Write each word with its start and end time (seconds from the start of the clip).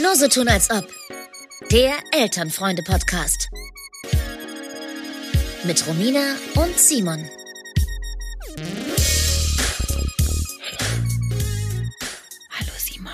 Nur 0.00 0.16
so 0.16 0.28
tun 0.28 0.48
als 0.48 0.70
ob. 0.70 0.88
Der 1.70 1.92
Elternfreunde-Podcast. 2.12 3.48
Mit 5.64 5.86
Romina 5.86 6.36
und 6.54 6.78
Simon. 6.78 7.28
Hallo 12.50 12.72
Simon. 12.78 13.12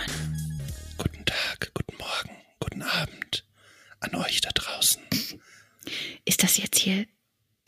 Guten 0.96 1.24
Tag, 1.24 1.72
guten 1.74 1.96
Morgen, 1.98 2.36
guten 2.60 2.82
Abend 2.82 3.44
an 4.00 4.14
euch 4.14 4.40
da 4.40 4.50
draußen. 4.50 5.02
Ist 6.24 6.42
das 6.42 6.56
jetzt 6.58 6.78
hier 6.78 7.06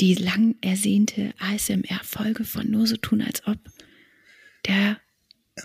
die 0.00 0.14
lang 0.14 0.56
ersehnte 0.60 1.34
ASMR-Folge 1.38 2.44
von 2.44 2.70
Nur 2.70 2.86
so 2.86 2.96
tun 2.96 3.20
als 3.20 3.46
ob? 3.46 3.58
Der 4.66 5.00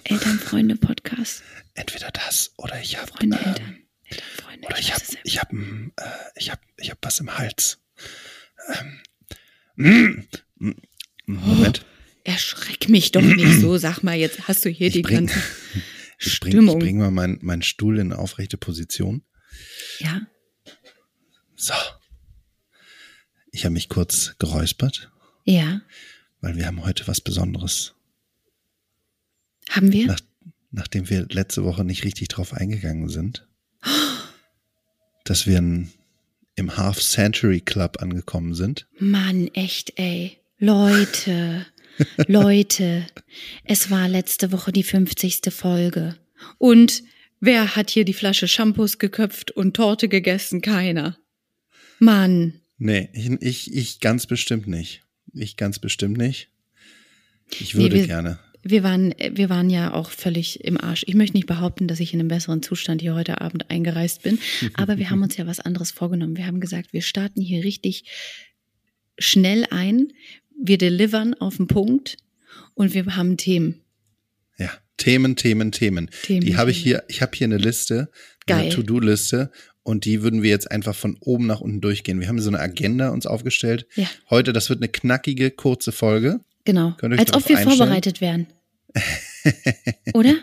Elternfreunde-Podcast. 0.04 1.44
Entweder 1.74 2.12
das 2.12 2.54
oder 2.58 2.80
ich 2.82 2.98
habe 2.98 3.08
Freunde, 3.12 3.38
ähm, 3.38 3.48
Eltern. 3.48 3.78
Elternfreunde. 4.06 4.68
oder 4.68 4.80
ich 4.80 4.94
habe 4.94 5.04
ich 5.24 5.40
habe 5.42 5.56
äh, 5.98 6.04
ich 6.36 6.52
habe 6.52 6.62
ich 6.78 6.90
habe 6.90 7.00
was 7.02 7.20
im 7.20 7.38
Hals. 7.38 7.80
Ähm, 8.74 9.02
mm, 9.76 10.28
mm, 10.68 10.72
Moment. 11.26 11.86
Erschreck 12.24 12.90
mich 12.90 13.12
doch 13.12 13.22
nicht 13.22 13.60
so. 13.62 13.78
Sag 13.78 14.02
mal, 14.04 14.16
jetzt 14.16 14.48
hast 14.48 14.66
du 14.66 14.70
hier 14.70 14.90
die 14.90 15.02
bring- 15.02 15.28
ganze 15.28 15.40
Ich 16.18 16.40
bring, 16.40 16.52
Stimmung. 16.54 16.78
ich 16.78 16.84
bring 16.84 16.98
mal 16.98 17.12
meinen 17.12 17.40
meinen 17.42 17.62
Stuhl 17.62 18.00
in 18.00 18.12
eine 18.14 18.20
aufrechte 18.20 18.58
Position. 18.58 19.24
ja, 20.00 20.22
So. 21.56 21.74
Ich 23.52 23.64
habe 23.66 23.74
mich 23.74 23.90
kurz 23.90 24.36
geräuspert, 24.40 25.12
ja. 25.46 25.82
weil 26.42 26.56
wir 26.58 26.66
haben 26.68 26.84
heute 26.86 27.08
was 27.08 27.22
Besonderes. 27.22 27.96
Haben 29.70 29.92
wir? 29.92 30.08
Nach, 30.08 30.20
nachdem 30.72 31.10
wir 31.10 31.26
letzte 31.30 31.64
Woche 31.64 31.84
nicht 31.84 32.04
richtig 32.04 32.28
drauf 32.30 32.54
eingegangen 32.54 33.10
sind, 33.10 33.48
dass 35.24 35.48
wir 35.48 35.58
in, 35.58 35.90
im 36.56 36.78
Half 36.78 37.02
Century 37.02 37.62
Club 37.62 38.02
angekommen 38.02 38.54
sind. 38.54 38.88
Mann, 39.00 39.48
echt, 39.54 39.94
ey. 40.00 40.38
Leute, 40.58 41.66
Leute, 42.28 43.06
es 43.64 43.90
war 43.92 44.08
letzte 44.08 44.52
Woche 44.52 44.72
die 44.72 44.84
50. 44.84 45.42
Folge. 45.50 46.16
Und 46.58 47.04
wer 47.40 47.76
hat 47.76 47.90
hier 47.90 48.06
die 48.06 48.14
Flasche 48.14 48.48
Shampoos 48.48 48.98
geköpft 49.00 49.52
und 49.52 49.76
Torte 49.76 50.08
gegessen? 50.08 50.62
Keiner. 50.62 51.18
Mann, 52.00 52.62
Nee, 52.78 53.08
ich, 53.14 53.32
ich, 53.42 53.74
ich 53.74 54.00
ganz 54.02 54.28
bestimmt 54.28 54.68
nicht. 54.68 55.02
Ich 55.34 55.56
ganz 55.56 55.80
bestimmt 55.80 56.18
nicht. 56.18 56.50
Ich 57.60 57.74
Nee, 57.74 57.84
würde 57.84 57.96
wir- 57.96 58.08
gerne. 58.08 58.38
Wir 58.68 58.82
waren, 58.82 59.14
wir 59.32 59.50
waren 59.50 59.70
ja 59.70 59.94
auch 59.94 60.10
völlig 60.10 60.64
im 60.64 60.82
Arsch. 60.82 61.04
Ich 61.06 61.14
möchte 61.14 61.38
nicht 61.38 61.46
behaupten, 61.46 61.88
dass 61.88 62.00
ich 62.00 62.14
in 62.14 62.20
einem 62.20 62.30
besseren 62.30 62.64
Zustand 62.64 63.00
hier 63.00 63.14
heute 63.14 63.40
Abend 63.40 63.70
eingereist 63.70 64.24
bin, 64.24 64.40
aber 64.74 64.98
wir 64.98 65.12
haben 65.12 65.22
uns 65.22 65.38
ja 65.38 65.46
was 65.46 65.60
anderes 65.60 65.92
vorgenommen. 65.92 66.36
Wir 66.36 66.48
haben 66.48 66.60
gesagt, 66.60 66.92
wir 66.92 67.04
starten 67.04 67.42
hier 67.42 67.64
richtig 67.64 68.06
schnell 69.20 69.68
ein. 69.70 70.12
Wir 70.60 70.80
delivern 70.80 71.36
auf 71.36 71.58
den 71.58 71.68
Punkt 71.68 72.18
und 72.74 72.96
wir 72.96 73.06
haben 73.16 73.38
Themen. 73.38 73.82
Ja, 74.58 74.72
Themen, 74.98 75.36
Themen, 75.36 75.72
Themen. 75.72 76.10
Themen, 76.24 76.42
die 76.42 76.58
habe 76.58 76.72
ich 76.72 76.78
hier, 76.78 77.04
ich 77.08 77.22
habe 77.22 77.38
hier 77.38 77.46
eine 77.46 77.58
Liste, 77.58 78.10
eine 78.48 78.70
To-Do-Liste 78.70 79.52
und 79.84 80.06
die 80.06 80.24
würden 80.24 80.42
wir 80.42 80.50
jetzt 80.50 80.72
einfach 80.72 80.96
von 80.96 81.18
oben 81.20 81.46
nach 81.46 81.62
unten 81.62 81.82
durchgehen. 81.82 82.20
Wir 82.20 82.28
haben 82.28 82.42
so 82.42 82.50
eine 82.50 82.60
Agenda 82.60 83.10
uns 83.10 83.28
aufgestellt. 83.28 83.86
Ja. 83.94 84.10
Heute, 84.32 84.54
das 84.54 84.70
wird 84.70 84.80
eine 84.80 84.90
knackige, 84.90 85.52
kurze 85.52 85.92
Folge. 85.92 86.40
Genau. 86.66 86.96
Als 87.02 87.34
ob 87.34 87.48
wir 87.48 87.58
einstellen? 87.58 87.78
vorbereitet 87.78 88.22
wären. 88.22 88.48
Oder? 90.14 90.36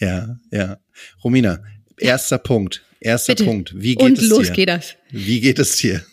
Ja, 0.00 0.38
ja. 0.50 0.78
Romina, 1.22 1.62
erster 1.98 2.38
Punkt. 2.38 2.82
Erster 3.00 3.34
Bitte. 3.34 3.44
Punkt. 3.44 3.74
Wie 3.76 3.94
geht 3.94 4.04
Und 4.04 4.18
es 4.18 4.28
los 4.28 4.46
dir? 4.48 4.52
geht 4.54 4.68
das. 4.68 4.96
Wie 5.10 5.40
geht 5.40 5.58
es 5.58 5.76
dir? 5.76 6.04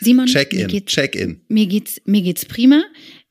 Simon, 0.00 0.24
mir 0.26 0.30
Check-in, 0.32 0.68
geht's, 0.68 0.92
Check-in. 0.92 1.40
mir 1.48 1.66
geht's, 1.66 2.00
mir 2.04 2.22
geht's 2.22 2.44
prima. 2.46 2.82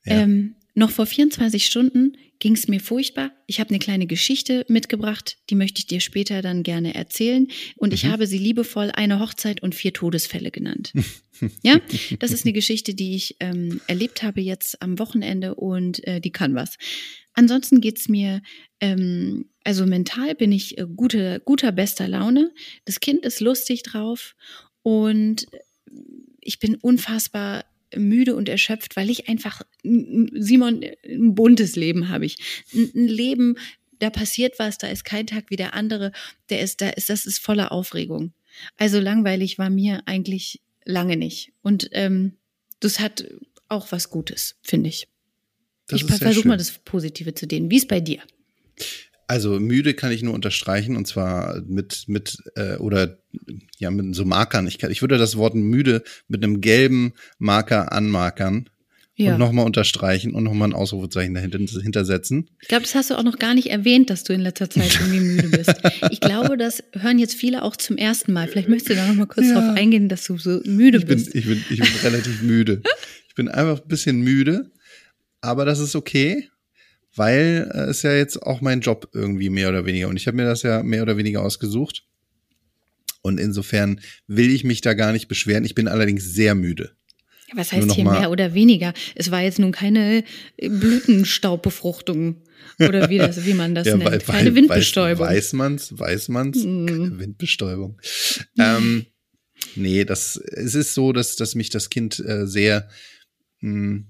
Ja. 0.04 0.20
Ähm, 0.22 0.54
noch 0.74 0.90
vor 0.90 1.06
24 1.06 1.66
Stunden 1.66 2.16
ging's 2.40 2.66
mir 2.68 2.80
furchtbar. 2.80 3.30
Ich 3.46 3.60
habe 3.60 3.70
eine 3.70 3.78
kleine 3.78 4.06
Geschichte 4.06 4.64
mitgebracht, 4.68 5.36
die 5.50 5.54
möchte 5.54 5.78
ich 5.78 5.86
dir 5.86 6.00
später 6.00 6.42
dann 6.42 6.62
gerne 6.62 6.94
erzählen. 6.94 7.46
Und 7.76 7.92
ich 7.94 8.04
Mhm. 8.04 8.08
habe 8.10 8.26
sie 8.26 8.38
liebevoll 8.38 8.90
eine 8.92 9.20
Hochzeit 9.20 9.62
und 9.62 9.74
vier 9.74 9.92
Todesfälle 9.92 10.50
genannt. 10.50 10.92
ja, 11.62 11.80
das 12.18 12.32
ist 12.32 12.44
eine 12.44 12.52
Geschichte, 12.52 12.94
die 12.94 13.14
ich 13.14 13.36
ähm, 13.40 13.80
erlebt 13.86 14.22
habe 14.22 14.40
jetzt 14.40 14.82
am 14.82 14.98
Wochenende 14.98 15.54
und 15.54 16.04
äh, 16.06 16.20
die 16.20 16.32
kann 16.32 16.54
was. 16.54 16.76
Ansonsten 17.34 17.80
geht's 17.80 18.08
mir, 18.08 18.42
ähm, 18.80 19.46
also 19.62 19.86
mental 19.86 20.34
bin 20.34 20.50
ich 20.50 20.78
äh, 20.78 20.86
gute, 20.96 21.40
guter, 21.44 21.72
bester 21.72 22.08
Laune. 22.08 22.52
Das 22.86 23.00
Kind 23.00 23.24
ist 23.24 23.40
lustig 23.40 23.82
drauf 23.82 24.34
und 24.82 25.46
ich 26.40 26.58
bin 26.58 26.74
unfassbar 26.76 27.64
müde 27.96 28.34
und 28.36 28.48
erschöpft, 28.48 28.96
weil 28.96 29.10
ich 29.10 29.28
einfach, 29.28 29.62
Simon, 29.82 30.84
ein 31.04 31.34
buntes 31.34 31.76
Leben 31.76 32.08
habe 32.08 32.26
ich. 32.26 32.36
Ein 32.74 33.08
Leben, 33.08 33.56
da 33.98 34.10
passiert 34.10 34.58
was, 34.58 34.78
da 34.78 34.88
ist 34.88 35.04
kein 35.04 35.26
Tag 35.26 35.44
wie 35.48 35.56
der 35.56 35.74
andere, 35.74 36.12
der 36.48 36.60
ist, 36.60 36.80
da 36.80 36.90
ist, 36.90 37.10
das 37.10 37.26
ist 37.26 37.38
voller 37.38 37.72
Aufregung. 37.72 38.32
Also 38.76 38.98
langweilig 38.98 39.58
war 39.58 39.70
mir 39.70 40.02
eigentlich 40.06 40.60
lange 40.84 41.16
nicht. 41.16 41.52
Und 41.62 41.88
ähm, 41.92 42.36
das 42.80 43.00
hat 43.00 43.26
auch 43.68 43.92
was 43.92 44.10
Gutes, 44.10 44.56
finde 44.62 44.88
ich. 44.88 45.06
Das 45.86 46.00
ich 46.00 46.06
versuche 46.06 46.48
mal 46.48 46.56
das 46.56 46.78
Positive 46.84 47.34
zu 47.34 47.46
denen. 47.46 47.70
Wie 47.70 47.76
ist 47.76 47.88
bei 47.88 48.00
dir? 48.00 48.20
Also 49.26 49.60
müde 49.60 49.94
kann 49.94 50.10
ich 50.10 50.22
nur 50.22 50.34
unterstreichen 50.34 50.96
und 50.96 51.06
zwar 51.06 51.60
mit 51.62 52.04
mit 52.08 52.38
äh, 52.56 52.76
oder 52.76 53.18
ja 53.78 53.90
mit 53.90 54.14
so 54.14 54.24
Markern. 54.24 54.66
Ich, 54.66 54.78
kann, 54.78 54.90
ich 54.90 55.02
würde 55.02 55.18
das 55.18 55.36
Wort 55.36 55.54
müde 55.54 56.02
mit 56.26 56.42
einem 56.42 56.60
gelben 56.60 57.12
Marker 57.38 57.92
anmarkern 57.92 58.68
Ja. 59.20 59.34
und 59.34 59.38
nochmal 59.38 59.66
unterstreichen 59.66 60.34
und 60.34 60.44
nochmal 60.44 60.68
ein 60.70 60.72
Ausrufezeichen 60.72 61.34
dahinter 61.34 61.58
hintersetzen. 61.58 62.48
Ich 62.60 62.68
glaube, 62.68 62.82
das 62.84 62.94
hast 62.94 63.10
du 63.10 63.14
auch 63.16 63.22
noch 63.22 63.38
gar 63.38 63.54
nicht 63.54 63.70
erwähnt, 63.70 64.10
dass 64.10 64.24
du 64.24 64.32
in 64.32 64.40
letzter 64.40 64.70
Zeit 64.70 64.94
irgendwie 65.00 65.20
müde 65.20 65.48
bist. 65.48 65.74
Ich 66.10 66.20
glaube, 66.20 66.56
das 66.56 66.82
hören 66.98 67.18
jetzt 67.18 67.34
viele 67.34 67.62
auch 67.62 67.76
zum 67.76 67.96
ersten 67.96 68.32
Mal. 68.32 68.48
Vielleicht 68.48 68.68
möchtest 68.68 68.90
du 68.90 68.94
da 68.94 69.06
noch 69.06 69.14
mal 69.14 69.26
kurz 69.26 69.46
Ja. 69.48 69.54
drauf 69.60 69.76
eingehen, 69.76 70.08
dass 70.08 70.24
du 70.24 70.38
so 70.38 70.60
müde 70.64 70.98
Ich 70.98 71.06
bin, 71.06 71.18
bist. 71.18 71.34
ich 71.34 71.44
bin, 71.46 71.62
ich 71.70 71.78
bin 71.78 71.88
relativ 72.02 72.42
müde. 72.42 72.82
Ich 73.28 73.34
bin 73.34 73.48
einfach 73.48 73.80
ein 73.82 73.88
bisschen 73.88 74.20
müde, 74.20 74.70
aber 75.40 75.64
das 75.64 75.78
ist 75.78 75.94
okay, 75.94 76.48
weil 77.14 77.70
äh, 77.74 77.78
es 77.90 78.02
ja 78.02 78.12
jetzt 78.14 78.42
auch 78.42 78.60
mein 78.60 78.80
Job 78.80 79.08
irgendwie 79.12 79.50
mehr 79.50 79.68
oder 79.68 79.84
weniger 79.86 80.08
und 80.08 80.16
ich 80.16 80.26
habe 80.26 80.36
mir 80.36 80.44
das 80.44 80.62
ja 80.62 80.82
mehr 80.82 81.02
oder 81.02 81.16
weniger 81.16 81.42
ausgesucht. 81.42 82.04
Und 83.22 83.38
insofern 83.38 84.00
will 84.28 84.50
ich 84.50 84.64
mich 84.64 84.80
da 84.80 84.94
gar 84.94 85.12
nicht 85.12 85.28
beschweren. 85.28 85.64
Ich 85.66 85.74
bin 85.74 85.88
allerdings 85.88 86.24
sehr 86.24 86.54
müde. 86.54 86.92
Was 87.54 87.72
heißt 87.72 87.92
hier 87.92 88.04
mehr 88.04 88.30
oder 88.30 88.54
weniger? 88.54 88.92
Es 89.14 89.30
war 89.30 89.42
jetzt 89.42 89.58
nun 89.58 89.72
keine 89.72 90.24
äh, 90.56 90.68
Blütenstaubbefruchtung 90.68 92.36
oder 92.78 93.10
wie, 93.10 93.18
das, 93.18 93.44
wie 93.44 93.54
man 93.54 93.74
das 93.74 93.86
nennt. 93.86 94.24
keine 94.26 94.54
Windbestäubung. 94.54 95.26
Weiß, 95.26 95.52
man's, 95.52 95.98
weiß 95.98 96.28
man's. 96.28 96.58
Mm. 96.58 96.86
Keine 96.86 97.18
Windbestäubung. 97.18 98.00
Ähm, 98.58 99.06
nee, 99.74 100.04
das, 100.04 100.36
es 100.36 100.74
ist 100.74 100.94
so, 100.94 101.12
dass, 101.12 101.36
dass 101.36 101.54
mich 101.54 101.70
das 101.70 101.90
Kind 101.90 102.18
äh, 102.20 102.46
sehr 102.46 102.88
mh, 103.60 104.04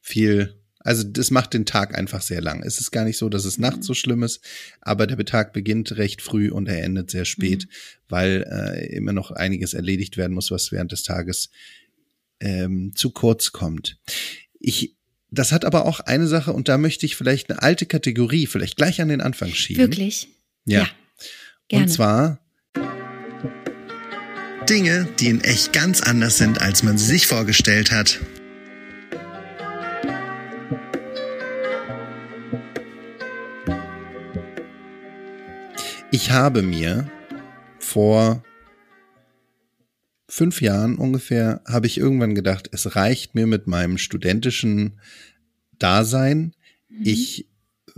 viel, 0.00 0.54
also 0.78 1.02
das 1.02 1.30
macht 1.30 1.54
den 1.54 1.66
Tag 1.66 1.96
einfach 1.96 2.22
sehr 2.22 2.40
lang. 2.40 2.62
Es 2.62 2.78
ist 2.78 2.92
gar 2.92 3.04
nicht 3.04 3.18
so, 3.18 3.28
dass 3.28 3.44
es 3.44 3.58
nachts 3.58 3.86
so 3.86 3.94
schlimm 3.94 4.22
ist, 4.22 4.40
aber 4.80 5.06
der 5.06 5.24
Tag 5.24 5.52
beginnt 5.52 5.96
recht 5.96 6.22
früh 6.22 6.50
und 6.50 6.68
er 6.68 6.82
endet 6.84 7.10
sehr 7.10 7.24
spät, 7.24 7.66
weil 8.08 8.46
äh, 8.48 8.94
immer 8.94 9.12
noch 9.12 9.32
einiges 9.32 9.74
erledigt 9.74 10.16
werden 10.16 10.34
muss, 10.34 10.50
was 10.50 10.70
während 10.70 10.92
des 10.92 11.02
Tages 11.02 11.50
ähm, 12.40 12.92
zu 12.94 13.10
kurz 13.10 13.52
kommt. 13.52 13.98
Ich, 14.58 14.96
das 15.30 15.52
hat 15.52 15.64
aber 15.64 15.86
auch 15.86 16.00
eine 16.00 16.26
Sache 16.26 16.52
und 16.52 16.68
da 16.68 16.78
möchte 16.78 17.06
ich 17.06 17.16
vielleicht 17.16 17.50
eine 17.50 17.62
alte 17.62 17.86
Kategorie 17.86 18.46
vielleicht 18.46 18.76
gleich 18.76 19.00
an 19.00 19.08
den 19.08 19.20
Anfang 19.20 19.50
schieben. 19.50 19.82
Wirklich? 19.82 20.28
Ja. 20.64 20.88
gerne. 21.68 21.84
Und 21.84 21.90
zwar 21.90 22.40
Dinge, 24.68 25.08
die 25.20 25.28
in 25.28 25.40
echt 25.42 25.72
ganz 25.72 26.00
anders 26.00 26.38
sind, 26.38 26.60
als 26.60 26.82
man 26.82 26.98
sie 26.98 27.06
sich 27.06 27.26
vorgestellt 27.26 27.92
hat. 27.92 28.20
Ich 36.10 36.30
habe 36.30 36.62
mir 36.62 37.08
vor 37.78 38.42
fünf 40.28 40.60
Jahren 40.60 40.96
ungefähr, 40.96 41.62
habe 41.66 41.86
ich 41.86 41.98
irgendwann 41.98 42.34
gedacht, 42.34 42.68
es 42.72 42.96
reicht 42.96 43.34
mir 43.34 43.46
mit 43.46 43.66
meinem 43.66 43.98
studentischen 43.98 45.00
Dasein. 45.78 46.54
Ich, 47.02 47.46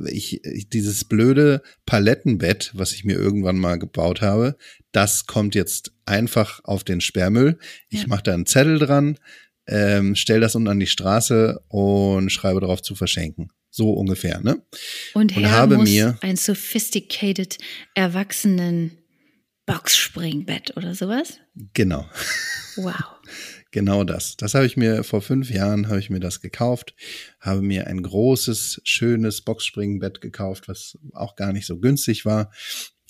ich, 0.07 0.45
ich, 0.45 0.69
dieses 0.69 1.05
blöde 1.05 1.63
Palettenbett, 1.87 2.73
was 2.75 2.93
ich 2.93 3.05
mir 3.05 3.17
irgendwann 3.17 3.57
mal 3.59 3.79
gebaut 3.79 4.21
habe, 4.21 4.57
das 4.93 5.27
kommt 5.27 5.55
jetzt 5.55 5.93
einfach 6.05 6.61
auf 6.65 6.85
den 6.85 7.01
Sperrmüll. 7.01 7.59
Ich 7.89 8.03
Ja. 8.03 8.07
mache 8.09 8.23
da 8.25 8.35
einen 8.35 8.47
Zettel 8.47 8.79
dran, 8.79 9.19
ähm, 9.67 10.15
stell 10.15 10.41
das 10.41 10.55
unten 10.55 10.69
an 10.69 10.81
die 10.81 10.87
Straße 10.87 11.61
und 11.69 12.31
schreibe 12.31 12.61
darauf 12.61 12.83
zu 12.83 12.95
verschenken. 12.95 13.51
So 13.71 13.93
ungefähr, 13.93 14.41
ne? 14.41 14.63
Und, 15.15 15.37
Und 15.37 15.43
Herr 15.43 15.51
habe 15.51 15.77
muss 15.77 15.89
mir- 15.91 16.17
ein 16.23 16.37
sophisticated, 16.37 17.59
erwachsenen 17.95 18.93
Boxspringbett 19.69 20.77
oder 20.77 20.95
sowas? 20.95 21.39
Genau. 21.75 22.09
Wow. 22.77 22.95
Genau 23.71 24.03
das. 24.03 24.35
Das 24.39 24.55
habe 24.55 24.65
ich 24.65 24.79
mir 24.79 25.05
vor 25.05 25.21
fünf 25.21 25.51
Jahren 25.51 25.89
habe 25.89 25.99
ich 25.99 26.09
mir 26.09 26.21
das 26.21 26.41
gekauft, 26.41 26.95
habe 27.39 27.61
mir 27.61 27.87
ein 27.87 28.03
großes, 28.03 28.81
schönes 28.83 29.43
Boxspringbett 29.43 30.23
gekauft, 30.23 30.69
was 30.69 30.97
auch 31.13 31.37
gar 31.37 31.53
nicht 31.53 31.67
so 31.67 31.79
günstig 31.79 32.25
war. 32.25 32.51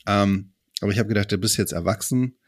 Ähm, 0.04 0.50
aber 0.80 0.90
ich 0.90 0.98
habe 0.98 1.08
gedacht, 1.08 1.30
du 1.30 1.38
bist 1.38 1.58
jetzt 1.58 1.70
erwachsen, 1.70 2.38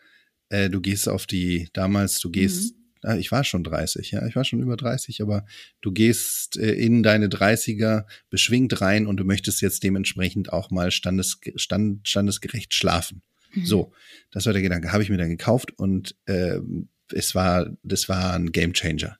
äh, 0.48 0.68
du 0.68 0.80
gehst 0.80 1.08
auf 1.08 1.26
die, 1.26 1.68
damals, 1.72 2.18
du 2.18 2.30
gehst, 2.30 2.74
ah, 3.02 3.16
ich 3.16 3.30
war 3.30 3.44
schon 3.44 3.62
30, 3.62 4.10
ja, 4.10 4.26
ich 4.26 4.34
war 4.34 4.44
schon 4.44 4.60
über 4.60 4.76
30, 4.76 5.22
aber 5.22 5.46
du 5.80 5.92
gehst 5.92 6.56
äh, 6.56 6.72
in 6.72 7.04
deine 7.04 7.28
30er 7.28 8.06
beschwingt 8.28 8.80
rein 8.80 9.06
und 9.06 9.18
du 9.18 9.24
möchtest 9.24 9.62
jetzt 9.62 9.84
dementsprechend 9.84 10.52
auch 10.52 10.72
mal 10.72 10.90
standes, 10.90 11.38
stand, 11.54 12.08
standesgerecht 12.08 12.74
schlafen. 12.74 13.22
So, 13.64 13.92
das 14.30 14.46
war 14.46 14.52
der 14.52 14.62
Gedanke, 14.62 14.92
habe 14.92 15.02
ich 15.02 15.10
mir 15.10 15.18
dann 15.18 15.30
gekauft 15.30 15.72
und 15.78 16.16
ähm, 16.26 16.88
es 17.12 17.34
war, 17.34 17.70
das 17.82 18.08
war 18.08 18.34
ein 18.34 18.52
Gamechanger. 18.52 19.18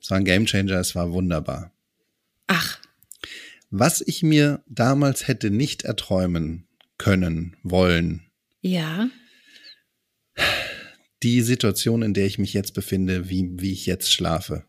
Es 0.00 0.10
war 0.10 0.18
ein 0.18 0.24
Gamechanger, 0.24 0.80
es 0.80 0.94
war 0.94 1.12
wunderbar. 1.12 1.72
Ach, 2.48 2.78
Was 3.70 4.00
ich 4.00 4.22
mir 4.22 4.62
damals 4.66 5.28
hätte 5.28 5.50
nicht 5.50 5.84
erträumen 5.84 6.66
können, 6.98 7.56
wollen, 7.62 8.26
ja. 8.60 9.08
die 11.22 11.40
Situation, 11.40 12.02
in 12.02 12.14
der 12.14 12.26
ich 12.26 12.38
mich 12.38 12.52
jetzt 12.52 12.74
befinde, 12.74 13.28
wie, 13.28 13.48
wie 13.54 13.72
ich 13.72 13.86
jetzt 13.86 14.12
schlafe. 14.12 14.64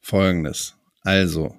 Folgendes. 0.00 0.74
Also, 1.02 1.58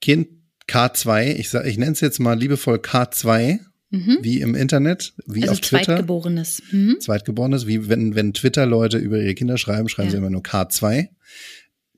Kind 0.00 0.28
K2, 0.68 1.34
ich, 1.36 1.54
ich 1.54 1.78
nenne 1.78 1.92
es 1.92 2.00
jetzt 2.00 2.18
mal 2.18 2.38
liebevoll 2.38 2.78
K2, 2.78 3.60
Mhm. 3.90 4.18
wie 4.22 4.40
im 4.40 4.54
Internet, 4.56 5.14
wie 5.26 5.42
Also 5.42 5.52
auf 5.52 5.60
Twitter. 5.60 5.84
Zweitgeborenes. 5.84 6.62
Mhm. 6.72 6.96
Zweitgeborenes, 7.00 7.66
wie 7.66 7.88
wenn, 7.88 8.14
wenn 8.16 8.32
Twitter-Leute 8.34 8.98
über 8.98 9.20
ihre 9.20 9.34
Kinder 9.34 9.58
schreiben, 9.58 9.88
schreiben 9.88 10.08
Ja. 10.08 10.12
sie 10.12 10.16
immer 10.18 10.30
nur 10.30 10.42
K2. 10.42 11.08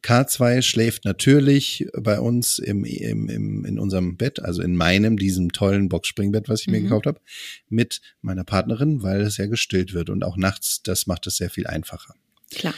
K2 0.02 0.62
schläft 0.62 1.04
natürlich 1.04 1.86
bei 1.98 2.20
uns 2.20 2.58
im, 2.60 2.84
im, 2.84 3.28
im, 3.28 3.64
in 3.64 3.78
unserem 3.80 4.16
Bett, 4.16 4.38
also 4.40 4.62
in 4.62 4.76
meinem, 4.76 5.16
diesem 5.16 5.50
tollen 5.52 5.88
Boxspringbett, 5.88 6.48
was 6.48 6.60
ich 6.60 6.66
mir 6.68 6.78
Mhm. 6.78 6.84
gekauft 6.84 7.06
habe, 7.06 7.20
mit 7.68 8.00
meiner 8.20 8.44
Partnerin, 8.44 9.02
weil 9.02 9.22
es 9.22 9.38
ja 9.38 9.46
gestillt 9.46 9.94
wird 9.94 10.08
und 10.10 10.22
auch 10.24 10.36
nachts, 10.36 10.82
das 10.82 11.06
macht 11.08 11.26
es 11.26 11.36
sehr 11.38 11.50
viel 11.50 11.66
einfacher. 11.66 12.14
Klar. 12.54 12.74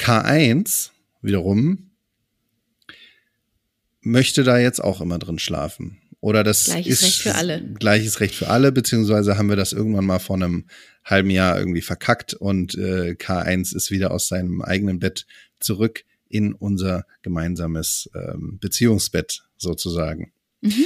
K1 0.00 0.90
wiederum 1.20 1.90
möchte 4.00 4.42
da 4.42 4.58
jetzt 4.58 4.82
auch 4.82 5.00
immer 5.00 5.18
drin 5.18 5.38
schlafen. 5.38 5.98
Oder 6.22 6.44
das 6.44 6.66
Gleiches 6.66 6.92
ist 6.94 7.02
Recht 7.02 7.18
für 7.18 7.34
alle. 7.34 7.60
Gleiches 7.80 8.20
Recht 8.20 8.36
für 8.36 8.46
alle, 8.48 8.70
beziehungsweise 8.70 9.36
haben 9.36 9.48
wir 9.48 9.56
das 9.56 9.72
irgendwann 9.72 10.06
mal 10.06 10.20
vor 10.20 10.36
einem 10.36 10.66
halben 11.04 11.30
Jahr 11.30 11.58
irgendwie 11.58 11.82
verkackt 11.82 12.32
und 12.32 12.76
äh, 12.76 13.16
K1 13.18 13.74
ist 13.74 13.90
wieder 13.90 14.12
aus 14.12 14.28
seinem 14.28 14.62
eigenen 14.62 15.00
Bett 15.00 15.26
zurück 15.58 16.04
in 16.28 16.52
unser 16.54 17.06
gemeinsames 17.22 18.08
ähm, 18.14 18.58
Beziehungsbett 18.60 19.42
sozusagen. 19.56 20.32
Mhm. 20.60 20.84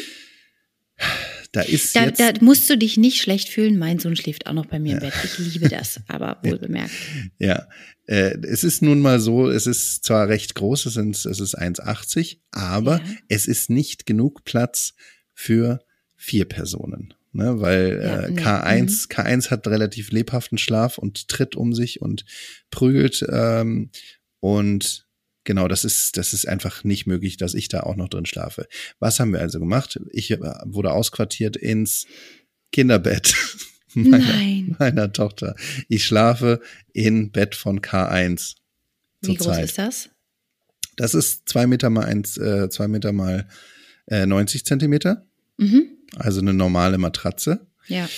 Da 1.52 1.60
ist 1.60 1.94
Da, 1.94 2.06
jetzt 2.06 2.18
da 2.18 2.32
musst 2.40 2.68
du 2.70 2.78
dich 2.78 2.96
nicht 2.96 3.20
schlecht 3.20 3.50
fühlen. 3.50 3.78
Mein 3.78 3.98
Sohn 3.98 4.16
schläft 4.16 4.46
auch 4.46 4.54
noch 4.54 4.66
bei 4.66 4.78
mir 4.78 4.94
im 4.94 5.00
Bett. 5.00 5.12
Ich 5.22 5.38
liebe 5.38 5.68
das, 5.68 6.00
aber 6.08 6.38
wohl 6.44 6.58
bemerkt. 6.58 6.92
Ja, 7.38 7.68
äh, 8.06 8.38
es 8.42 8.64
ist 8.64 8.80
nun 8.80 9.00
mal 9.00 9.20
so, 9.20 9.50
es 9.50 9.66
ist 9.66 10.02
zwar 10.04 10.28
recht 10.28 10.54
groß, 10.54 10.86
es, 10.86 10.94
sind, 10.94 11.14
es 11.14 11.40
ist 11.40 11.58
1,80, 11.58 12.38
aber 12.52 12.98
Ja. 12.98 13.04
es 13.28 13.46
ist 13.46 13.68
nicht 13.68 14.06
genug 14.06 14.44
Platz 14.44 14.94
für 15.36 15.78
vier 16.16 16.46
Personen. 16.46 17.14
Ne, 17.32 17.60
weil 17.60 18.00
Ja, 18.02 18.20
äh, 18.22 18.30
nee, 18.30 18.40
K1, 18.40 19.10
K1 19.10 19.50
hat 19.50 19.68
relativ 19.68 20.10
lebhaften 20.10 20.56
Schlaf 20.56 20.96
und 20.96 21.28
tritt 21.28 21.54
um 21.54 21.74
sich 21.74 22.00
und 22.00 22.24
prügelt. 22.70 23.24
Ähm, 23.30 23.90
und 24.40 25.06
genau, 25.44 25.68
das 25.68 25.84
ist, 25.84 26.16
das 26.16 26.32
ist 26.32 26.48
einfach 26.48 26.82
nicht 26.82 27.06
möglich, 27.06 27.36
dass 27.36 27.52
ich 27.52 27.68
da 27.68 27.80
auch 27.80 27.94
noch 27.94 28.08
drin 28.08 28.24
schlafe. 28.24 28.66
Was 29.00 29.20
haben 29.20 29.34
wir 29.34 29.40
also 29.40 29.60
gemacht? 29.60 30.00
Ich 30.12 30.30
äh, 30.30 30.38
wurde 30.64 30.92
ausquartiert 30.92 31.56
ins 31.56 32.06
Kinderbett 32.72 33.34
meiner, 33.94 34.18
Nein. 34.18 34.76
meiner 34.78 35.12
Tochter. 35.12 35.56
Ich 35.88 36.06
schlafe 36.06 36.62
in 36.94 37.32
Bett 37.32 37.54
von 37.54 37.82
K1 37.82 38.54
Wie 39.20 39.34
groß 39.34 39.44
zurzeit. 39.44 39.64
ist 39.66 39.78
das? 39.78 40.08
Das 40.96 41.14
ist 41.14 41.46
zwei 41.46 41.66
Meter 41.66 41.90
mal 41.90 42.06
eins, 42.06 42.38
äh, 42.38 42.70
zwei 42.70 42.88
Meter 42.88 43.12
mal 43.12 43.46
äh, 44.06 44.24
90 44.24 44.64
Zentimeter, 44.64 45.25
Mhm. 45.58 45.86
also 46.16 46.40
eine 46.40 46.52
normale 46.52 46.98
Matratze. 46.98 47.66
Ja. 47.86 48.08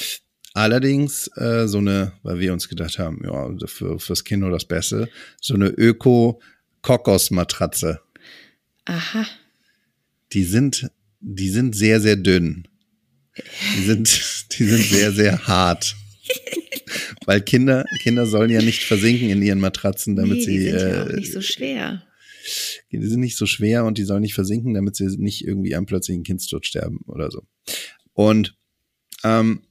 Allerdings 0.55 1.31
äh, 1.37 1.69
so 1.69 1.77
eine, 1.79 2.13
weil 2.23 2.41
wir 2.41 2.53
uns 2.53 2.69
gedacht 2.69 2.99
haben, 2.99 3.23
ja, 3.25 3.49
für, 3.67 4.01
fürs 4.01 4.25
Kind 4.25 4.41
nur 4.41 4.51
das 4.51 4.65
Beste, 4.65 5.09
so 5.41 5.55
eine 5.55 5.69
Öko-Kokos-Matratze. 5.69 8.01
Aha. 8.87 9.25
Die 10.33 10.43
sind, 10.45 10.91
die 11.21 11.51
sind 11.51 11.77
sehr, 11.77 12.01
sehr 12.01 12.17
dünn. 12.17 12.67
Die 13.77 13.85
sind, 13.85 14.09
die 14.59 14.65
sind 14.65 14.83
sehr, 14.83 15.13
sehr 15.13 15.47
hart. 15.47 15.95
Weil 17.27 17.43
Kinder, 17.43 17.85
Kinder 18.03 18.27
sollen 18.27 18.51
ja 18.51 18.61
nicht 18.61 18.83
versinken 18.83 19.31
in 19.31 19.41
ihren 19.43 19.61
Matratzen, 19.61 20.17
damit 20.17 20.39
nee, 20.39 20.45
sie, 20.45 20.59
die 20.59 20.71
sind 20.71 20.81
ja 20.81 21.05
auch 21.05 21.09
äh, 21.09 21.17
nicht 21.17 21.33
so 21.33 21.41
schwer. 21.41 22.03
Die 22.91 23.05
sind 23.07 23.21
nicht 23.21 23.37
so 23.37 23.47
schwer 23.47 23.85
und 23.85 23.99
die 23.99 24.05
sollen 24.05 24.23
nicht 24.23 24.35
versinken, 24.35 24.75
damit 24.75 24.97
sie 24.97 25.07
nicht 25.17 25.45
irgendwie 25.45 25.75
am 25.75 25.87
plötzlichen 25.87 26.23
Kindstod 26.23 26.67
sterben 26.67 27.01
oder 27.07 27.31
so. 27.31 27.43
Und 28.13 28.57
ähm, 29.25 29.63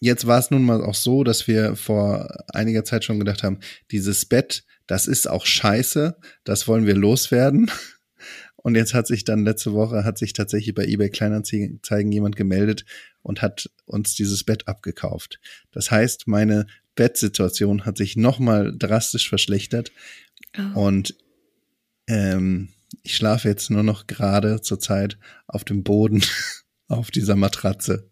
jetzt 0.00 0.26
war 0.26 0.38
es 0.38 0.50
nun 0.50 0.64
mal 0.64 0.82
auch 0.82 0.94
so, 0.94 1.24
dass 1.24 1.46
wir 1.46 1.76
vor 1.76 2.28
einiger 2.48 2.84
Zeit 2.84 3.04
schon 3.04 3.18
gedacht 3.18 3.42
haben, 3.42 3.60
dieses 3.90 4.24
Bett, 4.24 4.64
das 4.86 5.06
ist 5.06 5.28
auch 5.28 5.46
scheiße, 5.46 6.16
das 6.44 6.68
wollen 6.68 6.86
wir 6.86 6.94
loswerden. 6.96 7.70
Und 8.56 8.76
jetzt 8.76 8.94
hat 8.94 9.08
sich 9.08 9.24
dann 9.24 9.44
letzte 9.44 9.72
Woche 9.72 10.04
hat 10.04 10.18
sich 10.18 10.34
tatsächlich 10.34 10.72
bei 10.72 10.84
eBay 10.84 11.10
Kleinanzeigen 11.10 12.12
jemand 12.12 12.36
gemeldet 12.36 12.84
und 13.20 13.42
hat 13.42 13.68
uns 13.86 14.14
dieses 14.14 14.44
Bett 14.44 14.68
abgekauft. 14.68 15.40
Das 15.72 15.90
heißt, 15.90 16.28
meine 16.28 16.66
Bettsituation 16.94 17.84
hat 17.84 17.96
sich 17.96 18.16
nochmal 18.16 18.72
drastisch 18.78 19.28
verschlechtert 19.28 19.90
Oh. 20.58 20.80
und 20.86 21.16
ähm, 22.06 22.68
ich 23.02 23.16
schlafe 23.16 23.48
jetzt 23.48 23.70
nur 23.70 23.82
noch 23.82 24.06
gerade 24.06 24.60
zurzeit 24.60 25.18
auf 25.46 25.64
dem 25.64 25.82
Boden 25.82 26.22
auf 26.88 27.10
dieser 27.10 27.36
Matratze. 27.36 28.11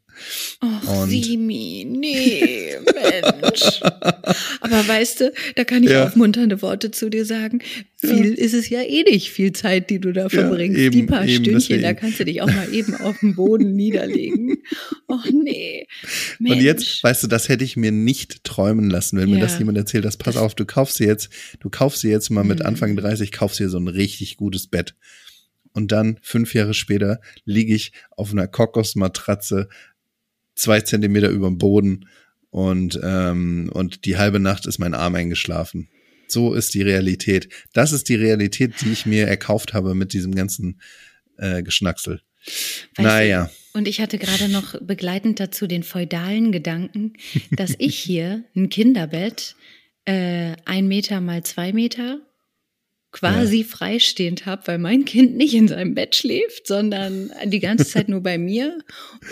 Och, 0.62 1.02
und- 1.02 1.10
Simi, 1.10 1.86
nee, 1.88 2.76
Mensch. 2.84 3.80
Aber 4.60 4.88
weißt 4.88 5.20
du, 5.20 5.32
da 5.56 5.64
kann 5.64 5.82
ich 5.82 5.90
Ja. 5.90 6.04
aufmunternde 6.06 6.60
Worte 6.62 6.90
zu 6.90 7.08
dir 7.10 7.24
sagen. 7.24 7.60
Viel 7.98 8.32
ist 8.34 8.54
es 8.54 8.68
ja 8.70 8.80
eh 8.82 9.02
nicht, 9.02 9.30
viel 9.30 9.52
Zeit, 9.52 9.90
die 9.90 9.98
du 10.00 10.12
da 10.12 10.28
verbringst. 10.28 10.78
eben, 10.78 10.92
die 10.92 11.02
paar 11.04 11.26
eben, 11.26 11.44
Stündchen, 11.44 11.76
da 11.82 11.88
deswegen. 11.88 12.00
kannst 12.00 12.20
du 12.20 12.24
dich 12.24 12.40
auch 12.42 12.46
mal 12.50 12.72
eben 12.72 12.94
auf 12.94 13.18
den 13.20 13.34
Boden 13.34 13.72
niederlegen. 13.76 14.56
Och 15.08 15.26
nee. 15.30 15.86
Mensch. 16.38 16.56
Und 16.56 16.62
jetzt, 16.62 17.02
weißt 17.04 17.22
du, 17.22 17.26
das 17.26 17.48
hätte 17.48 17.64
ich 17.64 17.76
mir 17.76 17.92
nicht 17.92 18.44
träumen 18.44 18.88
lassen, 18.90 19.18
wenn 19.18 19.28
mir 19.30 19.36
Ja. 19.36 19.42
das 19.42 19.58
jemand 19.58 19.76
erzählt, 19.78 20.04
das 20.04 20.16
pass 20.16 20.36
auf, 20.36 20.54
du 20.54 20.64
kaufst 20.64 20.98
dir 21.00 21.06
jetzt, 21.06 21.28
du 21.60 21.68
kaufst 21.70 22.02
dir 22.02 22.10
jetzt 22.10 22.30
mal 22.30 22.44
mit 22.44 22.60
Mhm. 22.60 22.66
Anfang 22.66 22.96
30, 22.96 23.32
kaufst 23.32 23.58
dir 23.60 23.68
so 23.68 23.78
ein 23.78 23.88
richtig 23.88 24.36
gutes 24.36 24.66
Bett. 24.66 24.94
Und 25.72 25.92
dann 25.92 26.18
fünf 26.22 26.54
Jahre 26.54 26.74
später 26.74 27.20
liege 27.44 27.74
ich 27.74 27.92
auf 28.16 28.32
einer 28.32 28.48
Kokosmatratze 28.48 29.68
zwei 30.54 30.80
Zentimeter 30.80 31.30
über 31.30 31.48
dem 31.48 31.58
Boden 31.58 32.08
und, 32.50 32.98
ähm, 33.02 33.70
und 33.72 34.04
die 34.04 34.16
halbe 34.16 34.40
Nacht 34.40 34.66
ist 34.66 34.78
mein 34.78 34.94
Arm 34.94 35.14
eingeschlafen. 35.14 35.88
So 36.28 36.54
ist 36.54 36.74
die 36.74 36.82
Realität. 36.82 37.48
Das 37.72 37.92
ist 37.92 38.08
die 38.08 38.14
Realität, 38.14 38.74
die 38.80 38.92
ich 38.92 39.06
mir 39.06 39.26
erkauft 39.26 39.74
habe 39.74 39.94
mit 39.94 40.12
diesem 40.12 40.34
ganzen 40.34 40.80
äh, 41.38 41.62
Geschnacksel. 41.62 42.20
Weißt 42.44 42.98
du, 42.98 43.02
naja. 43.02 43.50
Und 43.72 43.86
ich 43.86 44.00
hatte 44.00 44.18
gerade 44.18 44.48
noch 44.48 44.80
begleitend 44.80 45.38
dazu 45.38 45.66
den 45.66 45.82
feudalen 45.82 46.52
Gedanken, 46.52 47.12
dass 47.50 47.74
ich 47.78 47.98
hier 47.98 48.44
ein 48.56 48.68
Kinderbett, 48.68 49.54
äh, 50.04 50.56
ein 50.64 50.88
Meter 50.88 51.20
mal 51.20 51.44
zwei 51.44 51.72
Meter, 51.72 52.20
quasi 53.12 53.64
freistehend 53.64 54.46
habe, 54.46 54.66
weil 54.66 54.78
mein 54.78 55.04
Kind 55.04 55.36
nicht 55.36 55.54
in 55.54 55.66
seinem 55.66 55.94
Bett 55.94 56.14
schläft, 56.14 56.66
sondern 56.66 57.32
die 57.44 57.58
ganze 57.58 57.84
Zeit 57.84 58.08
nur 58.08 58.22
bei 58.22 58.38
mir. 58.38 58.78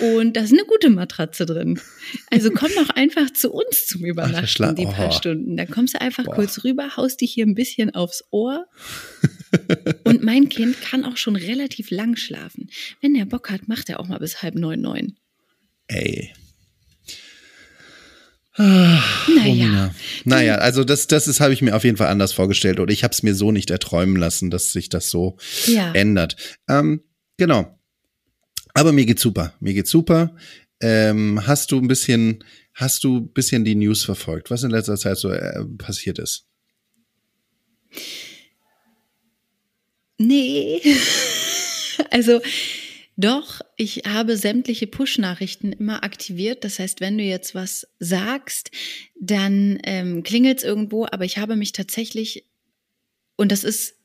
Und 0.00 0.36
da 0.36 0.40
ist 0.42 0.52
eine 0.52 0.64
gute 0.64 0.90
Matratze 0.90 1.46
drin. 1.46 1.80
Also 2.30 2.50
komm 2.50 2.70
doch 2.74 2.90
einfach 2.90 3.32
zu 3.32 3.52
uns 3.52 3.86
zum 3.86 4.04
Übernachten, 4.04 4.46
Schla- 4.46 4.72
die 4.74 4.86
paar 4.86 5.10
oh. 5.10 5.12
Stunden. 5.12 5.56
Da 5.56 5.64
kommst 5.64 5.94
du 5.94 6.00
einfach 6.00 6.24
Boah. 6.24 6.34
kurz 6.34 6.64
rüber, 6.64 6.96
haust 6.96 7.20
dich 7.20 7.32
hier 7.32 7.46
ein 7.46 7.54
bisschen 7.54 7.94
aufs 7.94 8.24
Ohr. 8.30 8.66
Und 10.04 10.24
mein 10.24 10.48
Kind 10.48 10.80
kann 10.80 11.04
auch 11.04 11.16
schon 11.16 11.36
relativ 11.36 11.90
lang 11.90 12.16
schlafen. 12.16 12.70
Wenn 13.00 13.14
er 13.14 13.26
Bock 13.26 13.50
hat, 13.50 13.68
macht 13.68 13.88
er 13.88 14.00
auch 14.00 14.08
mal 14.08 14.18
bis 14.18 14.42
halb 14.42 14.56
neun, 14.56 14.80
neun. 14.80 15.16
Ey. 15.86 16.32
Naja, 18.58 19.02
Romina. 19.36 19.94
Naja, 20.24 20.56
also 20.56 20.82
das, 20.82 21.06
das 21.06 21.28
ist, 21.28 21.40
habe 21.40 21.52
ich 21.52 21.62
mir 21.62 21.76
auf 21.76 21.84
jeden 21.84 21.96
Fall 21.96 22.08
anders 22.08 22.32
vorgestellt 22.32 22.80
oder 22.80 22.92
ich 22.92 23.04
habe 23.04 23.12
es 23.12 23.22
mir 23.22 23.34
so 23.34 23.52
nicht 23.52 23.70
erträumen 23.70 24.16
lassen, 24.16 24.50
dass 24.50 24.72
sich 24.72 24.88
das 24.88 25.10
so 25.10 25.36
ja. 25.66 25.92
ändert. 25.92 26.36
Ähm, 26.68 27.02
genau. 27.36 27.78
Aber 28.74 28.92
mir 28.92 29.06
geht's 29.06 29.22
super. 29.22 29.54
Mir 29.60 29.74
geht's 29.74 29.90
super. 29.90 30.34
Ähm, 30.80 31.46
hast 31.46 31.70
du 31.70 31.78
ein 31.78 31.88
bisschen, 31.88 32.44
hast 32.74 33.04
du 33.04 33.18
ein 33.18 33.32
bisschen 33.32 33.64
die 33.64 33.76
News 33.76 34.04
verfolgt, 34.04 34.50
was 34.50 34.64
in 34.64 34.70
letzter 34.70 34.96
Zeit 34.96 35.18
so 35.18 35.30
äh, 35.30 35.64
passiert 35.78 36.18
ist? 36.18 36.46
Nee. 40.18 40.82
also 42.10 42.40
doch, 43.20 43.60
ich 43.76 44.04
habe 44.06 44.36
sämtliche 44.36 44.86
Push-Nachrichten 44.86 45.72
immer 45.72 46.04
aktiviert. 46.04 46.62
Das 46.62 46.78
heißt, 46.78 47.00
wenn 47.00 47.18
du 47.18 47.24
jetzt 47.24 47.52
was 47.52 47.88
sagst, 47.98 48.70
dann 49.20 49.80
ähm, 49.82 50.22
klingelt 50.22 50.58
es 50.58 50.64
irgendwo, 50.64 51.04
aber 51.04 51.24
ich 51.24 51.36
habe 51.36 51.56
mich 51.56 51.72
tatsächlich, 51.72 52.48
und 53.36 53.50
das 53.50 53.64
ist, 53.64 53.96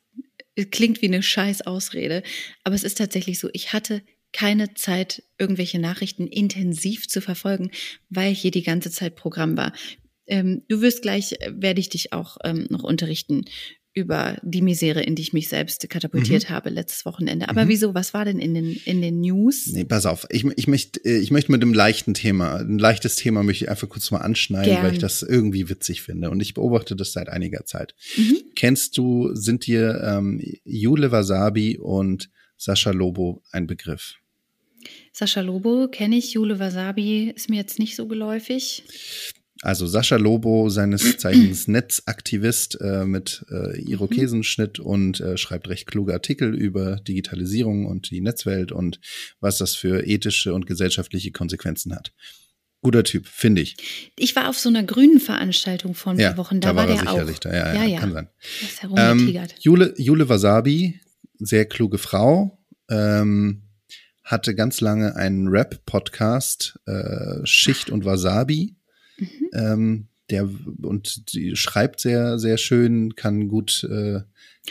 klingt 0.72 1.03
wie 1.03 1.08
eine 1.08 1.22
scheiß 1.22 1.62
Ausrede, 1.62 2.24
aber 2.63 2.74
es 2.74 2.84
ist 2.84 2.98
tatsächlich 2.98 3.39
so, 3.39 3.50
ich 3.53 3.72
hatte 3.72 4.01
keine 4.32 4.74
Zeit, 4.74 5.22
irgendwelche 5.38 5.77
Nachrichten 5.77 6.25
intensiv 6.25 7.08
zu 7.08 7.22
verfolgen, 7.22 7.70
weil 8.10 8.34
hier 8.34 8.50
die 8.50 8.63
ganze 8.63 8.89
Zeit 8.89 9.15
Programm 9.15 9.55
war. 9.55 9.74
Ähm, 10.25 10.63
du 10.70 10.82
wirst 10.82 11.03
gleich, 11.03 11.34
äh, 11.34 11.51
werde 11.53 11.79
ich 11.79 11.89
dich 11.89 12.13
auch 12.13 12.38
ähm, 12.43 12.65
noch 12.72 12.84
unterrichten 12.84 13.46
über 13.93 14.38
die 14.41 14.62
Misere, 14.62 15.01
in 15.01 15.15
die 15.15 15.21
ich 15.21 15.33
mich 15.33 15.50
selbst 15.50 15.88
katapultiert 15.88 16.50
mhm. 16.50 16.53
habe 16.53 16.69
letztes 16.69 17.05
Wochenende. 17.05 17.50
Aber 17.50 17.65
mhm. 17.65 17.69
wieso? 17.69 17.93
Was 17.93 18.13
war 18.13 18.25
denn 18.25 18.39
in 18.39 18.53
den, 18.53 18.75
in 18.85 19.01
den 19.01 19.21
News? 19.21 19.67
Nee, 19.67 19.83
pass 19.83 20.05
auf. 20.05 20.25
Ich, 20.29 20.43
ich, 20.55 20.67
möchte, 20.67 21.03
äh, 21.05 21.17
ich 21.17 21.29
möchte 21.29 21.51
mit 21.51 21.62
einem 21.62 21.73
leichten 21.73 22.13
Thema, 22.13 22.55
ein 22.55 22.79
leichtes 22.79 23.15
Thema 23.15 23.43
möchte 23.43 23.65
ich 23.65 23.69
einfach 23.69 23.88
kurz 23.88 24.09
mal 24.09 24.19
anschneiden, 24.19 24.73
Gern. 24.73 24.83
weil 24.83 24.93
ich 24.93 25.00
das 25.00 25.21
irgendwie 25.21 25.69
witzig 25.69 26.01
finde. 26.01 26.31
Und 26.31 26.41
ich 26.41 26.55
beobachte 26.55 26.95
das 26.95 27.13
seit 27.13 27.29
einiger 27.29 27.65
Zeit. 27.65 27.93
Mhm. 28.17 28.38
Kennst 28.55 28.97
du, 28.97 29.33
sind 29.35 29.67
dir 29.67 30.01
ähm, 30.03 30.41
Jule 30.63 31.12
Wasabi 31.12 31.77
und 31.77 32.29
Sascha 32.57 32.91
Lobo 32.91 33.43
ein 33.51 33.67
Begriff? 33.67 34.15
Sascha 35.12 35.41
Lobo 35.41 35.88
kenne 35.88 36.17
ich, 36.17 36.33
Jule 36.33 36.57
Wasabi 36.57 37.31
ist 37.35 37.50
mir 37.50 37.57
jetzt 37.57 37.77
nicht 37.77 37.95
so 37.95 38.07
geläufig. 38.07 38.83
Also 39.63 39.88
Sascha 39.88 40.17
Lobo, 40.17 40.67
seines 40.67 41.17
Zeichens 41.17 41.70
Netzaktivist 41.70 42.79
äh, 42.82 43.05
mit 43.05 43.46
äh, 43.50 43.79
Irokesenschnitt 43.82 44.79
und 44.79 45.22
äh, 45.22 45.38
schreibt 45.38 45.70
recht 45.70 45.88
kluge 45.88 46.13
Artikel 46.13 46.53
über 46.53 46.98
Digitalisierung 46.98 47.86
und 47.86 48.12
die 48.12 48.20
Netzwelt 48.20 48.74
und 48.74 49.00
was 49.39 49.58
das 49.58 49.75
für 49.75 50.05
ethische 50.05 50.53
und 50.53 50.67
gesellschaftliche 50.67 51.32
Konsequenzen 51.32 51.96
hat. 51.96 52.12
Guter 52.82 53.05
Typ, 53.05 53.25
finde 53.25 53.62
ich. 53.62 53.77
Ich 54.17 54.36
war 54.36 54.50
auf 54.50 54.60
so 54.60 54.67
einer 54.67 54.84
grünen 54.84 55.22
Veranstaltung 55.22 55.96
vor 55.96 56.12
ein 56.12 56.17
paar 56.17 56.32
ja, 56.32 56.38
Wochen, 56.38 56.60
da, 56.60 56.70
da 56.72 56.75
war, 56.75 56.89
war 56.89 56.96
der 56.96 57.00
sicherlich 57.00 57.38
auch. 57.38 57.39
Da. 57.39 57.53
Ja, 57.53 57.74
ja, 57.74 57.86
ja, 57.86 58.00
kann 58.01 58.12
sein. 58.12 58.27
ähm, 58.98 59.39
Jule, 59.62 59.93
Jule 59.98 60.27
Wasabi, 60.27 61.00
sehr 61.39 61.65
kluge 61.65 61.98
Frau, 62.00 62.60
ähm, 62.89 63.63
hatte 64.25 64.55
ganz 64.55 64.82
lange 64.82 65.15
einen 65.15 65.48
Rap-Podcast, 65.48 66.77
äh, 66.86 67.46
Schicht 67.46 67.89
und 67.89 68.03
Wasabi 68.03 68.75
Mhm. 69.17 69.27
Ähm, 69.53 70.08
der 70.29 70.50
und 70.82 71.34
die 71.34 71.55
schreibt 71.55 72.00
sehr, 72.00 72.39
sehr 72.39 72.58
schön, 72.58 73.15
kann 73.15 73.48
gut. 73.48 73.84
Äh, 73.84 74.22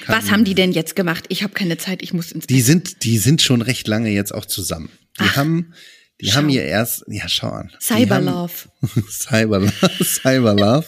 kann, 0.00 0.16
Was 0.22 0.30
haben 0.30 0.44
die 0.44 0.54
denn 0.54 0.72
jetzt 0.72 0.96
gemacht? 0.96 1.24
Ich 1.28 1.42
habe 1.42 1.52
keine 1.52 1.76
Zeit, 1.76 2.02
ich 2.02 2.14
muss 2.14 2.32
ins 2.32 2.46
Die 2.46 2.54
Bett. 2.56 2.64
sind, 2.64 3.04
die 3.04 3.18
sind 3.18 3.42
schon 3.42 3.60
recht 3.62 3.86
lange 3.86 4.10
jetzt 4.10 4.32
auch 4.34 4.46
zusammen. 4.46 4.88
Die 5.20 5.24
Ach, 5.24 5.36
haben, 5.36 5.74
die 6.20 6.28
schau. 6.28 6.36
haben 6.36 6.48
ihr 6.48 6.64
erst, 6.64 7.04
ja, 7.08 7.28
schau 7.28 7.50
an. 7.50 7.70
Cyberlove. 7.80 8.70
Cyberlove, 9.10 9.72
Cyberlove. 10.02 10.86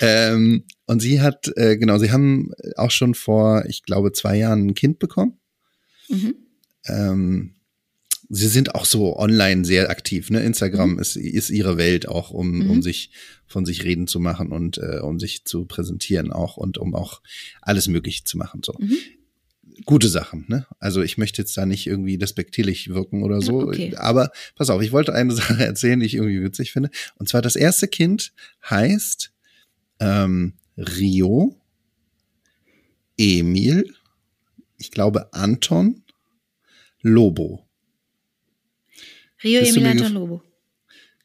ähm, 0.00 0.64
und 0.86 1.00
sie 1.00 1.20
hat, 1.20 1.50
äh, 1.56 1.76
genau, 1.76 1.98
sie 1.98 2.10
haben 2.10 2.52
auch 2.76 2.90
schon 2.90 3.14
vor, 3.14 3.64
ich 3.66 3.82
glaube, 3.82 4.12
zwei 4.12 4.36
Jahren 4.38 4.68
ein 4.68 4.74
Kind 4.74 4.98
bekommen. 4.98 5.38
Mhm. 6.08 6.34
Ähm, 6.86 7.54
sie 8.34 8.48
sind 8.48 8.74
auch 8.74 8.86
so 8.86 9.18
online 9.18 9.64
sehr 9.64 9.90
aktiv. 9.90 10.30
Ne? 10.30 10.40
Instagram 10.40 10.94
mhm. 10.94 10.98
ist, 10.98 11.16
ist 11.16 11.50
ihre 11.50 11.76
Welt 11.76 12.08
auch, 12.08 12.30
um, 12.30 12.60
mhm. 12.60 12.70
um 12.70 12.82
sich 12.82 13.10
von 13.46 13.66
sich 13.66 13.84
reden 13.84 14.06
zu 14.06 14.20
machen 14.20 14.52
und 14.52 14.78
äh, 14.78 15.00
um 15.00 15.20
sich 15.20 15.44
zu 15.44 15.66
präsentieren 15.66 16.32
auch 16.32 16.56
und 16.56 16.78
um 16.78 16.94
auch 16.94 17.20
alles 17.60 17.88
Mögliche 17.88 18.24
zu 18.24 18.38
machen. 18.38 18.62
So. 18.64 18.74
Mhm. 18.78 18.96
Gute 19.84 20.08
Sachen, 20.08 20.46
ne? 20.48 20.66
Also 20.78 21.02
ich 21.02 21.18
möchte 21.18 21.42
jetzt 21.42 21.56
da 21.58 21.66
nicht 21.66 21.86
irgendwie 21.86 22.16
despektierlich 22.16 22.88
wirken 22.88 23.22
oder 23.22 23.42
so. 23.42 23.60
Okay. 23.60 23.94
Aber 23.96 24.30
pass 24.54 24.70
auf, 24.70 24.80
ich 24.80 24.92
wollte 24.92 25.12
eine 25.12 25.32
Sache 25.34 25.62
erzählen, 25.62 26.00
die 26.00 26.06
ich 26.06 26.14
irgendwie 26.14 26.42
witzig 26.42 26.72
finde. 26.72 26.90
Und 27.16 27.28
zwar 27.28 27.42
das 27.42 27.54
erste 27.54 27.86
Kind 27.86 28.32
heißt 28.68 29.30
ähm, 30.00 30.54
Rio, 30.78 31.54
Emil, 33.18 33.94
ich 34.78 34.90
glaube 34.90 35.34
Anton, 35.34 36.02
Lobo. 37.02 37.66
Rio 39.42 39.60
Emil 39.60 39.86
Anton 39.86 40.12
Lobo. 40.12 40.42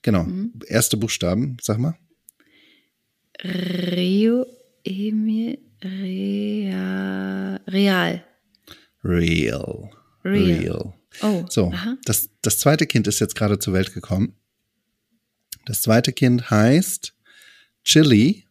Genau. 0.02 0.24
Mhm. 0.24 0.54
Erste 0.68 0.98
Buchstaben, 0.98 1.58
sag 1.62 1.78
mal. 1.78 1.98
Rio 3.44 4.46
Emil 4.84 5.60
Real. 5.84 7.60
Real. 7.68 8.26
Real. 9.04 9.90
Real. 10.24 10.94
Oh. 11.22 11.46
So, 11.50 11.74
das, 12.04 12.30
das 12.42 12.60
zweite 12.60 12.86
Kind 12.86 13.08
ist 13.08 13.20
jetzt 13.20 13.36
gerade 13.36 13.60
zur 13.60 13.74
Welt 13.74 13.94
gekommen. 13.94 14.36
Das 15.66 15.82
zweite 15.82 16.14
Kind 16.14 16.50
heißt 16.50 17.14
Chili, 17.84 18.46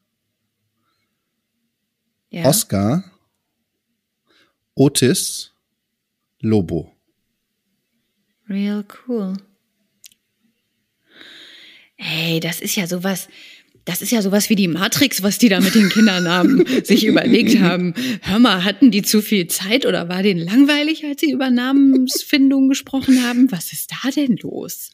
ja. 2.31 2.45
Oscar, 2.45 3.05
Otis, 4.75 5.53
Lobo. 6.41 6.93
Real 8.49 8.85
cool. 9.07 9.37
Ey, 11.97 12.41
das 12.41 12.61
ist 12.61 12.77
ja 12.77 12.87
sowas, 12.87 13.29
das 13.85 14.03
ist 14.03 14.11
ja 14.11 14.21
sowas 14.21 14.51
wie 14.51 14.57
die 14.57 14.69
Matrix, 14.69 15.23
was 15.23 15.39
die 15.39 15.49
da 15.49 15.61
mit 15.61 15.75
den 15.75 15.89
Kindernamen 15.89 16.65
sich 16.85 17.07
überlegt 17.07 17.61
haben. 17.61 17.95
Hör 18.23 18.39
mal, 18.39 18.65
hatten 18.65 18.91
die 18.91 19.03
zu 19.03 19.23
viel 19.23 19.47
Zeit 19.47 19.87
oder 19.87 20.09
war 20.09 20.23
denen 20.23 20.41
langweilig, 20.41 21.05
als 21.05 21.21
sie 21.21 21.31
über 21.31 21.51
Namensfindung 21.51 22.69
gesprochen 22.69 23.23
haben? 23.23 23.51
Was 23.53 23.73
ist 23.73 23.93
da 23.93 24.11
denn 24.11 24.37
los? 24.43 24.91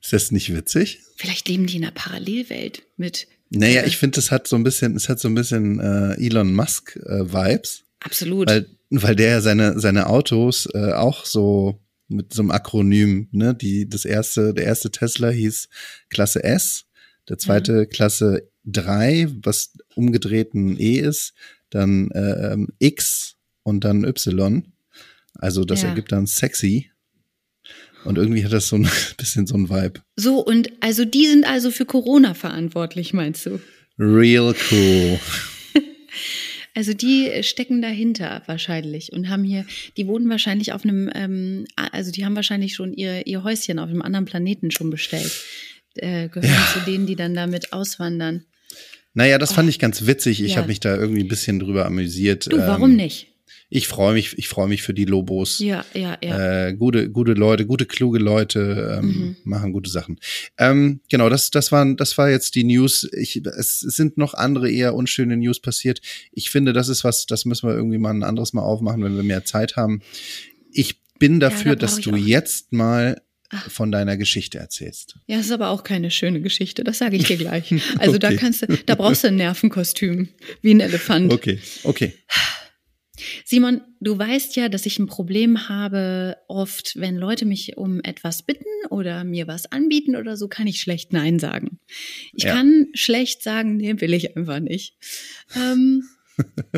Ist 0.00 0.12
das 0.12 0.30
nicht 0.30 0.54
witzig? 0.54 1.00
Vielleicht 1.16 1.48
leben 1.48 1.66
die 1.66 1.76
in 1.76 1.84
einer 1.84 1.92
Parallelwelt 1.92 2.84
mit. 2.96 3.26
Naja, 3.50 3.84
ich 3.84 3.96
finde, 3.96 4.20
es 4.20 4.30
hat 4.30 4.46
so 4.46 4.56
ein 4.56 4.62
bisschen, 4.62 4.94
es 4.94 5.08
hat 5.08 5.18
so 5.18 5.28
ein 5.28 5.34
bisschen 5.34 5.80
äh, 5.80 6.24
Elon 6.24 6.54
Musk 6.54 6.96
äh, 6.96 7.32
Vibes. 7.32 7.84
Absolut. 8.00 8.48
Weil, 8.48 8.66
weil 8.90 9.16
der 9.16 9.30
ja 9.30 9.40
seine, 9.40 9.80
seine 9.80 10.06
Autos 10.06 10.68
äh, 10.72 10.92
auch 10.92 11.24
so 11.24 11.80
mit 12.08 12.32
so 12.32 12.42
einem 12.42 12.50
Akronym, 12.50 13.28
ne? 13.32 13.54
Die, 13.54 13.88
das 13.88 14.04
erste, 14.04 14.54
der 14.54 14.64
erste 14.64 14.90
Tesla 14.90 15.28
hieß 15.28 15.68
Klasse 16.08 16.42
S, 16.42 16.86
der 17.28 17.38
zweite 17.38 17.72
mhm. 17.72 17.88
Klasse 17.88 18.48
3, 18.64 19.28
was 19.42 19.74
umgedreht 19.94 20.54
ein 20.54 20.78
E 20.78 20.94
ist, 20.98 21.34
dann 21.70 22.10
äh, 22.10 22.56
X 22.78 23.36
und 23.62 23.84
dann 23.84 24.04
Y. 24.04 24.64
Also 25.34 25.64
das 25.64 25.82
ja. 25.82 25.88
ergibt 25.88 26.12
dann 26.12 26.26
sexy. 26.26 26.90
Und 28.04 28.16
irgendwie 28.16 28.44
hat 28.44 28.52
das 28.52 28.68
so 28.68 28.76
ein 28.76 28.88
bisschen 29.18 29.46
so 29.46 29.56
ein 29.56 29.68
Vibe. 29.68 30.00
So, 30.16 30.44
und 30.44 30.70
also 30.80 31.04
die 31.04 31.26
sind 31.26 31.44
also 31.44 31.70
für 31.70 31.84
Corona 31.84 32.34
verantwortlich, 32.34 33.12
meinst 33.12 33.46
du? 33.46 33.60
Real 33.98 34.54
cool. 34.70 35.18
Also 36.78 36.92
die 36.92 37.42
stecken 37.42 37.82
dahinter 37.82 38.42
wahrscheinlich 38.46 39.12
und 39.12 39.28
haben 39.28 39.42
hier, 39.42 39.66
die 39.96 40.06
wohnen 40.06 40.30
wahrscheinlich 40.30 40.72
auf 40.72 40.84
einem, 40.84 41.10
ähm, 41.12 41.66
also 41.74 42.12
die 42.12 42.24
haben 42.24 42.36
wahrscheinlich 42.36 42.76
schon 42.76 42.92
ihr, 42.92 43.26
ihr 43.26 43.42
Häuschen 43.42 43.80
auf 43.80 43.90
einem 43.90 44.00
anderen 44.00 44.26
Planeten 44.26 44.70
schon 44.70 44.88
bestellt. 44.88 45.44
Äh, 45.96 46.28
gehören 46.28 46.48
ja. 46.54 46.68
zu 46.72 46.88
denen, 46.88 47.06
die 47.06 47.16
dann 47.16 47.34
damit 47.34 47.72
auswandern. 47.72 48.44
Naja, 49.12 49.38
das 49.38 49.50
oh. 49.50 49.54
fand 49.54 49.68
ich 49.68 49.80
ganz 49.80 50.06
witzig. 50.06 50.40
Ich 50.40 50.52
ja. 50.52 50.58
habe 50.58 50.68
mich 50.68 50.78
da 50.78 50.94
irgendwie 50.94 51.24
ein 51.24 51.28
bisschen 51.28 51.58
drüber 51.58 51.84
amüsiert. 51.84 52.46
Du, 52.46 52.58
warum 52.58 52.92
ähm, 52.92 52.96
nicht? 52.98 53.27
Ich 53.70 53.86
freue 53.86 54.14
mich, 54.14 54.38
ich 54.38 54.48
freue 54.48 54.66
mich 54.66 54.82
für 54.82 54.94
die 54.94 55.04
Lobos. 55.04 55.58
Ja, 55.58 55.84
ja, 55.92 56.16
ja. 56.22 56.68
Äh, 56.68 56.74
gute, 56.74 57.10
gute 57.10 57.34
Leute, 57.34 57.66
gute, 57.66 57.84
kluge 57.84 58.18
Leute 58.18 58.98
ähm, 58.98 59.06
mhm. 59.06 59.36
machen 59.44 59.72
gute 59.72 59.90
Sachen. 59.90 60.18
Ähm, 60.56 61.00
genau, 61.10 61.28
das, 61.28 61.50
das 61.50 61.70
waren, 61.70 61.98
das 61.98 62.16
war 62.16 62.30
jetzt 62.30 62.54
die 62.54 62.64
News. 62.64 63.06
Ich, 63.12 63.44
es, 63.44 63.80
sind 63.80 64.16
noch 64.16 64.32
andere 64.32 64.70
eher 64.70 64.94
unschöne 64.94 65.36
News 65.36 65.60
passiert. 65.60 66.00
Ich 66.32 66.48
finde, 66.48 66.72
das 66.72 66.88
ist 66.88 67.04
was, 67.04 67.26
das 67.26 67.44
müssen 67.44 67.68
wir 67.68 67.74
irgendwie 67.74 67.98
mal 67.98 68.14
ein 68.14 68.22
anderes 68.22 68.54
Mal 68.54 68.62
aufmachen, 68.62 69.04
wenn 69.04 69.16
wir 69.16 69.22
mehr 69.22 69.44
Zeit 69.44 69.76
haben. 69.76 70.00
Ich 70.72 71.02
bin 71.18 71.38
dafür, 71.38 71.72
ja, 71.72 71.76
da 71.76 71.80
dass 71.80 72.00
du 72.00 72.16
jetzt 72.16 72.72
mal 72.72 73.20
Ach. 73.50 73.70
von 73.70 73.92
deiner 73.92 74.16
Geschichte 74.16 74.58
erzählst. 74.58 75.16
Ja, 75.26 75.38
es 75.38 75.46
ist 75.46 75.52
aber 75.52 75.68
auch 75.70 75.84
keine 75.84 76.10
schöne 76.10 76.40
Geschichte, 76.40 76.84
das 76.84 76.98
sage 76.98 77.16
ich 77.16 77.24
dir 77.24 77.36
gleich. 77.36 77.74
Also 77.98 78.16
okay. 78.16 78.18
da 78.18 78.34
kannst 78.34 78.62
du, 78.62 78.66
da 78.86 78.94
brauchst 78.94 79.24
du 79.24 79.28
ein 79.28 79.36
Nervenkostüm, 79.36 80.28
wie 80.62 80.72
ein 80.72 80.80
Elefant. 80.80 81.32
Okay, 81.34 81.58
okay. 81.82 82.14
Simon, 83.44 83.80
du 84.00 84.18
weißt 84.18 84.56
ja, 84.56 84.68
dass 84.68 84.86
ich 84.86 84.98
ein 84.98 85.06
Problem 85.06 85.68
habe, 85.68 86.36
oft, 86.48 86.92
wenn 86.96 87.16
Leute 87.16 87.44
mich 87.44 87.76
um 87.76 88.00
etwas 88.02 88.42
bitten 88.42 88.64
oder 88.90 89.24
mir 89.24 89.46
was 89.46 89.70
anbieten 89.70 90.16
oder 90.16 90.36
so, 90.36 90.48
kann 90.48 90.66
ich 90.66 90.80
schlecht 90.80 91.12
Nein 91.12 91.38
sagen. 91.38 91.78
Ich 92.32 92.44
ja. 92.44 92.54
kann 92.54 92.88
schlecht 92.94 93.42
sagen, 93.42 93.76
nee, 93.76 94.00
will 94.00 94.14
ich 94.14 94.36
einfach 94.36 94.60
nicht. 94.60 94.96
Ähm, 95.56 96.04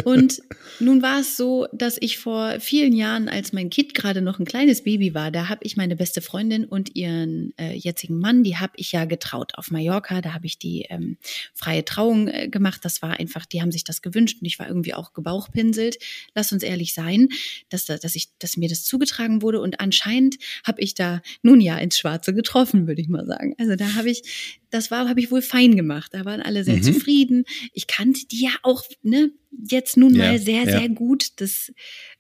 Und 0.05 0.41
nun 0.79 1.03
war 1.03 1.21
es 1.21 1.37
so, 1.37 1.67
dass 1.73 1.97
ich 2.01 2.19
vor 2.19 2.61
vielen 2.61 2.95
Jahren, 2.95 3.29
als 3.29 3.53
mein 3.53 3.71
Kind 3.71 3.95
gerade 3.95 4.23
noch 4.23 4.39
ein 4.39 4.45
kleines 4.45 4.85
Baby 4.85 5.15
war, 5.15 5.31
da 5.31 5.49
habe 5.49 5.61
ich 5.65 5.77
meine 5.77 5.97
beste 5.97 6.21
Freundin 6.21 6.65
und 6.65 6.97
ihren 6.97 7.53
äh, 7.59 7.75
jetzigen 7.75 8.19
Mann, 8.19 8.43
die 8.43 8.57
habe 8.57 8.73
ich 8.77 8.93
ja 8.93 9.05
getraut 9.05 9.53
auf 9.57 9.71
Mallorca. 9.71 10.21
Da 10.21 10.33
habe 10.33 10.47
ich 10.47 10.59
die 10.59 10.87
ähm, 10.89 11.19
freie 11.55 11.85
Trauung 11.85 12.29
äh, 12.29 12.49
gemacht. 12.49 12.85
Das 12.85 13.03
war 13.03 13.19
einfach, 13.19 13.47
die 13.47 13.61
haben 13.61 13.73
sich 13.73 13.85
das 13.85 14.03
gewünscht 14.03 14.39
und 14.41 14.47
ich 14.47 14.59
war 14.59 14.69
irgendwie 14.69 14.95
auch 14.95 15.13
gebauchpinselt. 15.13 15.99
Lass 16.35 16.53
uns 16.53 16.63
ehrlich 16.63 16.95
sein, 16.95 17.29
dass, 17.69 17.85
dass, 17.87 18.15
ich, 18.15 18.29
dass 18.39 18.57
mir 18.57 18.69
das 18.69 18.85
zugetragen 18.85 19.43
wurde. 19.43 19.61
Und 19.61 19.81
anscheinend 19.81 20.37
habe 20.65 20.81
ich 20.81 20.95
da 20.95 21.21
nun 21.43 21.61
ja 21.61 21.79
ins 21.79 21.99
Schwarze 21.99 22.35
getroffen, 22.35 22.87
würde 22.87 23.01
ich 23.01 23.09
mal 23.09 23.27
sagen. 23.27 23.55
Also 23.59 23.77
da 23.77 23.95
habe 23.95 24.11
ich 24.11 24.60
das 24.71 24.91
war, 24.91 25.09
habe 25.09 25.21
ich 25.21 25.31
wohl 25.31 25.43
fein 25.43 25.77
gemacht. 25.77 26.15
Da 26.15 26.25
waren 26.25 26.41
alle 26.41 26.65
sehr 26.65 26.77
mhm. 26.77 26.83
zufrieden. 26.83 27.45
Ich 27.73 27.87
kannte 27.87 28.27
die 28.27 28.43
ja 28.43 28.53
auch, 28.63 28.83
ne, 29.03 29.33
jetzt 29.51 29.97
nun 29.97 30.15
ja, 30.15 30.25
mal 30.25 30.39
sehr, 30.39 30.65
ja. 30.65 30.79
sehr 30.79 30.89
gut. 30.89 31.41
Das, 31.41 31.73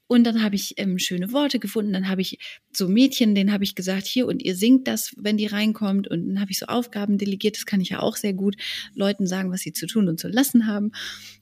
und 0.06 0.24
dann 0.24 0.42
habe 0.42 0.56
ich 0.56 0.74
ähm, 0.76 0.98
schöne 0.98 1.32
Worte 1.32 1.60
gefunden. 1.60 1.92
Dann 1.92 2.08
habe 2.08 2.20
ich 2.20 2.38
so 2.72 2.88
Mädchen, 2.88 3.34
denen 3.34 3.52
habe 3.52 3.62
ich 3.62 3.76
gesagt, 3.76 4.06
hier 4.06 4.26
und 4.26 4.42
ihr 4.42 4.56
singt 4.56 4.88
das, 4.88 5.14
wenn 5.16 5.36
die 5.36 5.46
reinkommt. 5.46 6.08
Und 6.08 6.28
dann 6.28 6.40
habe 6.40 6.50
ich 6.50 6.58
so 6.58 6.66
Aufgaben 6.66 7.16
delegiert. 7.16 7.56
Das 7.56 7.66
kann 7.66 7.80
ich 7.80 7.90
ja 7.90 8.00
auch 8.00 8.16
sehr 8.16 8.34
gut. 8.34 8.56
Leuten 8.94 9.26
sagen, 9.26 9.52
was 9.52 9.60
sie 9.60 9.72
zu 9.72 9.86
tun 9.86 10.08
und 10.08 10.18
zu 10.18 10.28
lassen 10.28 10.66
haben. 10.66 10.90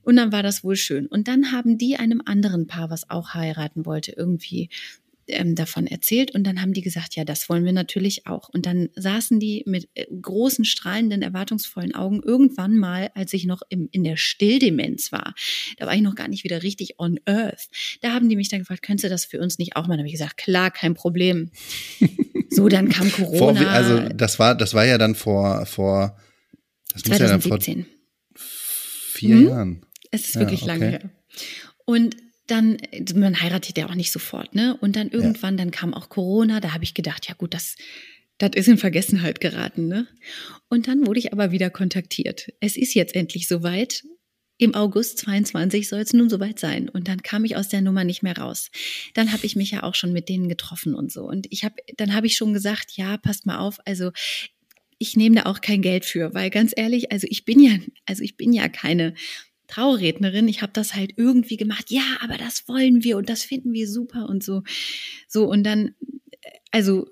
Und 0.03 0.17
dann 0.17 0.33
war 0.33 0.43
das 0.43 0.62
wohl 0.62 0.77
schön. 0.77 1.07
Und 1.07 1.29
dann 1.29 1.53
haben 1.53 1.79
die 1.79 1.97
einem 1.97 2.23
anderen 2.25 2.67
Paar, 2.67 2.91
was 2.91 3.09
auch 3.09 3.33
heiraten 3.33 3.87
wollte, 3.87 4.12
irgendwie 4.12 4.69
ähm, 5.29 5.55
davon 5.55 5.87
erzählt 5.87 6.35
und 6.35 6.45
dann 6.45 6.61
haben 6.61 6.73
die 6.73 6.83
gesagt, 6.83 7.17
ja, 7.17 7.25
das 7.25 7.49
wollen 7.49 7.65
wir 7.65 7.73
natürlich 7.73 8.27
auch. 8.27 8.49
Und 8.49 8.67
dann 8.67 8.89
saßen 8.97 9.39
die 9.41 9.63
mit 9.67 9.89
äh, 9.95 10.07
großen, 10.21 10.65
strahlenden, 10.65 11.23
erwartungsvollen 11.23 11.95
Augen 11.95 12.23
irgendwann 12.23 12.77
mal, 12.77 13.11
als 13.15 13.33
ich 13.33 13.47
noch 13.47 13.63
im, 13.69 13.89
in 13.93 14.05
der 14.05 14.17
Stilldemenz 14.17 15.13
war. 15.13 15.35
Da 15.77 15.87
war 15.87 15.95
ich 15.95 16.03
noch 16.03 16.15
gar 16.15 16.29
nicht 16.29 16.45
wieder 16.45 16.63
richtig 16.63 16.99
on 16.99 17.19
earth. 17.27 17.69
Da 18.01 18.13
haben 18.13 18.29
die 18.29 18.37
mich 18.37 18.49
dann 18.49 18.61
gefragt, 18.61 18.83
könntest 18.83 19.05
du 19.05 19.09
das 19.09 19.25
für 19.25 19.41
uns 19.41 19.59
nicht 19.59 19.77
auch 19.77 19.87
mal? 19.87 19.95
Da 19.95 20.01
habe 20.01 20.09
ich 20.09 20.15
gesagt, 20.15 20.37
klar, 20.37 20.71
kein 20.71 20.95
Problem. 20.95 21.51
so, 22.51 22.69
dann 22.69 22.89
kam 22.89 23.11
Corona. 23.13 23.61
Vor, 23.61 23.71
also 23.71 24.09
das 24.09 24.39
war, 24.39 24.55
das 24.55 24.75
war 24.75 24.87
ja 24.87 24.99
dann 24.99 25.15
vor, 25.15 25.67
vor 25.67 26.17
das 26.93 27.03
2017. 27.03 27.79
Ja 27.79 27.85
vier 29.19 29.37
hm? 29.37 29.49
Jahren. 29.49 29.87
Es 30.11 30.29
ist 30.29 30.37
wirklich 30.39 30.63
okay. 30.63 30.71
lange 30.71 30.89
her. 30.89 31.11
Und 31.85 32.17
dann, 32.50 32.78
man 33.14 33.40
heiratet 33.40 33.78
ja 33.78 33.88
auch 33.88 33.95
nicht 33.95 34.12
sofort, 34.12 34.55
ne? 34.55 34.76
Und 34.81 34.97
dann 34.97 35.09
irgendwann, 35.09 35.57
ja. 35.57 35.64
dann 35.64 35.71
kam 35.71 35.95
auch 35.95 36.09
Corona, 36.09 36.61
da 36.61 36.73
habe 36.73 36.85
ich 36.85 36.95
gedacht, 36.95 37.28
ja 37.28 37.35
gut, 37.35 37.55
das, 37.55 37.76
das 38.38 38.50
ist 38.55 38.69
in 38.69 38.78
Vergessenheit 38.78 39.40
geraten, 39.40 39.87
ne? 39.87 40.07
Und 40.69 40.88
dann 40.88 41.07
wurde 41.07 41.21
ich 41.21 41.33
aber 41.33 41.52
wieder 41.52 41.71
kontaktiert. 41.71 42.52
Es 42.61 42.76
ist 42.76 42.95
jetzt 42.95 43.14
endlich 43.14 43.49
soweit. 43.49 44.05
Im 44.61 44.75
August 44.75 45.19
22 45.19 45.88
soll 45.88 46.00
es 46.00 46.12
nun 46.12 46.28
soweit 46.28 46.59
sein. 46.59 46.88
Und 46.88 47.07
dann 47.07 47.23
kam 47.23 47.45
ich 47.45 47.55
aus 47.55 47.69
der 47.69 47.81
Nummer 47.81 48.02
nicht 48.02 48.25
mehr 48.25 48.37
raus. 48.37 48.71
Dann 49.14 49.33
habe 49.33 49.47
ich 49.47 49.55
mich 49.55 49.71
ja 49.71 49.85
auch 49.85 49.95
schon 49.95 50.12
mit 50.12 50.28
denen 50.28 50.49
getroffen 50.49 50.95
und 50.95 51.12
so. 51.12 51.23
Und 51.23 51.47
ich 51.50 51.62
habe, 51.64 51.76
dann 51.97 52.12
habe 52.12 52.26
ich 52.26 52.37
schon 52.37 52.52
gesagt, 52.52 52.97
ja, 52.97 53.19
passt 53.19 53.47
mal 53.47 53.59
auf. 53.59 53.78
Also 53.85 54.11
ich 54.99 55.17
nehme 55.17 55.37
da 55.37 55.43
auch 55.47 55.61
kein 55.61 55.81
Geld 55.81 56.05
für, 56.05 56.35
weil 56.35 56.50
ganz 56.50 56.73
ehrlich, 56.76 57.12
also 57.12 57.26
ich 57.31 57.45
bin 57.45 57.61
ja, 57.61 57.78
also 58.05 58.25
ich 58.25 58.37
bin 58.37 58.52
ja 58.52 58.69
keine 58.69 59.14
Traurednerin, 59.69 60.49
ich 60.49 60.63
habe 60.63 60.73
das 60.73 60.95
halt 60.95 61.13
irgendwie 61.17 61.57
gemacht. 61.57 61.91
Ja, 61.91 62.03
aber 62.21 62.37
das 62.37 62.67
wollen 62.69 63.05
wir 63.05 63.17
und 63.17 63.29
das 63.29 63.43
finden 63.45 63.73
wir 63.73 63.89
super 63.89 64.29
und 64.29 64.43
so. 64.43 64.63
So 65.29 65.47
und 65.47 65.65
dann 65.65 65.95
also 66.71 67.07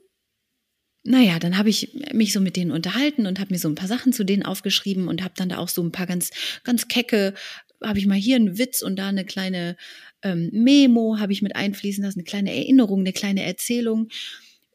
naja, 1.09 1.39
dann 1.39 1.57
habe 1.57 1.69
ich 1.69 1.97
mich 2.13 2.33
so 2.33 2.41
mit 2.41 2.57
denen 2.57 2.73
unterhalten 2.73 3.27
und 3.27 3.39
habe 3.39 3.55
mir 3.55 3.61
so 3.61 3.69
ein 3.69 3.77
paar 3.77 3.87
Sachen 3.87 4.13
zu 4.13 4.25
denen 4.25 4.43
aufgeschrieben 4.43 5.07
und 5.07 5.23
habe 5.23 5.35
dann 5.37 5.49
da 5.49 5.59
auch 5.59 5.69
so 5.69 5.81
ein 5.81 5.93
paar 5.93 6.07
ganz 6.07 6.31
ganz 6.65 6.89
kecke 6.89 7.35
habe 7.83 7.99
ich 7.99 8.07
mal 8.07 8.17
hier 8.17 8.37
einen 8.37 8.59
Witz 8.59 8.83
und 8.83 8.97
da 8.97 9.09
eine 9.09 9.25
kleine 9.25 9.77
ähm, 10.23 10.51
Memo 10.53 11.19
habe 11.19 11.33
ich 11.33 11.43
mit 11.43 11.57
einfließen 11.57 12.03
lassen, 12.03 12.21
eine 12.21 12.25
kleine 12.25 12.55
Erinnerung, 12.55 13.01
eine 13.01 13.13
kleine 13.13 13.43
Erzählung. 13.43 14.09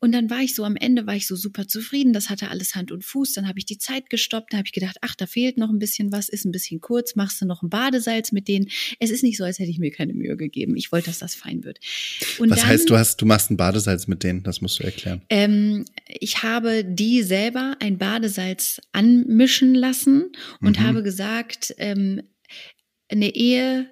Und 0.02 0.14
dann 0.14 0.32
war 0.32 0.40
ich 0.40 0.56
so 0.56 0.64
am 0.64 0.76
Ende, 0.76 1.06
war 1.06 1.16
ich 1.16 1.28
so 1.28 1.36
super 1.36 1.68
zufrieden. 1.68 2.12
Das 2.12 2.32
hatte 2.32 2.50
alles 2.50 2.74
Hand 2.74 2.92
und 2.92 3.06
Fuß. 3.06 3.34
Dann 3.34 3.48
habe 3.48 3.60
ich 3.60 3.66
die 3.66 3.78
Zeit 3.78 4.10
gestoppt. 4.10 4.52
Dann 4.52 4.58
habe 4.58 4.66
ich 4.66 4.74
gedacht, 4.74 4.98
ach, 5.02 5.16
da 5.16 5.28
fehlt 5.28 5.58
noch 5.58 5.70
ein 5.70 5.78
bisschen 5.78 6.12
was, 6.12 6.28
ist 6.28 6.44
ein 6.44 6.52
bisschen 6.52 6.82
kurz. 6.82 7.16
Machst 7.16 7.40
du 7.40 7.46
noch 7.46 7.62
ein 7.62 7.70
Badesalz 7.70 8.32
mit 8.32 8.48
denen? 8.48 8.68
Es 9.00 9.12
ist 9.12 9.22
nicht 9.22 9.38
so, 9.38 9.44
als 9.44 9.60
hätte 9.60 9.70
ich 9.70 9.78
mir 9.78 9.92
keine 9.92 10.14
Mühe 10.14 10.36
gegeben. 10.36 10.76
Ich 10.76 10.92
wollte, 10.92 11.06
dass 11.06 11.20
das 11.20 11.36
fein 11.36 11.64
wird. 11.64 11.80
Und 12.40 12.50
was 12.50 12.62
dann, 12.62 12.70
heißt, 12.70 12.90
du 12.90 12.98
hast, 12.98 13.22
du 13.22 13.28
machst 13.28 13.52
ein 13.52 13.58
Badesalz 13.58 14.08
mit 14.08 14.24
denen? 14.24 14.42
Das 14.42 14.60
musst 14.60 14.80
du 14.80 14.84
erklären. 14.84 15.22
Ähm, 15.30 15.86
ich 16.08 16.42
habe 16.42 16.84
die 16.84 17.22
selber 17.22 17.78
ein 17.80 18.00
Badesalz 18.00 18.82
anmischen 18.94 19.76
lassen 19.76 20.32
und 20.62 20.80
mhm. 20.80 20.84
habe 20.84 21.04
gesagt, 21.04 21.76
ähm, 21.78 22.24
eine 23.08 23.36
Ehe 23.36 23.88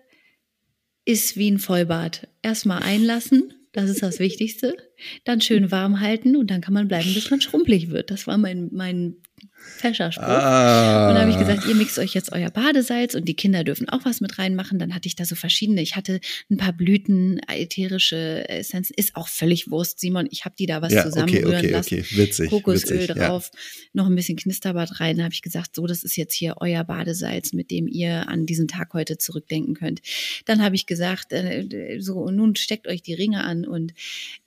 ist 1.05 1.37
wie 1.37 1.51
ein 1.51 1.59
Vollbad. 1.59 2.27
Erstmal 2.41 2.81
einlassen 2.81 3.53
das 3.71 3.89
ist 3.89 4.01
das 4.01 4.19
Wichtigste. 4.19 4.75
Dann 5.23 5.41
schön 5.41 5.71
warm 5.71 5.99
halten 5.99 6.35
und 6.35 6.51
dann 6.51 6.61
kann 6.61 6.73
man 6.73 6.87
bleiben, 6.87 7.13
bis 7.13 7.29
man 7.29 7.41
schrumpelig 7.41 7.89
wird. 7.89 8.11
Das 8.11 8.27
war 8.27 8.37
mein, 8.37 8.69
mein 8.71 9.17
fescher 9.59 10.11
Spruch. 10.11 10.23
Ah. 10.23 11.09
Und 11.09 11.15
dann 11.15 11.21
habe 11.21 11.31
ich 11.31 11.37
gesagt, 11.37 11.65
ihr 11.67 11.75
mixt 11.75 11.99
euch 11.99 12.13
jetzt 12.13 12.31
euer 12.31 12.49
Badesalz 12.49 13.15
und 13.15 13.25
die 13.25 13.33
Kinder 13.33 13.63
dürfen 13.63 13.87
auch 13.89 14.05
was 14.05 14.21
mit 14.21 14.37
reinmachen. 14.37 14.79
Dann 14.79 14.93
hatte 14.93 15.07
ich 15.07 15.15
da 15.15 15.25
so 15.25 15.35
verschiedene. 15.35 15.81
Ich 15.81 15.95
hatte 15.95 16.19
ein 16.49 16.57
paar 16.57 16.73
Blüten, 16.73 17.39
ätherische 17.47 18.47
Essenzen. 18.49 18.93
Ist 18.95 19.15
auch 19.15 19.27
völlig 19.27 19.69
Wurst, 19.69 19.99
Simon. 19.99 20.27
Ich 20.31 20.45
habe 20.45 20.55
die 20.57 20.65
da 20.65 20.81
was 20.81 20.93
ja, 20.93 21.03
zusammenrühren 21.03 21.47
okay, 21.47 21.57
okay, 21.57 21.71
lassen. 21.71 21.99
Okay. 21.99 22.17
Witzig, 22.17 22.49
Kokosöl 22.49 23.01
witzig, 23.01 23.15
drauf, 23.15 23.51
ja. 23.53 23.59
noch 23.93 24.07
ein 24.07 24.15
bisschen 24.15 24.37
Knisterbad 24.37 24.99
rein. 24.99 25.17
Da 25.17 25.23
habe 25.23 25.33
ich 25.33 25.41
gesagt, 25.41 25.75
so, 25.75 25.87
das 25.87 26.03
ist 26.03 26.15
jetzt 26.15 26.33
hier 26.33 26.55
euer 26.59 26.83
Badesalz, 26.83 27.53
mit 27.53 27.71
dem 27.71 27.87
ihr 27.87 28.27
an 28.27 28.45
diesen 28.45 28.67
Tag 28.67 28.93
heute 28.93 29.17
zurückdenken 29.17 29.75
könnt. 29.75 30.01
Dann 30.45 30.61
habe 30.63 30.75
ich 30.75 30.85
gesagt, 30.85 31.31
äh, 31.33 31.99
so, 31.99 32.15
und 32.19 32.35
nun 32.35 32.55
steckt 32.55 32.87
euch 32.87 33.01
die 33.01 33.13
Ringe 33.13 33.43
an 33.43 33.65
und 33.65 33.93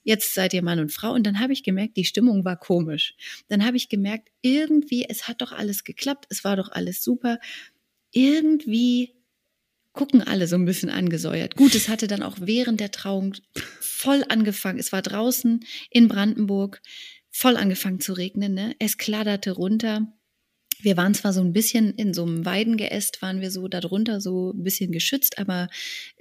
jetzt 0.05 0.35
seid 0.35 0.55
ihr 0.55 0.63
Mann 0.63 0.79
und 0.79 0.93
Frau. 0.93 1.13
Und 1.13 1.27
dann 1.27 1.41
habe 1.41 1.53
ich 1.53 1.63
gemerkt, 1.63 1.97
die 1.97 2.05
Stimmung 2.05 2.45
war 2.45 2.57
komisch. 2.57 3.15
Dann 3.49 3.65
habe 3.65 3.77
ich 3.77 3.89
gemerkt, 3.89 4.29
irgendwie, 4.43 5.02
es 5.09 5.29
hat 5.29 5.41
doch 5.41 5.53
alles 5.53 5.85
geklappt, 5.85 6.27
es 6.31 6.45
war 6.45 6.57
doch 6.57 6.71
alles 6.71 7.03
super. 7.03 7.39
Irgendwie 8.13 9.15
gucken 9.93 10.23
alle 10.23 10.47
so 10.47 10.57
ein 10.57 10.65
bisschen 10.65 10.91
angesäuert. 10.91 11.57
Gut, 11.57 11.75
es 11.75 11.89
hatte 11.89 12.07
dann 12.07 12.23
auch 12.23 12.37
während 12.41 12.81
der 12.81 12.91
Trauung 12.91 13.35
voll 13.81 14.25
angefangen. 14.29 14.79
Es 14.79 14.93
war 14.93 15.03
draußen 15.03 15.65
in 15.91 16.09
Brandenburg 16.09 16.81
voll 17.31 17.57
angefangen 17.57 18.01
zu 18.01 18.13
regnen. 18.15 18.55
Ne? 18.55 18.75
Es 18.79 18.99
kladderte 18.99 19.53
runter. 19.53 20.13
Wir 20.83 20.97
waren 20.97 21.15
zwar 21.15 21.33
so 21.33 21.41
ein 21.41 21.53
bisschen 21.53 21.95
in 21.95 22.13
so 22.13 22.25
einem 22.25 22.45
Weidengeäst, 22.45 23.23
waren 23.23 23.41
wir 23.41 23.51
so 23.51 23.69
darunter 23.69 24.21
so 24.21 24.53
ein 24.53 24.65
bisschen 24.65 24.91
geschützt, 24.91 25.39
aber 25.39 25.69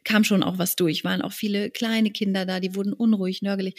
kam 0.04 0.24
schon 0.24 0.44
auch 0.44 0.58
was 0.58 0.76
durch. 0.76 1.04
Waren 1.04 1.22
auch 1.22 1.32
viele 1.32 1.70
kleine 1.70 2.12
Kinder 2.12 2.46
da, 2.46 2.60
die 2.60 2.76
wurden 2.76 2.94
unruhig, 2.94 3.42
nörgelig. 3.42 3.76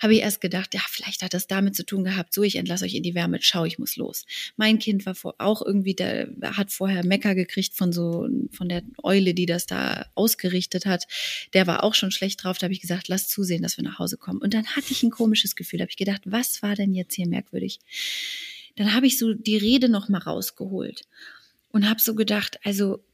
Habe 0.00 0.14
ich 0.14 0.20
erst 0.20 0.40
gedacht, 0.40 0.74
ja, 0.74 0.80
vielleicht 0.88 1.22
hat 1.22 1.34
das 1.34 1.46
damit 1.46 1.76
zu 1.76 1.84
tun 1.84 2.04
gehabt. 2.04 2.32
So, 2.32 2.42
ich 2.42 2.56
entlasse 2.56 2.84
euch 2.84 2.94
in 2.94 3.02
die 3.02 3.14
Wärme, 3.14 3.38
schau, 3.40 3.64
ich 3.64 3.78
muss 3.78 3.96
los. 3.96 4.24
Mein 4.56 4.78
Kind 4.78 5.06
war 5.06 5.14
vor, 5.14 5.34
auch 5.38 5.62
irgendwie, 5.62 5.94
der 5.94 6.28
hat 6.42 6.70
vorher 6.70 7.04
Mecker 7.04 7.34
gekriegt 7.34 7.74
von 7.74 7.92
so, 7.92 8.28
von 8.52 8.68
der 8.68 8.82
Eule, 9.02 9.34
die 9.34 9.46
das 9.46 9.66
da 9.66 10.06
ausgerichtet 10.14 10.86
hat. 10.86 11.06
Der 11.54 11.66
war 11.66 11.84
auch 11.84 11.94
schon 11.94 12.10
schlecht 12.10 12.44
drauf. 12.44 12.58
Da 12.58 12.64
habe 12.64 12.74
ich 12.74 12.80
gesagt, 12.80 13.08
lass 13.08 13.28
zusehen, 13.28 13.62
dass 13.62 13.76
wir 13.76 13.84
nach 13.84 13.98
Hause 13.98 14.16
kommen. 14.16 14.40
Und 14.40 14.54
dann 14.54 14.66
hatte 14.66 14.92
ich 14.92 15.02
ein 15.02 15.10
komisches 15.10 15.56
Gefühl. 15.56 15.78
Da 15.78 15.82
habe 15.84 15.90
ich 15.90 15.96
gedacht, 15.96 16.22
was 16.24 16.62
war 16.62 16.74
denn 16.74 16.94
jetzt 16.94 17.14
hier 17.14 17.26
merkwürdig? 17.26 17.78
Dann 18.80 18.94
habe 18.94 19.06
ich 19.06 19.18
so 19.18 19.34
die 19.34 19.58
Rede 19.58 19.90
noch 19.90 20.08
mal 20.08 20.22
rausgeholt 20.22 21.02
und 21.68 21.86
habe 21.86 22.00
so 22.00 22.14
gedacht, 22.14 22.58
also 22.64 23.04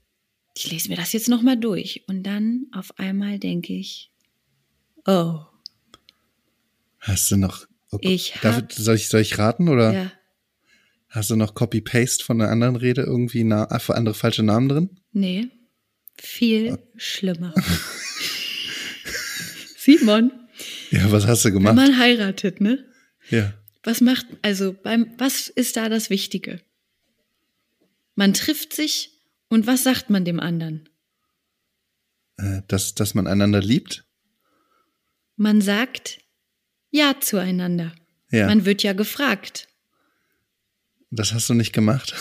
ich 0.57 0.71
lese 0.71 0.89
mir 0.89 0.97
das 0.97 1.13
jetzt 1.13 1.29
noch 1.29 1.43
mal 1.43 1.57
durch 1.57 2.05
und 2.07 2.23
dann 2.23 2.67
auf 2.71 2.97
einmal 3.01 3.41
denke 3.41 3.73
ich, 3.73 4.13
oh. 5.09 5.41
Hast 7.01 7.33
du 7.33 7.37
noch? 7.37 7.67
Oh, 7.91 7.99
ich 8.01 8.41
hab, 8.45 8.73
soll 8.73 8.95
ich 8.95 9.09
soll 9.09 9.23
ich 9.23 9.39
raten 9.39 9.69
oder? 9.69 9.93
Ja. 9.93 10.13
Hast 11.09 11.31
du 11.31 11.37
noch 11.37 11.55
Copy 11.55 11.81
Paste 11.81 12.25
von 12.25 12.41
einer 12.41 12.53
anderen 12.53 12.77
Rede 12.77 13.03
irgendwie 13.03 13.43
na, 13.43 13.65
andere 13.65 14.15
falsche 14.15 14.45
Namen 14.45 14.69
drin? 14.69 15.01
Nee. 15.11 15.49
Viel 16.17 16.75
oh. 16.75 16.79
schlimmer. 16.97 17.53
Simon. 19.77 20.31
Ja, 20.93 21.11
was 21.11 21.27
hast 21.27 21.45
du 21.45 21.51
gemacht? 21.51 21.77
Wenn 21.77 21.89
man 21.89 21.99
heiratet, 21.99 22.61
ne? 22.61 22.85
Ja. 23.31 23.53
Was 23.87 24.01
macht, 24.01 24.27
also 24.43 24.73
beim, 24.73 25.15
was 25.17 25.49
ist 25.49 25.77
da 25.77 25.89
das 25.89 26.11
Wichtige? 26.11 26.61
Man 28.17 28.35
trifft 28.35 28.73
sich 28.73 29.13
und 29.49 29.69
was 29.69 29.85
sagt 29.85 30.11
man 30.11 30.25
dem 30.25 30.41
anderen? 30.41 30.89
Äh, 32.37 32.63
dass, 32.67 32.97
dass 32.97 33.15
man 33.15 33.29
einander 33.29 33.61
liebt? 33.61 34.05
Man 35.37 35.61
sagt 35.61 36.19
Ja 36.91 37.21
zueinander. 37.21 37.95
Ja. 38.33 38.47
Man 38.47 38.65
wird 38.65 38.83
ja 38.83 38.93
gefragt. 38.93 39.69
Das 41.13 41.33
hast 41.33 41.49
du 41.49 41.55
nicht 41.55 41.73
gemacht. 41.73 42.13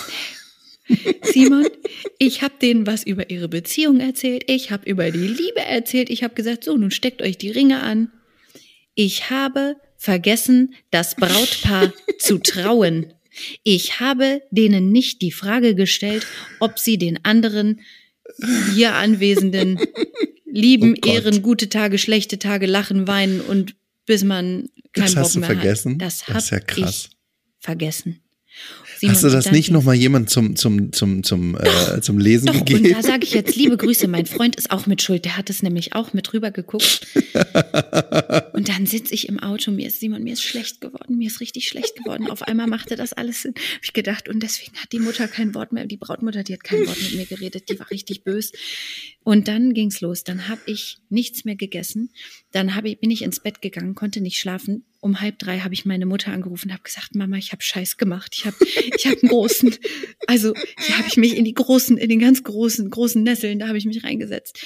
Simon, 1.23 1.65
ich 2.19 2.43
habe 2.43 2.53
denen 2.61 2.85
was 2.85 3.03
über 3.03 3.31
ihre 3.31 3.49
Beziehung 3.49 4.01
erzählt, 4.01 4.43
ich 4.51 4.69
habe 4.69 4.87
über 4.87 5.09
die 5.09 5.17
Liebe 5.27 5.61
erzählt, 5.61 6.11
ich 6.11 6.23
habe 6.23 6.35
gesagt, 6.35 6.63
so, 6.63 6.77
nun 6.77 6.91
steckt 6.91 7.23
euch 7.23 7.39
die 7.39 7.49
Ringe 7.49 7.81
an. 7.81 8.11
Ich 8.93 9.31
habe 9.31 9.77
vergessen, 10.05 10.75
das 10.91 11.15
Brautpaar 11.15 11.91
zu 12.19 12.37
trauen. 12.37 13.07
Ich 13.63 13.99
habe 13.99 14.41
denen 14.51 14.91
nicht 14.91 15.21
die 15.21 15.31
Frage 15.31 15.75
gestellt, 15.75 16.25
ob 16.59 16.79
sie 16.79 16.97
den 16.97 17.19
anderen 17.25 17.81
hier 18.73 18.93
Anwesenden 18.95 19.79
lieben, 20.45 20.95
Oh 21.03 21.09
ehren, 21.09 21.41
gute 21.41 21.67
Tage, 21.67 21.97
schlechte 21.97 22.39
Tage, 22.39 22.65
lachen, 22.65 23.07
weinen 23.07 23.41
und 23.41 23.75
bis 24.05 24.23
man 24.23 24.69
keinen 24.93 25.05
Das 25.05 25.15
Bock 25.15 25.23
hast 25.23 25.35
du 25.35 25.39
mehr 25.39 25.47
vergessen? 25.47 25.93
hat. 25.93 26.01
Das 26.01 26.23
Das 26.27 26.43
ist 26.45 26.49
ja 26.51 26.59
krass. 26.59 27.09
vergessen. 27.59 28.21
Hast 29.03 29.23
du 29.23 29.27
Simon, 29.29 29.33
das 29.33 29.51
nicht 29.51 29.71
nochmal 29.71 29.95
jemand 29.95 30.29
zum, 30.29 30.55
zum, 30.55 30.93
zum, 30.93 31.23
zum, 31.23 31.57
äh, 31.57 31.99
zum 31.99 32.17
Lesen 32.17 32.45
Doch, 32.47 32.53
und 32.61 32.65
gegeben? 32.65 32.93
da 32.93 33.01
sage 33.03 33.25
ich 33.25 33.33
jetzt 33.33 33.55
liebe 33.57 33.75
Grüße. 33.75 34.07
Mein 34.07 34.25
Freund 34.25 34.55
ist 34.55 34.71
auch 34.71 34.85
mit 34.85 35.01
Schuld. 35.01 35.25
Der 35.25 35.35
hat 35.35 35.49
es 35.49 35.61
nämlich 35.61 35.93
auch 35.93 36.13
mit 36.13 36.31
rüber 36.31 36.51
geguckt. 36.51 37.05
Und 38.55 38.69
dann 38.69 38.85
sitze 38.85 39.13
ich 39.13 39.27
im 39.27 39.37
Auto. 39.37 39.69
Mir 39.69 39.87
ist 39.87 39.99
Simon, 39.99 40.23
mir 40.23 40.31
ist 40.31 40.41
schlecht 40.41 40.79
geworden. 40.79 41.17
Mir 41.17 41.27
ist 41.27 41.41
richtig 41.41 41.67
schlecht 41.67 41.97
geworden. 41.97 42.29
Auf 42.29 42.41
einmal 42.41 42.67
machte 42.67 42.95
das 42.95 43.11
alles 43.11 43.41
Sinn. 43.41 43.53
Hab 43.53 43.83
ich 43.83 43.91
gedacht. 43.91 44.29
Und 44.29 44.41
deswegen 44.43 44.77
hat 44.77 44.93
die 44.93 44.99
Mutter 44.99 45.27
kein 45.27 45.53
Wort 45.53 45.73
mehr. 45.73 45.85
Die 45.85 45.97
Brautmutter, 45.97 46.41
die 46.41 46.53
hat 46.53 46.63
kein 46.63 46.87
Wort 46.87 46.97
mit 47.01 47.15
mir 47.15 47.25
geredet. 47.25 47.67
Die 47.69 47.77
war 47.77 47.91
richtig 47.91 48.23
böse. 48.23 48.53
Und 49.25 49.49
dann 49.49 49.73
ging's 49.73 49.99
los. 49.99 50.23
Dann 50.23 50.47
habe 50.47 50.61
ich 50.67 50.99
nichts 51.09 51.43
mehr 51.43 51.57
gegessen. 51.57 52.13
Dann 52.51 52.75
hab 52.75 52.85
ich, 52.85 52.97
bin 53.01 53.11
ich 53.11 53.23
ins 53.23 53.41
Bett 53.41 53.61
gegangen, 53.61 53.93
konnte 53.93 54.21
nicht 54.21 54.39
schlafen. 54.39 54.85
Um 55.01 55.19
halb 55.19 55.37
drei 55.37 55.59
habe 55.59 55.73
ich 55.73 55.83
meine 55.83 56.05
Mutter 56.05 56.31
angerufen 56.31 56.71
habe 56.71 56.83
gesagt, 56.83 57.13
Mama, 57.13 57.35
ich 57.35 57.51
habe 57.51 57.61
Scheiß 57.61 57.97
gemacht. 57.97 58.35
Ich 58.37 58.45
habe 58.45 58.55
ich 58.65 59.05
hab 59.05 59.21
einen 59.21 59.29
großen, 59.29 59.75
also 60.27 60.53
hier 60.79 60.97
habe 60.97 61.09
ich 61.09 61.17
mich 61.17 61.35
in 61.35 61.43
die 61.43 61.53
großen, 61.53 61.97
in 61.97 62.07
den 62.07 62.19
ganz 62.19 62.41
großen, 62.41 62.89
großen 62.89 63.21
Nesseln, 63.21 63.59
da 63.59 63.67
habe 63.67 63.77
ich 63.77 63.85
mich 63.85 64.05
reingesetzt. 64.05 64.65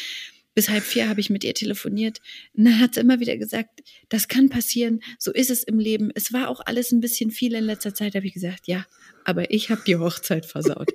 Bis 0.60 0.68
halb 0.68 0.84
vier 0.84 1.08
habe 1.08 1.22
ich 1.22 1.30
mit 1.30 1.46
ihr 1.46 1.54
telefoniert. 1.54 2.20
Und 2.54 2.66
dann 2.66 2.82
hat 2.82 2.96
sie 2.96 3.00
immer 3.00 3.22
wieder 3.22 3.38
gesagt, 3.38 3.82
das 4.10 4.28
kann 4.28 4.50
passieren, 4.50 5.00
so 5.18 5.32
ist 5.32 5.50
es 5.50 5.64
im 5.64 5.80
Leben. 5.80 6.12
Es 6.16 6.34
war 6.34 6.50
auch 6.50 6.60
alles 6.66 6.92
ein 6.92 7.00
bisschen 7.00 7.32
viel 7.32 7.54
in 7.54 7.64
letzter 7.64 7.96
Zeit, 7.96 8.14
habe 8.14 8.28
ich 8.28 8.34
gesagt, 8.34 8.68
ja, 8.68 8.86
aber 9.24 9.52
ich 9.52 9.70
habe 9.70 9.84
die 9.88 9.96
Hochzeit 9.96 10.46
versaut. 10.46 10.92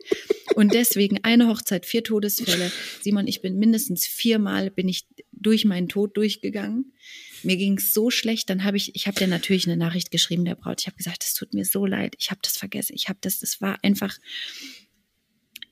Und 0.54 0.74
deswegen 0.74 1.24
eine 1.24 1.48
Hochzeit, 1.48 1.86
vier 1.86 2.04
Todesfälle. 2.04 2.70
Simon, 3.00 3.26
ich 3.26 3.40
bin 3.40 3.58
mindestens 3.58 4.06
viermal 4.06 4.70
bin 4.70 4.86
ich 4.86 5.06
durch 5.32 5.64
meinen 5.64 5.88
Tod 5.88 6.14
durchgegangen. 6.18 6.92
Mir 7.42 7.56
ging 7.56 7.78
es 7.78 7.94
so 7.94 8.10
schlecht, 8.10 8.50
dann 8.50 8.64
habe 8.64 8.76
ich, 8.76 8.94
ich 8.94 9.06
habe 9.06 9.18
dir 9.18 9.28
natürlich 9.28 9.66
eine 9.66 9.78
Nachricht 9.78 10.10
geschrieben, 10.10 10.44
der 10.44 10.56
Braut. 10.56 10.82
Ich 10.82 10.88
habe 10.88 10.98
gesagt, 10.98 11.24
es 11.24 11.32
tut 11.32 11.54
mir 11.54 11.64
so 11.64 11.86
leid, 11.86 12.16
ich 12.18 12.30
habe 12.30 12.40
das 12.42 12.58
vergessen, 12.58 12.92
ich 12.94 13.08
habe 13.08 13.18
das, 13.22 13.40
das 13.40 13.62
war 13.62 13.78
einfach, 13.82 14.18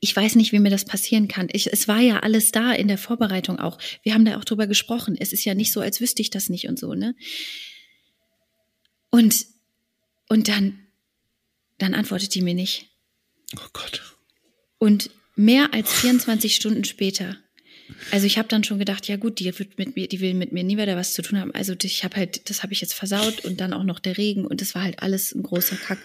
ich 0.05 0.15
weiß 0.17 0.35
nicht, 0.35 0.51
wie 0.51 0.59
mir 0.59 0.69
das 0.69 0.85
passieren 0.85 1.29
kann. 1.29 1.49
Ich, 1.53 1.73
es 1.73 1.87
war 1.87 2.01
ja 2.01 2.21
alles 2.21 2.51
da 2.51 2.73
in 2.73 2.89
der 2.89 2.99
Vorbereitung 2.99 3.61
auch. 3.61 3.79
Wir 4.03 4.15
haben 4.15 4.25
da 4.25 4.37
auch 4.37 4.45
drüber 4.45 4.67
gesprochen. 4.67 5.17
Es 5.17 5.33
ist 5.33 5.45
ja 5.45 5.55
nicht 5.55 5.71
so, 5.71 5.81
als 5.81 6.01
wüsste 6.01 6.23
ich 6.23 6.31
das 6.31 6.49
nicht 6.49 6.67
und 6.67 6.77
so, 6.77 6.95
ne? 6.95 7.15
Und, 9.11 9.47
und 10.29 10.49
dann, 10.49 10.77
dann 11.79 11.95
antwortet 11.95 12.35
die 12.35 12.43
mir 12.43 12.55
nicht. 12.55 12.89
Oh 13.57 13.69
Gott. 13.73 14.03
Und 14.79 15.11
mehr 15.37 15.73
als 15.73 15.93
24 15.93 16.57
Stunden 16.57 16.83
später, 16.83 17.37
also 18.11 18.27
ich 18.27 18.39
habe 18.39 18.49
dann 18.49 18.65
schon 18.65 18.81
gedacht, 18.81 19.07
ja 19.07 19.17
gut, 19.17 19.39
die 19.39 19.57
wird 19.57 19.79
mit 19.79 19.95
mir, 19.95 20.09
die 20.09 20.19
will 20.19 20.35
mit 20.35 20.51
mir 20.51 20.65
nie 20.65 20.79
wieder 20.79 20.97
was 20.97 21.15
zu 21.15 21.23
tun 21.23 21.39
haben. 21.39 21.55
Also 21.55 21.77
ich 21.81 22.03
habe 22.03 22.17
halt, 22.17 22.51
das 22.51 22.65
habe 22.65 22.73
ich 22.73 22.81
jetzt 22.81 22.95
versaut 22.95 23.45
und 23.45 23.61
dann 23.61 23.73
auch 23.73 23.85
noch 23.85 24.01
der 24.01 24.19
Regen 24.19 24.47
und 24.47 24.63
das 24.63 24.75
war 24.75 24.83
halt 24.83 25.01
alles 25.01 25.33
ein 25.33 25.45
großer 25.45 25.77
Kack. 25.77 26.01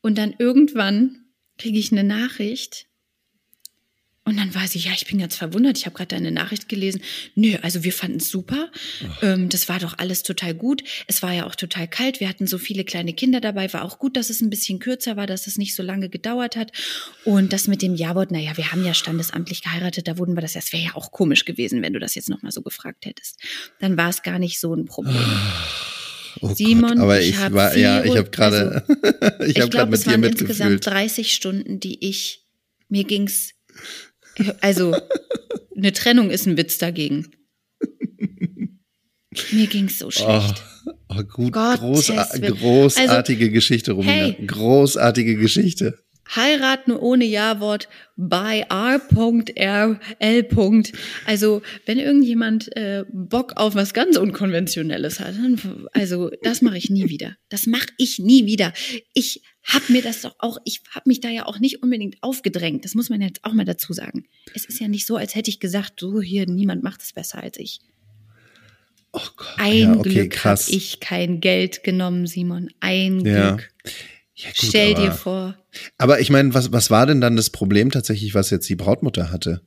Und 0.00 0.16
dann 0.16 0.34
irgendwann 0.38 1.25
kriege 1.58 1.78
ich 1.78 1.92
eine 1.92 2.04
Nachricht 2.04 2.86
und 4.26 4.36
dann 4.38 4.56
war 4.56 4.66
sie, 4.66 4.80
ja, 4.80 4.90
ich 4.92 5.06
bin 5.06 5.18
ganz 5.18 5.36
verwundert, 5.36 5.78
ich 5.78 5.86
habe 5.86 5.94
gerade 5.94 6.08
deine 6.16 6.32
Nachricht 6.32 6.68
gelesen. 6.68 7.00
Nö, 7.36 7.54
also 7.62 7.84
wir 7.84 7.92
fanden 7.92 8.16
es 8.16 8.28
super. 8.28 8.72
Ähm, 9.22 9.48
das 9.48 9.68
war 9.68 9.78
doch 9.78 9.98
alles 9.98 10.24
total 10.24 10.52
gut. 10.52 10.82
Es 11.06 11.22
war 11.22 11.32
ja 11.32 11.46
auch 11.46 11.54
total 11.54 11.86
kalt. 11.86 12.18
Wir 12.18 12.28
hatten 12.28 12.48
so 12.48 12.58
viele 12.58 12.84
kleine 12.84 13.12
Kinder 13.12 13.40
dabei. 13.40 13.72
War 13.72 13.84
auch 13.84 14.00
gut, 14.00 14.16
dass 14.16 14.28
es 14.28 14.40
ein 14.40 14.50
bisschen 14.50 14.80
kürzer 14.80 15.16
war, 15.16 15.28
dass 15.28 15.46
es 15.46 15.58
nicht 15.58 15.76
so 15.76 15.84
lange 15.84 16.08
gedauert 16.08 16.56
hat. 16.56 16.72
Und 17.24 17.52
das 17.52 17.68
mit 17.68 17.82
dem 17.82 17.94
Ja-Wort, 17.94 18.32
naja, 18.32 18.56
wir 18.56 18.72
haben 18.72 18.84
ja 18.84 18.94
standesamtlich 18.94 19.62
geheiratet, 19.62 20.08
da 20.08 20.18
wurden 20.18 20.34
wir 20.34 20.40
das, 20.40 20.54
das 20.54 20.72
wäre 20.72 20.82
ja 20.82 20.94
auch 20.96 21.12
komisch 21.12 21.44
gewesen, 21.44 21.82
wenn 21.82 21.92
du 21.92 22.00
das 22.00 22.16
jetzt 22.16 22.28
nochmal 22.28 22.50
so 22.50 22.62
gefragt 22.62 23.06
hättest. 23.06 23.38
Dann 23.78 23.96
war 23.96 24.08
es 24.08 24.22
gar 24.22 24.40
nicht 24.40 24.58
so 24.58 24.74
ein 24.74 24.86
Problem. 24.86 25.24
Oh 26.40 26.54
Simon, 26.54 26.90
Gott. 26.94 26.98
Aber 26.98 27.20
ich 27.20 27.30
ich, 27.30 27.52
war, 27.52 27.76
ja, 27.76 28.04
ich 28.04 28.16
habe 28.16 28.30
gerade, 28.30 28.84
ich 29.40 29.56
Ich 29.56 29.60
habe 29.60 29.70
gerade 29.70 29.70
glaube, 29.70 29.90
mit 29.90 29.98
es 30.00 30.04
dir 30.04 30.10
waren 30.12 30.22
insgesamt 30.24 30.70
mitgefühlt. 30.72 30.86
30 30.86 31.32
Stunden, 31.34 31.80
die 31.80 32.06
ich, 32.08 32.44
mir 32.88 33.04
ging's, 33.04 33.52
also 34.60 34.94
eine 35.76 35.92
Trennung 35.92 36.30
ist 36.30 36.46
ein 36.46 36.56
Witz 36.56 36.78
dagegen. 36.78 37.30
Mir 39.52 39.66
ging's 39.66 39.98
so 39.98 40.06
Oh, 40.06 40.10
schlecht. 40.10 40.62
oh 41.08 41.22
gut, 41.24 41.52
Gottes 41.52 41.80
großar 41.80 42.28
großartige 42.40 43.50
Geschichte, 43.50 43.92
Romina. 43.92 44.12
hey. 44.12 44.46
Großartige 44.46 45.36
Geschichte. 45.36 45.98
Heiraten 46.34 46.92
ohne 46.92 47.24
Ja-Wort 47.24 47.88
bei 48.16 48.66
R.R.L. 48.68 50.48
Also, 51.24 51.62
wenn 51.84 51.98
irgendjemand 51.98 52.74
äh, 52.76 53.04
Bock 53.12 53.52
auf 53.56 53.74
was 53.74 53.94
ganz 53.94 54.16
Unkonventionelles 54.16 55.20
hat, 55.20 55.34
dann, 55.36 55.86
also 55.92 56.30
das 56.42 56.62
mache 56.62 56.78
ich 56.78 56.90
nie 56.90 57.08
wieder. 57.08 57.36
Das 57.48 57.66
mache 57.66 57.88
ich 57.98 58.18
nie 58.18 58.46
wieder. 58.46 58.72
Ich 59.14 59.42
habe 59.62 59.84
mir 59.92 60.02
das 60.02 60.22
doch 60.22 60.36
auch, 60.38 60.58
ich 60.64 60.80
habe 60.90 61.08
mich 61.08 61.20
da 61.20 61.28
ja 61.28 61.46
auch 61.46 61.58
nicht 61.58 61.82
unbedingt 61.82 62.16
aufgedrängt. 62.22 62.84
Das 62.84 62.94
muss 62.94 63.10
man 63.10 63.20
jetzt 63.20 63.44
auch 63.44 63.52
mal 63.52 63.64
dazu 63.64 63.92
sagen. 63.92 64.26
Es 64.54 64.64
ist 64.64 64.80
ja 64.80 64.88
nicht 64.88 65.06
so, 65.06 65.16
als 65.16 65.34
hätte 65.34 65.50
ich 65.50 65.60
gesagt, 65.60 66.00
so 66.00 66.20
hier, 66.20 66.46
niemand 66.46 66.82
macht 66.82 67.02
es 67.02 67.12
besser 67.12 67.42
als 67.42 67.58
ich. 67.58 67.80
Oh 69.12 69.20
Gott. 69.36 69.54
Ein 69.56 69.78
ja, 69.78 69.96
okay, 69.96 70.10
Glück 70.10 70.44
habe 70.44 70.60
ich 70.68 71.00
kein 71.00 71.40
Geld 71.40 71.82
genommen, 71.84 72.26
Simon. 72.26 72.68
Ein 72.80 73.20
Ja. 73.24 73.52
Glück. 73.52 73.70
Ja, 74.36 74.50
gut, 74.50 74.68
Stell 74.68 74.94
dir 74.94 75.12
vor. 75.12 75.56
Aber 75.96 76.20
ich 76.20 76.28
meine, 76.30 76.52
was, 76.52 76.70
was 76.70 76.90
war 76.90 77.06
denn 77.06 77.22
dann 77.22 77.36
das 77.36 77.50
Problem 77.50 77.90
tatsächlich, 77.90 78.34
was 78.34 78.50
jetzt 78.50 78.68
die 78.68 78.76
Brautmutter 78.76 79.30
hatte? 79.30 79.62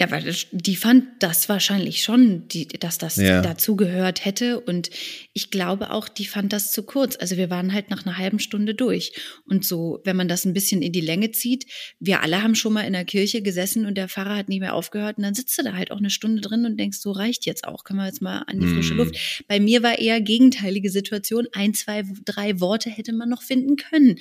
Ja, 0.00 0.08
weil 0.12 0.32
die 0.52 0.76
fand 0.76 1.04
das 1.18 1.48
wahrscheinlich 1.48 2.04
schon, 2.04 2.46
die, 2.46 2.68
dass 2.68 2.98
das 2.98 3.16
Ja. 3.16 3.42
dazugehört 3.42 4.24
hätte. 4.24 4.60
Und 4.60 4.90
ich 5.32 5.50
glaube 5.50 5.90
auch, 5.90 6.08
die 6.08 6.26
fand 6.26 6.52
das 6.52 6.70
zu 6.70 6.84
kurz. 6.84 7.16
Also 7.16 7.36
wir 7.36 7.50
waren 7.50 7.72
halt 7.72 7.90
nach 7.90 8.06
einer 8.06 8.16
halben 8.16 8.38
Stunde 8.38 8.76
durch. 8.76 9.12
Und 9.44 9.64
so, 9.64 10.00
wenn 10.04 10.14
man 10.16 10.28
das 10.28 10.44
ein 10.44 10.52
bisschen 10.54 10.82
in 10.82 10.92
die 10.92 11.00
Länge 11.00 11.32
zieht, 11.32 11.66
wir 11.98 12.22
alle 12.22 12.44
haben 12.44 12.54
schon 12.54 12.74
mal 12.74 12.82
in 12.82 12.92
der 12.92 13.04
Kirche 13.04 13.42
gesessen 13.42 13.86
und 13.86 13.96
der 13.96 14.08
Pfarrer 14.08 14.36
hat 14.36 14.48
nie 14.48 14.60
mehr 14.60 14.74
aufgehört. 14.74 15.16
Und 15.18 15.24
dann 15.24 15.34
sitzt 15.34 15.58
du 15.58 15.64
da 15.64 15.72
halt 15.72 15.90
auch 15.90 15.98
eine 15.98 16.10
Stunde 16.10 16.42
drin 16.42 16.64
und 16.64 16.78
denkst, 16.78 16.98
so 16.98 17.10
reicht 17.10 17.44
jetzt 17.44 17.64
auch. 17.66 17.82
Können 17.82 17.98
wir 17.98 18.06
jetzt 18.06 18.22
mal 18.22 18.44
an 18.46 18.60
die 18.60 18.68
frische 18.68 18.94
Mm. 18.94 18.98
Luft. 18.98 19.44
Bei 19.48 19.58
mir 19.58 19.82
war 19.82 19.98
eher 19.98 20.20
gegenteilige 20.20 20.90
Situation. 20.90 21.48
Ein, 21.52 21.74
zwei, 21.74 22.04
drei 22.24 22.60
Worte 22.60 22.88
hätte 22.88 23.12
man 23.12 23.28
noch 23.28 23.42
finden 23.42 23.74
können. 23.74 24.16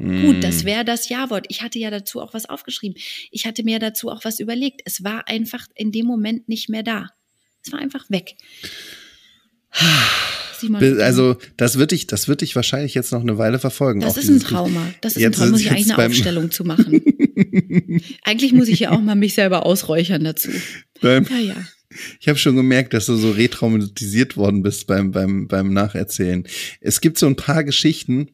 Gut, 0.00 0.42
das 0.42 0.60
Hm. 0.60 0.64
wäre 0.66 0.84
das 0.84 1.08
Ja-Wort. 1.08 1.46
Ich 1.48 1.62
hatte 1.62 1.78
ja 1.78 1.90
dazu 1.90 2.20
auch 2.20 2.32
was 2.32 2.46
aufgeschrieben. 2.48 2.96
Ich 3.30 3.44
hatte 3.46 3.62
mir 3.62 3.78
dazu 3.78 4.08
auch 4.10 4.24
was 4.24 4.40
überlegt. 4.40 4.80
Es 4.84 5.04
war 5.04 5.28
einfach 5.28 5.66
in 5.74 5.92
dem 5.92 6.06
Moment 6.06 6.48
nicht 6.48 6.68
mehr 6.68 6.82
da. 6.82 7.10
Es 7.64 7.72
war 7.72 7.78
einfach 7.80 8.08
weg. 8.08 8.36
Simon, 10.58 11.00
Also, 11.00 11.36
das 11.56 11.78
wird 11.78 11.92
dich, 11.92 12.06
das 12.06 12.28
wird 12.28 12.40
dich 12.42 12.54
wahrscheinlich 12.56 12.94
jetzt 12.94 13.12
noch 13.12 13.20
eine 13.20 13.38
Weile 13.38 13.58
verfolgen. 13.58 14.00
das 14.00 14.16
ist 14.16 14.28
ein 14.28 14.40
Trauma. 14.40 14.92
Das 15.00 15.16
ist 15.16 15.24
ein 15.24 15.32
Trauma. 15.32 15.50
Muss 15.52 15.60
ich 15.62 15.70
eigentlich 15.70 15.92
eine 15.92 16.06
Aufstellung 16.06 16.50
zu 16.50 16.64
machen. 16.64 17.02
eigentlich 18.24 18.52
muss 18.52 18.68
ich 18.68 18.80
ja 18.80 18.90
auch 18.90 19.00
mal 19.00 19.14
mich 19.14 19.34
selber 19.34 19.64
ausräuchern 19.64 20.24
dazu. 20.24 20.50
Beim, 21.00 21.26
Ja, 21.30 21.38
ja. 21.38 21.56
Ich 22.20 22.28
habe 22.28 22.38
schon 22.38 22.54
gemerkt, 22.56 22.94
dass 22.94 23.06
du 23.06 23.16
so 23.16 23.32
retraumatisiert 23.32 24.36
worden 24.36 24.62
bist 24.62 24.86
beim, 24.86 25.10
beim, 25.10 25.48
beim 25.48 25.72
Nacherzählen. 25.72 26.46
Es 26.80 27.00
gibt 27.00 27.18
so 27.18 27.26
ein 27.26 27.34
paar 27.36 27.64
Geschichten, 27.64 28.28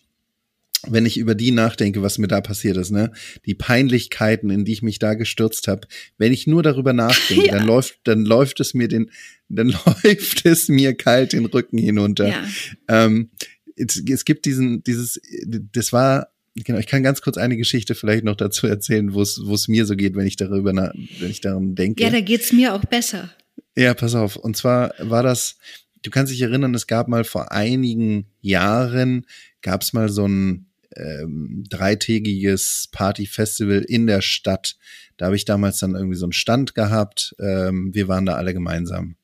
wenn 0.89 1.07
ich 1.07 1.19
über 1.19 1.35
die 1.35 1.51
nachdenke, 1.51 2.03
was 2.03 2.19
mir 2.19 2.29
da 2.29 2.41
passiert 2.41 2.77
ist, 2.77 2.91
ne? 2.91 3.13
Die 3.45 3.55
Peinlichkeiten, 3.55 4.51
in 4.51 4.65
die 4.65 4.73
ich 4.73 4.83
mich 4.83 4.99
da 4.99 5.15
gestürzt 5.15 5.69
habe. 5.69 5.89
Wenn 6.19 6.33
ich 6.33 6.47
nur 6.47 6.63
darüber 6.63 6.93
nachdenke, 6.93 7.49
dann 7.51 7.67
läuft, 7.67 7.99
dann 8.05 8.25
läuft 8.25 8.61
es 8.61 8.75
mir 8.75 8.89
den, 8.89 9.11
dann 9.49 9.69
läuft 10.05 10.47
es 10.47 10.69
mir 10.69 10.95
kalt 10.95 11.33
den 11.33 11.47
Rücken 11.47 11.79
hinunter. 11.79 12.29
ja. 12.29 12.45
Ähm, 12.89 13.31
es, 13.77 14.03
es 14.09 14.25
gibt 14.25 14.47
diesen, 14.47 14.83
dieses, 14.85 15.21
das 15.73 15.93
war, 15.93 16.29
genau, 16.55 16.79
ich 16.79 16.87
kann 16.87 17.03
ganz 17.03 17.21
kurz 17.21 17.37
eine 17.37 17.57
Geschichte 17.57 17.95
vielleicht 17.95 18.25
noch 18.25 18.37
dazu 18.37 18.67
erzählen, 18.67 19.13
wo 19.13 19.23
es, 19.23 19.41
wo 19.45 19.55
es 19.55 19.69
mir 19.69 19.85
so 19.85 19.97
geht, 19.97 20.17
wenn 20.17 20.27
ich 20.27 20.37
darüber, 20.37 20.73
na, 20.73 20.93
wenn 21.21 21.31
ich 21.31 21.41
daran 21.41 21.75
denke. 21.75 22.03
ja, 22.03 22.11
da 22.11 22.21
geht's 22.21 22.53
mir 22.53 22.75
auch 22.75 22.85
besser. 22.85 23.31
Ja, 23.77 23.93
pass 23.93 24.15
auf. 24.15 24.37
Und 24.37 24.57
zwar 24.57 24.95
war 24.99 25.23
das, 25.23 25.59
du 26.07 26.11
kannst 26.11 26.33
dich 26.33 26.41
erinnern, 26.41 26.75
es 26.75 26.87
gab 26.87 27.09
mal 27.09 27.25
vor 27.25 27.53
einigen 27.53 28.27
Jahren, 28.41 29.27
gab 29.63 29.83
es 29.83 29.93
mal 29.93 30.09
so 30.09 30.27
ein 30.27 30.67
ähm, 30.95 31.65
dreitägiges 31.69 32.89
Partyfestival 32.93 33.81
in 33.87 34.07
der 34.07 34.21
Stadt. 34.23 34.77
Da 35.17 35.27
habe 35.27 35.37
ich 35.37 35.45
damals 35.45 35.79
dann 35.79 35.95
irgendwie 35.95 36.17
so 36.17 36.27
einen 36.27 36.33
Stand 36.33 36.75
gehabt. 36.75 37.35
Ähm, 37.39 37.93
wir 37.95 38.09
waren 38.09 38.27
da 38.27 38.35
alle 38.35 38.55
gemeinsam. 38.55 39.17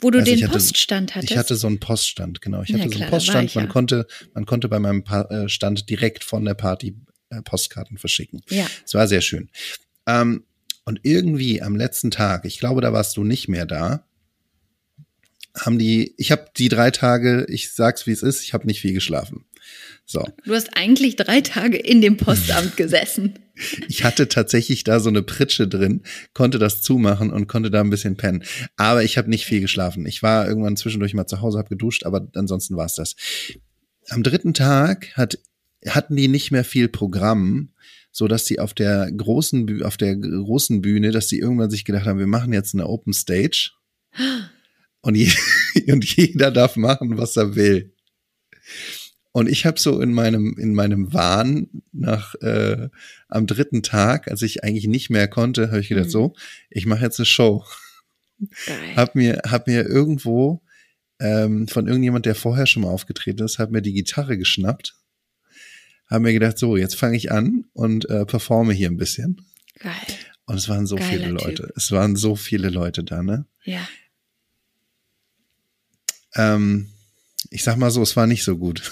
Wo 0.00 0.10
du 0.10 0.18
Also 0.18 0.32
den 0.34 0.42
hatte- 0.42 0.52
Poststand 0.52 1.14
hattest. 1.14 1.30
Ich 1.30 1.38
hatte 1.38 1.54
so 1.54 1.66
einen 1.68 1.78
Poststand, 1.78 2.40
genau. 2.42 2.62
Ich 2.62 2.70
Ja, 2.70 2.78
hatte 2.78 2.88
so 2.88 2.90
klar, 2.96 3.02
einen 3.02 3.10
da 3.10 3.12
war 3.12 3.18
Poststand. 3.18 3.54
Man 3.54 3.64
ja. 3.66 3.70
konnte, 3.70 4.06
man 4.34 4.46
konnte 4.46 4.68
bei 4.68 4.78
meinem 4.80 5.04
pa 5.04 5.22
äh, 5.22 5.48
Stand 5.48 5.88
direkt 5.88 6.24
von 6.24 6.44
der 6.44 6.54
Party 6.54 6.96
äh, 7.30 7.42
Postkarten 7.42 7.96
verschicken. 7.98 8.42
ja. 8.50 8.66
Es 8.84 8.94
war 8.94 9.06
sehr 9.06 9.20
schön. 9.20 9.50
Ähm, 10.06 10.44
und 10.84 11.00
irgendwie 11.04 11.62
am 11.62 11.76
letzten 11.76 12.10
Tag, 12.10 12.44
ich 12.46 12.58
glaube, 12.58 12.80
da 12.80 12.92
warst 12.92 13.16
du 13.16 13.22
nicht 13.24 13.46
mehr 13.48 13.66
da, 13.66 14.07
haben 15.58 15.78
die, 15.78 16.14
ich 16.16 16.30
habe 16.30 16.46
die 16.56 16.68
drei 16.68 16.90
Tage, 16.90 17.46
ich 17.48 17.72
sag's 17.72 18.06
wie 18.06 18.12
es 18.12 18.22
ist, 18.22 18.42
ich 18.42 18.54
habe 18.54 18.66
nicht 18.66 18.80
viel 18.80 18.92
geschlafen. 18.92 19.44
So. 20.06 20.24
Du 20.44 20.54
hast 20.54 20.74
eigentlich 20.74 21.16
drei 21.16 21.42
Tage 21.42 21.76
in 21.76 22.00
dem 22.00 22.16
Postamt 22.16 22.76
gesessen. 22.78 23.38
Ich 23.88 24.04
hatte 24.04 24.28
tatsächlich 24.28 24.84
da 24.84 25.00
so 25.00 25.10
eine 25.10 25.22
Pritsche 25.22 25.68
drin, 25.68 26.02
konnte 26.32 26.58
das 26.58 26.80
zumachen 26.80 27.30
und 27.30 27.46
konnte 27.46 27.70
da 27.70 27.80
ein 27.80 27.90
bisschen 27.90 28.16
pennen. 28.16 28.44
Aber 28.76 29.02
ich 29.02 29.18
habe 29.18 29.28
nicht 29.28 29.44
viel 29.44 29.60
geschlafen. 29.60 30.06
Ich 30.06 30.22
war 30.22 30.48
irgendwann 30.48 30.76
zwischendurch 30.76 31.12
mal 31.12 31.26
zu 31.26 31.42
Hause, 31.42 31.58
habe 31.58 31.68
geduscht, 31.68 32.06
aber 32.06 32.26
ansonsten 32.34 32.76
war's 32.76 32.94
das. 32.94 33.16
Am 34.08 34.22
dritten 34.22 34.54
Tag 34.54 35.14
hat, 35.14 35.38
hatten 35.86 36.16
die 36.16 36.28
nicht 36.28 36.52
mehr 36.52 36.64
viel 36.64 36.88
Programm, 36.88 37.72
so 38.10 38.28
dass 38.28 38.46
sie 38.46 38.60
auf 38.60 38.72
der 38.72 39.10
großen, 39.12 39.82
auf 39.82 39.96
der 39.96 40.16
großen 40.16 40.80
Bühne, 40.80 41.10
dass 41.10 41.28
sie 41.28 41.38
irgendwann 41.38 41.70
sich 41.70 41.84
gedacht 41.84 42.06
haben, 42.06 42.18
wir 42.18 42.26
machen 42.26 42.52
jetzt 42.52 42.74
eine 42.74 42.86
Open 42.86 43.12
Stage 43.12 43.72
und, 45.00 45.14
je, 45.14 45.32
und 45.88 46.04
jeder 46.16 46.50
darf 46.50 46.76
machen, 46.76 47.18
was 47.18 47.36
er 47.36 47.54
will. 47.54 47.92
Und 49.32 49.48
ich 49.48 49.66
habe 49.66 49.78
so 49.78 50.00
in 50.00 50.12
meinem 50.12 50.56
in 50.58 50.74
meinem 50.74 51.12
Wahn 51.12 51.68
nach 51.92 52.34
äh, 52.36 52.88
am 53.28 53.46
dritten 53.46 53.82
Tag, 53.82 54.28
als 54.28 54.42
ich 54.42 54.64
eigentlich 54.64 54.86
nicht 54.88 55.10
mehr 55.10 55.28
konnte, 55.28 55.68
habe 55.68 55.80
ich 55.80 55.88
gedacht, 55.88 56.06
mhm. 56.06 56.10
so, 56.10 56.34
ich 56.70 56.86
mache 56.86 57.04
jetzt 57.04 57.20
eine 57.20 57.26
Show. 57.26 57.64
Geil. 58.66 58.96
Hab 58.96 59.14
mir 59.14 59.42
hab 59.46 59.66
mir 59.66 59.86
irgendwo 59.86 60.62
ähm, 61.20 61.68
von 61.68 61.86
irgendjemand, 61.86 62.26
der 62.26 62.34
vorher 62.34 62.66
schon 62.66 62.82
mal 62.82 62.90
aufgetreten 62.90 63.44
ist, 63.44 63.58
hat 63.58 63.70
mir 63.70 63.82
die 63.82 63.92
Gitarre 63.92 64.38
geschnappt. 64.38 64.96
Habe 66.10 66.24
mir 66.24 66.32
gedacht, 66.32 66.58
so, 66.58 66.76
jetzt 66.76 66.96
fange 66.96 67.16
ich 67.16 67.30
an 67.30 67.66
und 67.74 68.08
äh, 68.08 68.24
performe 68.24 68.72
hier 68.72 68.88
ein 68.88 68.96
bisschen. 68.96 69.44
Geil. 69.78 69.92
Und 70.46 70.56
es 70.56 70.68
waren 70.68 70.86
so 70.86 70.96
Geiler 70.96 71.10
viele 71.10 71.28
Leute. 71.28 71.66
Typ. 71.66 71.72
Es 71.76 71.92
waren 71.92 72.16
so 72.16 72.34
viele 72.34 72.70
Leute 72.70 73.04
da, 73.04 73.22
ne? 73.22 73.46
Ja. 73.64 73.86
Ähm, 76.38 76.88
ich 77.50 77.62
sag 77.62 77.76
mal 77.76 77.90
so, 77.90 78.02
es 78.02 78.16
war 78.16 78.26
nicht 78.26 78.44
so 78.44 78.56
gut. 78.56 78.90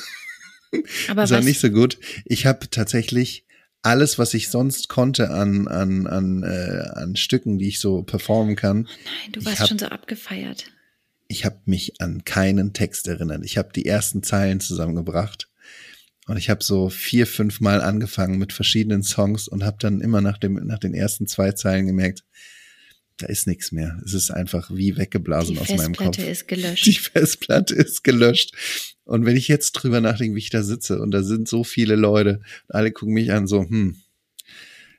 Aber 1.09 1.23
das 1.23 1.31
war 1.31 1.41
nicht 1.41 1.61
so 1.61 1.71
gut. 1.71 1.99
Ich 2.25 2.45
habe 2.45 2.69
tatsächlich 2.69 3.47
alles, 3.83 4.19
was 4.19 4.35
ich 4.35 4.51
sonst 4.51 4.89
konnte 4.89 5.31
an, 5.31 5.69
an, 5.69 6.07
an, 6.07 6.43
äh, 6.43 6.89
an 6.95 7.17
Stücken, 7.17 7.59
die 7.59 7.69
ich 7.69 7.81
so 7.81 8.03
performen 8.03 8.57
kann. 8.57 8.87
Oh 8.87 8.99
nein, 9.05 9.33
du 9.33 9.45
warst 9.45 9.61
hab, 9.61 9.69
schon 9.69 9.79
so 9.79 9.87
abgefeiert. 9.87 10.67
Ich 11.29 11.45
habe 11.45 11.59
mich 11.67 12.01
an 12.01 12.25
keinen 12.25 12.73
Text 12.73 13.07
erinnert. 13.07 13.45
Ich 13.45 13.59
habe 13.59 13.73
die 13.73 13.87
ersten 13.87 14.23
Zeilen 14.23 14.61
zusammengebracht. 14.61 15.49
Und 16.27 16.37
ich 16.37 16.51
habe 16.51 16.65
so 16.65 16.91
vier, 16.91 17.27
fünf 17.27 17.61
Mal 17.61 17.81
angefangen 17.81 18.39
mit 18.39 18.53
verschiedenen 18.53 19.05
Songs 19.05 19.47
und 19.47 19.65
habe 19.65 19.77
dann 19.79 20.01
immer 20.01 20.21
nach, 20.21 20.39
dem, 20.39 20.55
nach 20.67 20.81
den 20.81 20.93
ersten 20.93 21.29
zwei 21.29 21.53
Zeilen 21.53 21.87
gemerkt, 21.87 22.25
da 23.19 23.27
ist 23.27 23.47
nichts 23.47 23.73
mehr. 23.73 24.01
Es 24.05 24.13
ist 24.13 24.31
einfach 24.31 24.71
wie 24.71 24.97
weggeblasen 24.97 25.59
aus 25.59 25.69
meinem 25.69 25.95
Kopf. 25.95 26.17
Die 26.17 26.23
Festplatte 26.23 26.31
ist 26.31 26.49
gelöscht. 26.49 26.87
Die 26.87 26.95
Festplatte 26.95 27.75
ist 27.75 28.05
gelöscht. 28.05 28.55
Und 29.05 29.25
wenn 29.25 29.37
ich 29.37 29.49
jetzt 29.49 29.73
drüber 29.73 30.01
nachdenke, 30.01 30.35
wie 30.35 30.41
ich 30.41 30.51
da 30.51 30.63
sitze 30.63 31.01
und 31.01 31.13
da 31.13 31.23
sind 31.23 31.49
so 31.49 31.65
viele 31.65 31.97
Leute, 31.97 32.41
alle 32.69 32.93
gucken 32.93 33.15
mich 33.15 33.33
an 33.33 33.47
so, 33.47 33.63
hm, 33.63 33.97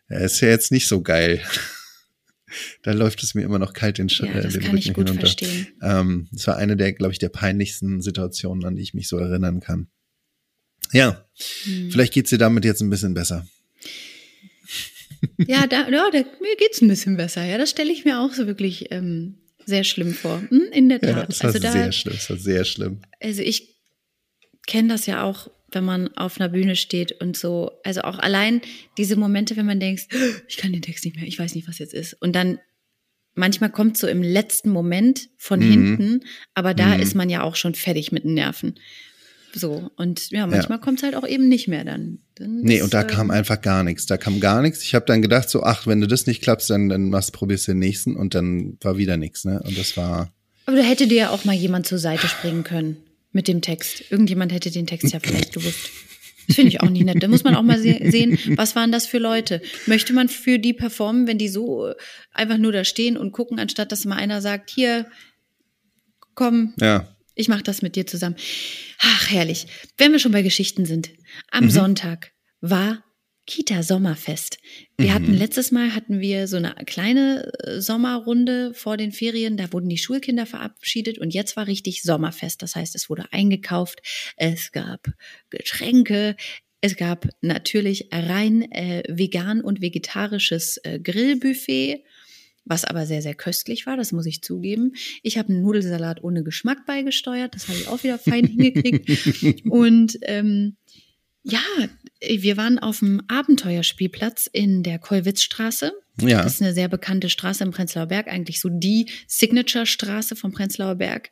ist 0.10 0.41
ja 0.41 0.47
jetzt 0.47 0.71
nicht 0.71 0.88
so 0.88 1.01
geil. 1.01 1.41
da 2.84 2.93
läuft 2.93 3.21
es 3.21 3.36
mir 3.36 3.43
immer 3.43 3.60
noch 3.60 3.73
kalt 3.73 3.97
den, 3.97 4.08
ja, 4.08 4.25
äh, 4.25 4.41
das 4.41 4.53
den 4.53 4.62
kann 4.62 4.71
Rücken 4.71 4.77
ich 4.77 4.93
gut 4.93 5.10
hinunter. 5.10 5.27
Verstehen. 5.27 5.67
Ähm, 5.82 6.27
das 6.32 6.47
war 6.47 6.58
eine 6.58 6.77
der, 6.77 6.93
glaube 6.93 7.12
ich, 7.12 7.19
der 7.19 7.30
peinlichsten 7.30 8.01
Situationen, 8.01 8.65
an 8.65 8.75
die 8.75 8.82
ich 8.82 8.93
mich 8.93 9.08
so 9.08 9.17
erinnern 9.17 9.60
kann. 9.60 9.88
Ja, 10.93 11.25
hm. 11.63 11.91
vielleicht 11.91 12.13
geht's 12.13 12.30
dir 12.30 12.38
damit 12.38 12.63
jetzt 12.63 12.82
ein 12.82 12.89
bisschen 12.89 13.13
besser. 13.13 13.45
Ja, 15.47 15.67
da, 15.67 15.89
ja 15.89 16.10
da, 16.12 16.17
mir 16.17 16.56
geht's 16.58 16.82
ein 16.82 16.88
bisschen 16.88 17.17
besser. 17.17 17.43
Ja, 17.43 17.58
das 17.58 17.69
stelle 17.69 17.91
ich 17.91 18.06
mir 18.06 18.19
auch 18.19 18.34
so 18.34 18.47
wirklich 18.47 18.91
ähm, 18.91 19.38
sehr 19.65 19.84
schlimm 19.84 20.13
vor. 20.13 20.41
Hm, 20.49 20.63
in 20.71 20.89
der 20.89 20.99
Tat. 20.99 21.10
Ja, 21.10 21.25
das 21.25 21.39
war 21.41 21.47
also 21.47 21.60
da, 21.60 21.71
sehr 21.71 21.91
schlimm. 21.91 22.15
Das 22.15 22.30
war 22.30 22.38
sehr 22.38 22.65
schlimm. 22.65 23.01
Also 23.19 23.41
ich 23.41 23.75
kenne 24.65 24.89
das 24.89 25.06
ja 25.06 25.23
auch, 25.23 25.49
wenn 25.71 25.84
man 25.84 26.15
auf 26.17 26.39
einer 26.39 26.49
Bühne 26.49 26.75
steht 26.75 27.21
und 27.21 27.36
so. 27.36 27.71
Also 27.84 28.01
auch 28.01 28.19
allein 28.19 28.62
diese 28.97 29.15
Momente, 29.15 29.58
wenn 29.58 29.65
man 29.65 29.80
denkt, 29.80 30.08
ich 30.47 30.58
kann 30.58 30.71
den 30.71 30.82
Text 30.82 31.06
nicht 31.06 31.15
mehr, 31.15 31.27
ich 31.27 31.38
weiß 31.38 31.56
nicht, 31.56 31.67
was 31.67 31.80
jetzt 31.80 31.93
ist. 31.93 32.13
Und 32.13 32.36
dann 32.36 32.60
manchmal 33.36 33.71
kommt 33.71 33.97
so 33.97 34.08
im 34.08 34.23
letzten 34.23 34.69
Moment 34.69 35.30
von 35.38 35.60
mhm. 35.60 35.71
hinten, 35.71 36.25
aber 36.53 36.73
da 36.73 36.95
mhm. 36.95 37.01
ist 37.01 37.15
man 37.15 37.30
ja 37.30 37.43
auch 37.43 37.56
schon 37.56 37.75
fertig 37.75 38.12
mit 38.12 38.23
den 38.23 38.34
Nerven. 38.34 38.75
So, 39.58 39.89
und 39.96 40.30
ja, 40.30 40.46
manchmal 40.46 40.78
ja. 40.78 40.84
kommt 40.84 41.00
es 41.00 41.04
halt 41.04 41.15
auch 41.15 41.28
eben 41.28 41.48
nicht 41.48 41.67
mehr 41.67 41.84
dann. 41.84 42.20
dann 42.36 42.62
nee, 42.62 42.78
ist, 42.78 42.84
und 42.84 42.93
da 42.93 43.02
äh, 43.02 43.08
kam 43.08 43.32
einfach 43.32 43.60
gar 43.60 43.84
nichts. 43.84 44.06
Da 44.06 44.17
kam 44.17 44.39
gar 44.39 44.62
nichts. 44.62 44.84
Ich 44.84 44.93
habe 44.93 45.06
dann 45.06 45.22
gedacht, 45.22 45.50
so, 45.50 45.63
ach, 45.63 45.88
wenn 45.88 46.00
du 46.00 46.08
das 46.08 46.28
nicht 46.28 46.43
klappst, 46.43 46.70
dann, 46.70 46.89
dann 46.89 47.10
machst, 47.10 47.34
probierst 47.34 47.67
du 47.67 47.72
den 47.72 47.80
nächsten 47.80 48.15
und 48.15 48.36
dann 48.36 48.78
war 48.82 48.98
wieder 48.98 49.17
nichts, 49.17 49.46
ne? 49.46 49.62
Und 49.65 49.78
das 49.78 49.98
war. 49.98 50.32
Aber 50.67 50.78
da 50.78 50.84
hätte 50.84 51.08
dir 51.08 51.17
ja 51.17 51.30
auch 51.32 51.43
mal 51.43 51.56
jemand 51.56 51.88
zur 51.88 51.98
Seite 51.98 52.28
springen 52.28 52.63
können 52.63 52.98
mit 53.32 53.48
dem 53.48 53.62
Text. 53.62 54.12
Irgendjemand 54.12 54.52
hätte 54.52 54.70
den 54.70 54.86
Text 54.86 55.12
ja 55.12 55.20
vielleicht 55.20 55.54
gewusst. 55.54 55.89
Das 56.48 56.56
finde 56.56 56.70
ich 56.70 56.82
auch 56.82 56.89
nicht 56.89 57.04
nett. 57.04 57.22
Da 57.22 57.28
muss 57.28 57.43
man 57.43 57.56
auch 57.56 57.63
mal 57.63 57.80
se 57.80 58.00
sehen, 58.04 58.38
was 58.56 58.76
waren 58.76 58.91
das 58.91 59.06
für 59.06 59.17
Leute? 59.17 59.62
Möchte 59.86 60.13
man 60.13 60.30
für 60.30 60.60
die 60.60 60.74
performen, 60.74 61.28
wenn 61.28 61.38
die 61.38 61.50
so 61.50 61.93
einfach 62.32 62.58
nur 62.58 62.72
da 62.72 62.84
stehen 62.86 63.17
und 63.17 63.32
gucken, 63.32 63.60
anstatt 63.60 63.91
dass 63.91 64.06
mal 64.06 64.15
einer 64.15 64.41
sagt, 64.41 64.70
hier, 64.70 65.08
komm, 66.36 66.74
ja. 66.80 67.16
Ich 67.38 67.47
mache 67.47 67.63
das 67.63 67.82
mit 67.82 67.95
dir 67.95 68.06
zusammen. 68.06 68.36
Ach, 69.00 69.30
herrlich. 69.30 69.67
Wenn 69.97 70.12
wir 70.12 70.19
schon 70.19 70.32
bei 70.32 70.41
Geschichten 70.41 70.86
sind. 70.86 71.12
Am 71.52 71.65
mhm. 71.65 71.69
Sonntag 71.69 72.34
war 72.60 73.04
Kita 73.45 73.82
Sommerfest. 73.82 74.58
Wir 74.97 75.12
mhm. 75.12 75.13
hatten 75.13 75.34
letztes 75.34 75.71
Mal 75.71 75.95
hatten 75.95 76.19
wir 76.19 76.47
so 76.47 76.58
eine 76.58 76.76
kleine 76.86 77.50
äh, 77.63 77.80
Sommerrunde 77.80 78.73
vor 78.73 78.97
den 78.97 79.13
Ferien, 79.13 79.56
da 79.56 79.71
wurden 79.71 79.88
die 79.88 79.97
Schulkinder 79.97 80.45
verabschiedet 80.45 81.17
und 81.17 81.34
jetzt 81.34 81.56
war 81.56 81.65
richtig 81.65 82.04
Sommerfest. 82.04 82.62
Das 82.62 82.76
heißt, 82.76 82.93
es 82.95 83.10
wurde 83.10 83.32
eingekauft, 83.32 84.02
es 84.36 84.73
gab 84.73 85.08
Getränke, 85.50 86.36
es 86.82 86.97
gab 86.97 87.30
natürlich 87.41 88.10
rein 88.12 88.69
äh, 88.71 89.04
vegan 89.08 89.62
und 89.62 89.82
vegetarisches 89.82 90.78
äh, 90.84 91.00
Grillbuffet 91.00 92.04
was 92.67 92.86
aber 92.86 93.06
sehr, 93.06 93.21
sehr 93.21 93.36
köstlich 93.36 93.86
war, 93.86 93.97
das 93.97 94.12
muss 94.12 94.25
ich 94.25 94.41
zugeben. 94.41 94.93
Ich 95.23 95.38
habe 95.38 95.49
einen 95.49 95.62
Nudelsalat 95.62 96.23
ohne 96.23 96.43
Geschmack 96.43 96.86
beigesteuert, 96.86 97.56
das 97.56 97.67
habe 97.67 97.77
ich 97.77 97.88
auch 97.88 98.03
wieder 98.03 98.19
fein 98.19 98.45
hingekriegt. 98.45 99.65
Und 99.69 100.17
ähm, 100.23 100.77
ja, 101.43 101.62
wir 102.21 102.58
waren 102.58 102.77
auf 102.80 102.99
dem 102.99 103.21
Abenteuerspielplatz 103.27 104.49
in 104.51 104.84
der 104.84 104.99
Kollwitzstraße. 104.99 105.93
Ja. 106.19 106.41
Das 106.41 106.56
ist 106.56 106.62
eine 106.62 106.73
sehr 106.73 106.89
bekannte 106.89 107.30
Straße 107.30 107.63
im 107.63 107.71
Prenzlauer 107.71 108.08
Berg, 108.08 108.27
eigentlich 108.27 108.60
so 108.60 108.69
die 108.69 109.08
Signature-Straße 109.27 110.36
vom 110.36 110.51
Prenzlauer 110.51 110.95
Berg. 110.95 111.30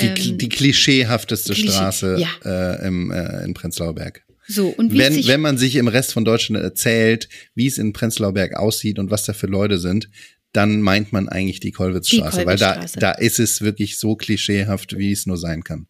Die, 0.00 0.06
ähm, 0.06 0.38
die 0.38 0.48
klischeehafteste 0.48 1.54
Klischee, 1.54 1.70
Straße 1.70 2.18
ja. 2.18 2.28
äh, 2.74 2.86
im, 2.86 3.10
äh, 3.10 3.44
in 3.44 3.54
Prenzlauer 3.54 3.94
Berg. 3.94 4.24
So, 4.48 4.68
und 4.68 4.92
wie 4.92 4.98
wenn, 4.98 5.26
wenn 5.26 5.40
man 5.40 5.58
sich 5.58 5.76
im 5.76 5.88
Rest 5.88 6.12
von 6.12 6.24
Deutschland 6.24 6.62
erzählt, 6.62 7.28
wie 7.54 7.66
es 7.66 7.78
in 7.78 7.92
Prenzlauer 7.92 8.32
Berg 8.32 8.54
aussieht 8.54 8.98
und 8.98 9.10
was 9.10 9.24
da 9.24 9.32
für 9.32 9.46
Leute 9.46 9.78
sind, 9.78 10.08
dann 10.56 10.80
meint 10.80 11.12
man 11.12 11.28
eigentlich 11.28 11.60
die 11.60 11.72
Kollwitzstraße, 11.72 12.40
die 12.40 12.46
weil 12.46 12.56
da, 12.56 12.84
da 12.96 13.12
ist 13.12 13.38
es 13.38 13.60
wirklich 13.60 13.98
so 13.98 14.16
klischeehaft, 14.16 14.96
wie 14.96 15.12
es 15.12 15.26
nur 15.26 15.36
sein 15.36 15.62
kann. 15.62 15.86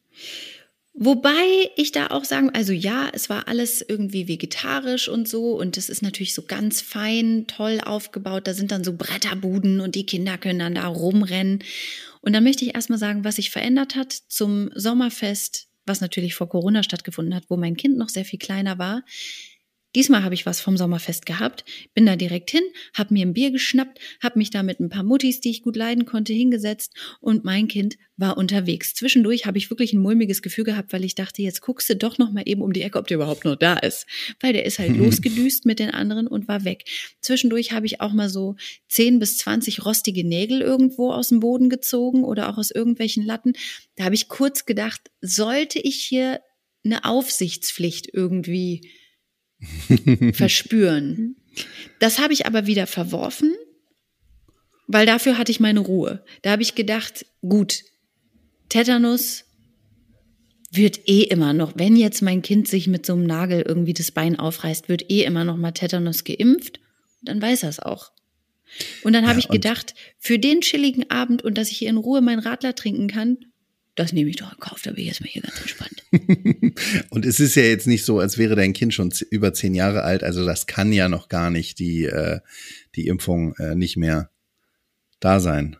Wobei 0.98 1.70
ich 1.76 1.92
da 1.92 2.06
auch 2.06 2.24
sagen, 2.24 2.50
also 2.54 2.72
ja, 2.72 3.10
es 3.12 3.28
war 3.28 3.48
alles 3.48 3.84
irgendwie 3.86 4.28
vegetarisch 4.28 5.08
und 5.08 5.28
so 5.28 5.52
und 5.52 5.76
es 5.76 5.90
ist 5.90 6.00
natürlich 6.00 6.32
so 6.32 6.42
ganz 6.42 6.80
fein, 6.80 7.44
toll 7.46 7.80
aufgebaut. 7.84 8.46
Da 8.46 8.54
sind 8.54 8.72
dann 8.72 8.82
so 8.82 8.94
Bretterbuden 8.94 9.80
und 9.80 9.94
die 9.94 10.06
Kinder 10.06 10.38
können 10.38 10.58
dann 10.58 10.74
da 10.74 10.86
rumrennen. 10.86 11.62
Und 12.22 12.32
dann 12.32 12.42
möchte 12.42 12.64
ich 12.64 12.74
erstmal 12.74 12.98
sagen, 12.98 13.24
was 13.24 13.36
sich 13.36 13.50
verändert 13.50 13.94
hat 13.94 14.12
zum 14.12 14.70
Sommerfest, 14.74 15.68
was 15.84 16.00
natürlich 16.00 16.34
vor 16.34 16.48
Corona 16.48 16.82
stattgefunden 16.82 17.34
hat, 17.34 17.44
wo 17.50 17.58
mein 17.58 17.76
Kind 17.76 17.98
noch 17.98 18.08
sehr 18.08 18.24
viel 18.24 18.38
kleiner 18.38 18.78
war. 18.78 19.02
Diesmal 19.96 20.22
habe 20.22 20.34
ich 20.34 20.44
was 20.44 20.60
vom 20.60 20.76
Sommerfest 20.76 21.24
gehabt, 21.24 21.64
bin 21.94 22.04
da 22.04 22.16
direkt 22.16 22.50
hin, 22.50 22.60
habe 22.92 23.14
mir 23.14 23.24
ein 23.24 23.32
Bier 23.32 23.50
geschnappt, 23.50 23.98
habe 24.22 24.38
mich 24.38 24.50
da 24.50 24.62
mit 24.62 24.78
ein 24.78 24.90
paar 24.90 25.04
Muttis, 25.04 25.40
die 25.40 25.48
ich 25.48 25.62
gut 25.62 25.74
leiden 25.74 26.04
konnte, 26.04 26.34
hingesetzt 26.34 26.92
und 27.22 27.44
mein 27.46 27.66
Kind 27.66 27.96
war 28.18 28.36
unterwegs. 28.36 28.92
Zwischendurch 28.92 29.46
habe 29.46 29.56
ich 29.56 29.70
wirklich 29.70 29.94
ein 29.94 30.02
mulmiges 30.02 30.42
Gefühl 30.42 30.64
gehabt, 30.64 30.92
weil 30.92 31.02
ich 31.02 31.14
dachte, 31.14 31.40
jetzt 31.40 31.62
guckst 31.62 31.88
du 31.88 31.96
doch 31.96 32.18
noch 32.18 32.30
mal 32.30 32.42
eben 32.44 32.60
um 32.60 32.74
die 32.74 32.82
Ecke, 32.82 32.98
ob 32.98 33.06
der 33.06 33.14
überhaupt 33.14 33.46
noch 33.46 33.56
da 33.56 33.78
ist, 33.78 34.06
weil 34.40 34.52
der 34.52 34.66
ist 34.66 34.78
halt 34.78 34.90
losgedüst 34.98 35.64
mit 35.64 35.78
den 35.78 35.90
anderen 35.92 36.26
und 36.26 36.46
war 36.46 36.64
weg. 36.64 36.84
Zwischendurch 37.22 37.72
habe 37.72 37.86
ich 37.86 38.02
auch 38.02 38.12
mal 38.12 38.28
so 38.28 38.56
10 38.88 39.18
bis 39.18 39.38
20 39.38 39.86
rostige 39.86 40.24
Nägel 40.24 40.60
irgendwo 40.60 41.10
aus 41.10 41.30
dem 41.30 41.40
Boden 41.40 41.70
gezogen 41.70 42.22
oder 42.22 42.50
auch 42.50 42.58
aus 42.58 42.70
irgendwelchen 42.70 43.24
Latten. 43.24 43.54
Da 43.94 44.04
habe 44.04 44.14
ich 44.14 44.28
kurz 44.28 44.66
gedacht, 44.66 45.10
sollte 45.22 45.78
ich 45.78 45.96
hier 46.04 46.42
eine 46.84 47.06
Aufsichtspflicht 47.06 48.10
irgendwie 48.12 48.90
verspüren. 50.32 51.36
Das 51.98 52.18
habe 52.18 52.32
ich 52.32 52.46
aber 52.46 52.66
wieder 52.66 52.86
verworfen, 52.86 53.54
weil 54.86 55.06
dafür 55.06 55.38
hatte 55.38 55.50
ich 55.50 55.60
meine 55.60 55.80
Ruhe. 55.80 56.24
Da 56.42 56.50
habe 56.50 56.62
ich 56.62 56.74
gedacht, 56.74 57.26
gut, 57.42 57.82
Tetanus 58.68 59.44
wird 60.70 61.08
eh 61.08 61.22
immer 61.22 61.52
noch, 61.52 61.72
wenn 61.76 61.96
jetzt 61.96 62.22
mein 62.22 62.42
Kind 62.42 62.68
sich 62.68 62.86
mit 62.86 63.06
so 63.06 63.14
einem 63.14 63.24
Nagel 63.24 63.62
irgendwie 63.62 63.94
das 63.94 64.10
Bein 64.10 64.38
aufreißt, 64.38 64.88
wird 64.88 65.10
eh 65.10 65.22
immer 65.22 65.44
noch 65.44 65.56
mal 65.56 65.72
Tetanus 65.72 66.24
geimpft. 66.24 66.80
dann 67.22 67.40
weiß 67.40 67.62
er 67.62 67.70
es 67.70 67.80
auch. 67.80 68.12
Und 69.02 69.12
dann 69.12 69.26
habe 69.26 69.38
ja, 69.38 69.44
ich 69.44 69.48
gedacht, 69.48 69.94
für 70.18 70.38
den 70.38 70.60
chilligen 70.60 71.10
Abend 71.10 71.42
und 71.42 71.56
dass 71.56 71.70
ich 71.70 71.78
hier 71.78 71.88
in 71.88 71.96
Ruhe 71.96 72.20
meinen 72.20 72.40
Radler 72.40 72.74
trinken 72.74 73.08
kann, 73.08 73.38
das 73.96 74.12
nehme 74.12 74.30
ich 74.30 74.36
doch 74.36 74.52
in 74.52 74.58
Kauf, 74.60 74.82
da 74.82 74.92
bin 74.92 75.00
ich 75.00 75.08
jetzt 75.08 75.20
mal 75.20 75.28
hier 75.28 75.42
ganz 75.42 75.60
entspannt. 75.60 76.04
Und 77.10 77.26
es 77.26 77.40
ist 77.40 77.56
ja 77.56 77.62
jetzt 77.62 77.86
nicht 77.86 78.04
so, 78.04 78.20
als 78.20 78.38
wäre 78.38 78.54
dein 78.54 78.72
Kind 78.72 78.94
schon 78.94 79.12
über 79.30 79.52
zehn 79.52 79.74
Jahre 79.74 80.02
alt. 80.02 80.22
Also 80.22 80.44
das 80.46 80.66
kann 80.66 80.92
ja 80.92 81.08
noch 81.08 81.28
gar 81.28 81.50
nicht 81.50 81.78
die, 81.78 82.04
äh, 82.04 82.40
die 82.94 83.06
Impfung 83.08 83.54
äh, 83.56 83.74
nicht 83.74 83.96
mehr 83.96 84.30
da 85.18 85.40
sein. 85.40 85.76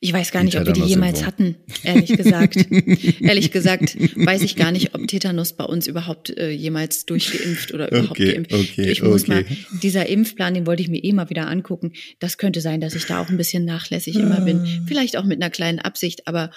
Ich 0.00 0.12
weiß 0.12 0.30
gar 0.30 0.40
Die 0.40 0.46
nicht, 0.46 0.58
ob 0.58 0.66
wir 0.66 0.72
die 0.72 0.82
jemals 0.84 1.26
hatten, 1.26 1.56
ehrlich 1.82 2.16
gesagt. 2.16 2.56
ehrlich 3.20 3.50
gesagt 3.50 3.96
weiß 4.16 4.42
ich 4.42 4.56
gar 4.56 4.70
nicht, 4.72 4.94
ob 4.94 5.06
Tetanus 5.08 5.52
bei 5.54 5.64
uns 5.64 5.86
überhaupt 5.86 6.30
äh, 6.30 6.50
jemals 6.50 7.04
durchgeimpft 7.06 7.74
oder 7.74 7.90
überhaupt 7.90 8.12
Okay, 8.12 8.32
geimpft. 8.32 8.52
okay, 8.54 8.88
ich 8.90 9.02
muss 9.02 9.24
okay. 9.24 9.44
mal, 9.44 9.44
dieser 9.82 10.06
Impfplan, 10.08 10.54
den 10.54 10.66
wollte 10.66 10.82
ich 10.82 10.88
mir 10.88 11.02
eh 11.02 11.12
mal 11.12 11.28
wieder 11.28 11.48
angucken. 11.48 11.92
Das 12.18 12.38
könnte 12.38 12.60
sein, 12.62 12.80
dass 12.80 12.94
ich 12.94 13.04
da 13.06 13.20
auch 13.20 13.28
ein 13.28 13.36
bisschen 13.36 13.64
nachlässig 13.64 14.14
immer 14.16 14.38
Ah. 14.38 14.44
bin. 14.44 14.84
Vielleicht 14.86 15.16
auch 15.18 15.24
mit 15.24 15.42
einer 15.42 15.50
kleinen 15.50 15.80
Absicht, 15.80 16.26
aber 16.28 16.50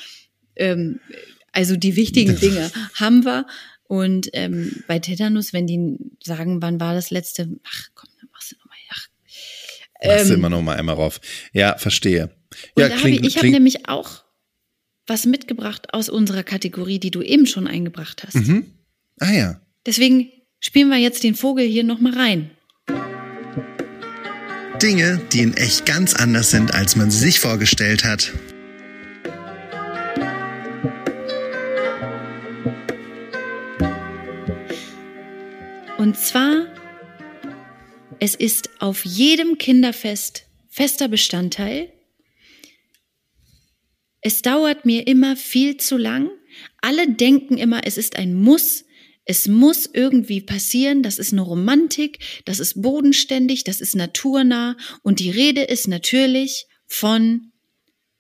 ähm, 0.58 1.00
also 1.52 1.76
die 1.76 1.96
wichtigen 1.96 2.39
Dinge 2.39 2.72
haben 2.96 3.24
wir. 3.26 3.46
Und 3.89 4.30
ähm, 4.34 4.84
bei 4.88 5.00
Tetanus, 5.00 5.54
wenn 5.54 5.65
die 5.65 5.98
sagen, 6.24 6.62
wann 6.62 6.80
war 6.80 6.93
das 6.93 7.10
letzte, 7.10 7.50
ach 7.63 7.88
komm, 7.96 8.10
dann 8.20 8.30
machst 8.34 8.52
du 8.52 8.56
nochmal, 8.58 8.78
ach. 8.89 9.08
Machst 10.06 10.30
du 10.30 10.34
Ähm, 10.34 10.39
immer 10.39 10.50
noch 10.50 10.62
mal 10.62 10.76
einmal 10.78 10.96
rauf. 10.96 11.22
Ja, 11.54 11.78
verstehe. 11.78 12.30
und 12.76 12.82
Ja, 12.82 12.89
da 12.89 12.96
hab 12.96 13.02
klingt, 13.02 13.22
ich 13.22 13.28
ich 13.28 13.36
habe 13.36 13.41
klingt, 13.41 13.54
nämlich 13.54 13.88
auch 13.88 14.24
was 15.08 15.26
mitgebracht 15.26 15.93
aus 15.93 16.10
unserer 16.10 16.43
Kategorie, 16.43 17.00
die 17.00 17.12
du 17.12 17.22
eben 17.22 17.46
schon 17.46 17.65
eingebracht 17.65 18.24
hast. 18.26 18.36
mhm. 18.36 18.65
Ah 19.20 19.32
ja. 19.32 19.62
Deswegen 19.86 20.30
spielen 20.60 20.89
wir 20.89 20.98
jetzt 20.98 21.24
den 21.24 21.34
Vogel 21.36 21.65
hier 21.65 21.86
nochmal 21.86 22.13
rein. 22.13 22.52
Dinge, 24.82 25.22
die 25.32 25.39
in 25.41 25.54
echt 25.56 25.86
ganz 25.86 26.13
anders 26.13 26.52
sind, 26.52 26.74
als 26.76 26.96
man 26.96 27.10
sie 27.10 27.17
sich 27.20 27.39
vorgestellt 27.39 28.04
hat. 28.04 28.32
Und 35.98 36.16
zwar, 36.16 36.68
es 38.20 38.36
ist 38.36 38.70
auf 38.80 39.04
jedem 39.04 39.58
Kinderfest 39.58 40.46
fester 40.70 41.08
Bestandteil. 41.08 41.92
Es 44.22 44.44
dauert 44.44 44.86
mir 44.86 45.08
immer 45.08 45.36
viel 45.36 45.78
zu 45.78 45.98
lang. 45.98 46.30
Alle 46.82 47.10
denken 47.10 47.58
immer, 47.58 47.82
es 47.86 47.98
ist 47.98 48.16
ein 48.16 48.36
Muss. 48.36 48.86
Es 49.26 49.48
muss 49.48 49.90
irgendwie 49.92 50.42
passieren. 50.42 51.02
Das 51.02 51.18
ist 51.18 51.34
eine 51.34 51.42
Romantik. 51.42 52.20
Das 52.46 52.60
ist 52.60 52.80
bodenständig. 52.82 53.64
Das 53.64 53.82
ist 53.82 53.96
naturnah. 53.96 54.78
Und 55.02 55.20
die 55.20 55.32
Rede 55.32 55.64
ist 55.64 55.88
natürlich 55.88 56.68
von 56.86 57.52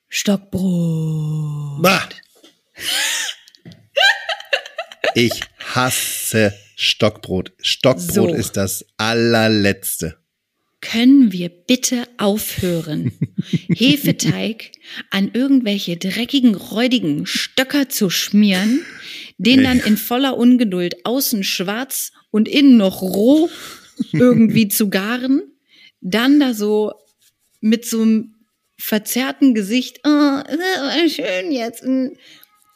Stockbrot. 0.09 1.81
Bah. 1.83 2.09
Ich 5.17 5.41
hasse 5.73 6.53
Stockbrot. 6.75 7.51
Stockbrot 7.59 8.29
So. 8.29 8.35
ist 8.35 8.55
das 8.55 8.85
allerletzte. 8.97 10.19
Können 10.79 11.31
wir 11.31 11.49
bitte 11.49 12.03
aufhören, 12.19 13.11
Hefeteig 13.67 14.73
an 15.09 15.31
irgendwelche 15.33 15.97
dreckigen, 15.97 16.53
räudigen 16.53 17.25
Stöcker 17.25 17.89
zu 17.89 18.11
schmieren, 18.11 18.85
den 19.39 19.63
dann 19.63 19.79
in 19.79 19.97
voller 19.97 20.37
Ungeduld 20.37 21.03
außen 21.03 21.43
schwarz 21.43 22.11
und 22.29 22.47
innen 22.47 22.77
noch 22.77 23.01
roh 23.01 23.49
irgendwie 24.13 24.67
zu 24.67 24.91
garen, 24.91 25.41
dann 25.99 26.39
da 26.39 26.53
so 26.53 26.93
mit 27.59 27.85
so 27.85 28.03
einem 28.03 28.35
verzerrten 28.77 29.55
Gesicht, 29.55 30.01
oh, 30.03 30.43
schön 31.07 31.51
jetzt, 31.51 31.83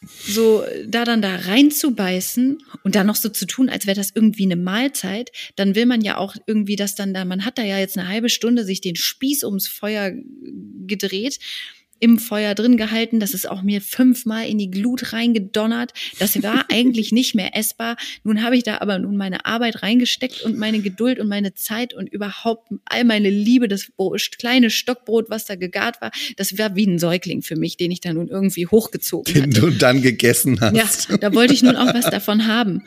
so 0.04 0.64
da 0.88 1.06
dann 1.06 1.22
da 1.22 1.36
reinzubeißen 1.36 2.64
und 2.84 2.96
dann 2.96 3.08
noch 3.08 3.16
so 3.16 3.30
zu 3.30 3.46
tun, 3.46 3.70
als 3.70 3.86
wäre 3.86 3.96
das 3.96 4.12
irgendwie 4.14 4.46
eine 4.46 4.56
Mahlzeit, 4.56 5.32
dann 5.56 5.76
will 5.76 5.86
man 5.86 6.02
ja 6.02 6.18
auch 6.18 6.36
irgendwie 6.48 6.76
das 6.76 6.96
dann 6.96 7.14
da, 7.14 7.24
man 7.24 7.46
hat 7.46 7.58
da 7.58 7.64
ja 7.64 7.78
jetzt 7.78 7.98
eine 7.98 8.08
halbe 8.08 8.30
Stunde 8.30 8.66
sich 8.66 8.82
den 8.82 8.96
Spieß 8.96 9.44
ums 9.44 9.68
Feuer 9.68 10.12
gedreht, 10.88 11.40
im 12.02 12.18
Feuer 12.18 12.56
drin 12.56 12.76
gehalten, 12.76 13.20
das 13.20 13.34
ist 13.34 13.48
auch 13.50 13.62
mir 13.62 13.80
fünfmal 13.80 14.48
in 14.48 14.58
die 14.58 14.72
Glut 14.72 15.14
reingedonnert. 15.14 15.94
Das 16.20 16.42
war 16.44 16.66
eigentlich 16.72 17.12
nicht 17.12 17.36
mehr 17.36 17.56
essbar. 17.56 17.96
Nun 18.24 18.44
habe 18.44 18.58
ich 18.58 18.64
da 18.64 18.80
aber 18.82 19.00
nun 19.00 19.16
meine 19.16 19.46
Arbeit 19.46 19.84
reingesteckt 19.84 20.42
und 20.42 20.58
meine 20.58 20.80
Geduld 20.80 21.20
und 21.20 21.28
meine 21.28 21.54
Zeit 21.54 21.94
und 21.94 22.10
überhaupt 22.10 22.70
all 22.86 23.06
meine 23.06 23.30
Liebe, 23.30 23.68
das 23.68 23.92
kleine 24.38 24.72
Stockbrot, 24.72 25.30
was 25.30 25.46
da 25.46 25.56
gegart 25.56 26.02
war, 26.02 26.12
das 26.38 26.58
war 26.58 26.76
wie 26.76 26.88
ein 26.88 26.98
Säugling 27.00 27.44
für 27.44 27.56
mich, 27.56 27.78
den 27.78 27.92
ich 27.92 28.02
da 28.02 28.12
nun 28.14 28.28
irgendwie 28.28 28.66
hochgezogen 28.66 29.34
Den 29.34 29.44
hatte. 29.44 29.62
du 29.62 29.70
dann 29.70 30.02
gegessen 30.02 30.60
hast. 30.60 31.10
Ja, 31.10 31.18
da 31.18 31.34
wollte 31.34 31.54
ich 31.54 31.62
nun 31.62 31.76
auch 31.76 31.94
was 31.94 32.06
davon 32.10 32.48
haben. 32.48 32.84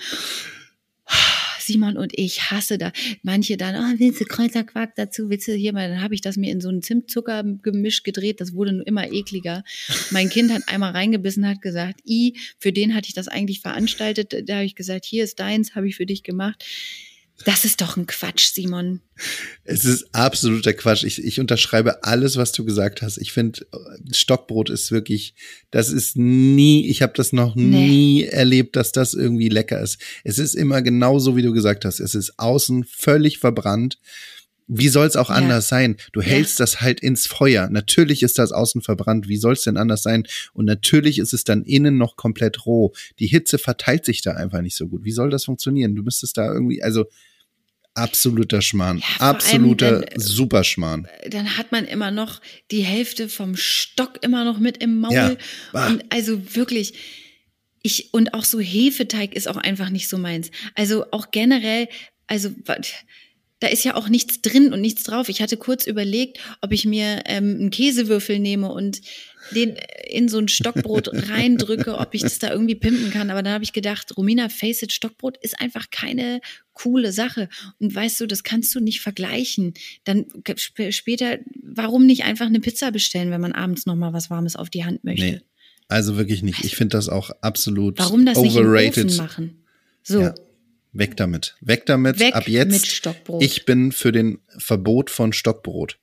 Simon 1.66 1.96
und 1.96 2.12
ich 2.18 2.50
hasse 2.50 2.78
da. 2.78 2.92
Manche 3.22 3.56
dann, 3.56 3.74
oh, 3.76 3.98
willst 3.98 4.20
du 4.20 4.24
Kräuterquark 4.24 4.94
dazu? 4.96 5.30
Willst 5.30 5.48
du 5.48 5.52
hier 5.52 5.72
mal? 5.72 5.88
Dann 5.88 6.02
habe 6.02 6.14
ich 6.14 6.20
das 6.20 6.36
mir 6.36 6.52
in 6.52 6.60
so 6.60 6.68
ein 6.68 6.82
Zimtzuckergemisch 6.82 8.02
gedreht. 8.02 8.40
Das 8.40 8.54
wurde 8.54 8.72
nur 8.72 8.86
immer 8.86 9.12
ekliger. 9.12 9.64
Mein 10.10 10.28
Kind 10.28 10.52
hat 10.52 10.62
einmal 10.68 10.92
reingebissen, 10.92 11.46
hat 11.46 11.62
gesagt, 11.62 12.00
i, 12.06 12.36
für 12.58 12.72
den 12.72 12.94
hatte 12.94 13.08
ich 13.08 13.14
das 13.14 13.28
eigentlich 13.28 13.60
veranstaltet. 13.60 14.48
Da 14.48 14.56
habe 14.56 14.64
ich 14.64 14.74
gesagt, 14.74 15.04
hier 15.04 15.24
ist 15.24 15.40
deins, 15.40 15.74
habe 15.74 15.88
ich 15.88 15.96
für 15.96 16.06
dich 16.06 16.22
gemacht. 16.22 16.64
Das 17.44 17.64
ist 17.64 17.80
doch 17.80 17.96
ein 17.96 18.06
Quatsch, 18.06 18.52
Simon. 18.52 19.00
Es 19.64 19.84
ist 19.84 20.06
absoluter 20.14 20.72
Quatsch. 20.72 21.04
Ich, 21.04 21.22
ich 21.22 21.40
unterschreibe 21.40 22.02
alles, 22.04 22.36
was 22.36 22.52
du 22.52 22.64
gesagt 22.64 23.02
hast. 23.02 23.18
Ich 23.18 23.32
finde, 23.32 23.66
Stockbrot 24.12 24.70
ist 24.70 24.90
wirklich, 24.92 25.34
das 25.70 25.90
ist 25.90 26.16
nie, 26.16 26.88
ich 26.88 27.02
habe 27.02 27.12
das 27.16 27.32
noch 27.32 27.54
Nee. 27.54 27.64
nie 27.88 28.24
erlebt, 28.24 28.76
dass 28.76 28.92
das 28.92 29.14
irgendwie 29.14 29.48
lecker 29.48 29.80
ist. 29.80 29.98
Es 30.24 30.38
ist 30.38 30.54
immer 30.54 30.82
genauso, 30.82 31.36
wie 31.36 31.42
du 31.42 31.52
gesagt 31.52 31.84
hast. 31.84 32.00
Es 32.00 32.14
ist 32.14 32.38
außen 32.38 32.84
völlig 32.84 33.38
verbrannt. 33.38 33.98
Wie 34.66 34.88
soll 34.88 35.06
es 35.06 35.16
auch 35.16 35.28
Ja. 35.28 35.34
anders 35.36 35.68
sein? 35.68 35.96
Du 36.14 36.20
Ja. 36.20 36.26
hältst 36.28 36.58
das 36.58 36.80
halt 36.80 37.00
ins 37.00 37.26
Feuer. 37.26 37.68
Natürlich 37.68 38.22
ist 38.22 38.38
das 38.38 38.50
außen 38.50 38.80
verbrannt. 38.80 39.28
Wie 39.28 39.36
soll 39.36 39.52
es 39.52 39.62
denn 39.62 39.76
anders 39.76 40.02
sein? 40.02 40.26
Und 40.54 40.64
natürlich 40.64 41.18
ist 41.18 41.34
es 41.34 41.44
dann 41.44 41.64
innen 41.64 41.98
noch 41.98 42.16
komplett 42.16 42.64
roh. 42.64 42.94
Die 43.18 43.26
Hitze 43.26 43.58
verteilt 43.58 44.06
sich 44.06 44.22
da 44.22 44.32
einfach 44.32 44.62
nicht 44.62 44.76
so 44.76 44.88
gut. 44.88 45.04
Wie 45.04 45.12
soll 45.12 45.28
das 45.28 45.44
funktionieren? 45.44 45.94
Du 45.94 46.02
müsstest 46.02 46.38
da 46.38 46.50
irgendwie, 46.50 46.82
also 46.82 47.04
absoluter 47.94 48.60
Schmarrn. 48.62 48.98
Ja, 48.98 49.28
absoluter 49.30 50.00
wenn- 50.02 50.20
Superschmarrn. 50.20 51.08
dann 51.28 51.56
hat 51.56 51.72
man 51.72 51.84
immer 51.84 52.10
noch 52.10 52.40
die 52.70 52.82
Hälfte 52.82 53.28
vom 53.28 53.56
Stock 53.56 54.18
immer 54.22 54.44
noch 54.44 54.58
mit 54.58 54.82
im 54.82 55.00
Maul. 55.00 55.38
Ja. 55.72 55.86
Und 55.86 56.04
also 56.10 56.54
wirklich, 56.54 56.94
ich, 57.82 58.12
und 58.12 58.34
auch 58.34 58.44
so 58.44 58.60
Hefeteig 58.60 59.34
ist 59.34 59.48
auch 59.48 59.56
einfach 59.56 59.90
nicht 59.90 60.08
so 60.08 60.18
meins. 60.18 60.50
Also 60.74 61.06
auch 61.12 61.30
generell, 61.30 61.88
also 62.26 62.50
da 63.60 63.68
ist 63.68 63.84
ja 63.84 63.94
auch 63.94 64.08
nichts 64.08 64.42
drin 64.42 64.72
und 64.72 64.80
nichts 64.80 65.04
drauf. 65.04 65.28
Ich 65.28 65.40
hatte 65.40 65.56
kurz 65.56 65.86
überlegt, 65.86 66.38
ob 66.60 66.72
ich 66.72 66.84
mir 66.84 67.22
ähm, 67.26 67.56
einen 67.60 67.70
Käsewürfel 67.70 68.38
nehme 68.38 68.70
und 68.70 69.00
den 69.52 69.76
in 70.08 70.28
so 70.28 70.38
ein 70.38 70.48
Stockbrot 70.48 71.08
reindrücke, 71.30 71.98
ob 71.98 72.14
ich 72.14 72.22
das 72.22 72.38
da 72.38 72.50
irgendwie 72.50 72.74
pimpen 72.74 73.10
kann. 73.10 73.30
Aber 73.30 73.42
dann 73.42 73.52
habe 73.52 73.64
ich 73.64 73.72
gedacht, 73.72 74.16
Romina 74.16 74.48
Face 74.48 74.82
It 74.82 74.92
Stockbrot 74.92 75.36
ist 75.38 75.60
einfach 75.60 75.90
keine 75.90 76.40
coole 76.72 77.12
Sache. 77.12 77.48
Und 77.78 77.94
weißt 77.94 78.20
du, 78.20 78.26
das 78.26 78.42
kannst 78.42 78.74
du 78.74 78.80
nicht 78.80 79.00
vergleichen. 79.00 79.74
Dann 80.04 80.26
sp 80.56 80.90
später, 80.92 81.38
warum 81.62 82.06
nicht 82.06 82.24
einfach 82.24 82.46
eine 82.46 82.60
Pizza 82.60 82.90
bestellen, 82.90 83.30
wenn 83.30 83.40
man 83.40 83.52
abends 83.52 83.86
noch 83.86 83.96
mal 83.96 84.12
was 84.12 84.30
Warmes 84.30 84.56
auf 84.56 84.70
die 84.70 84.84
Hand 84.84 85.04
möchte? 85.04 85.24
Nee, 85.24 85.40
also 85.88 86.16
wirklich 86.16 86.42
nicht. 86.42 86.64
Ich 86.64 86.76
finde 86.76 86.96
das 86.96 87.08
auch 87.08 87.30
absolut 87.40 87.98
Warum 87.98 88.24
das 88.26 88.38
overrated. 88.38 89.04
nicht 89.04 89.18
im 89.18 89.24
Ofen 89.24 89.24
machen? 89.24 89.64
So, 90.02 90.20
Ja. 90.20 90.34
Weg 90.96 91.16
damit. 91.16 91.56
Weg 91.60 91.86
damit. 91.86 92.20
Weg 92.20 92.34
Ab 92.36 92.46
jetzt. 92.48 92.70
mit 92.70 92.86
Stockbrot. 92.86 93.42
Ich 93.42 93.64
bin 93.64 93.90
für 93.90 94.12
den 94.12 94.38
Verbot 94.58 95.10
von 95.10 95.32
Stockbrot. 95.32 95.98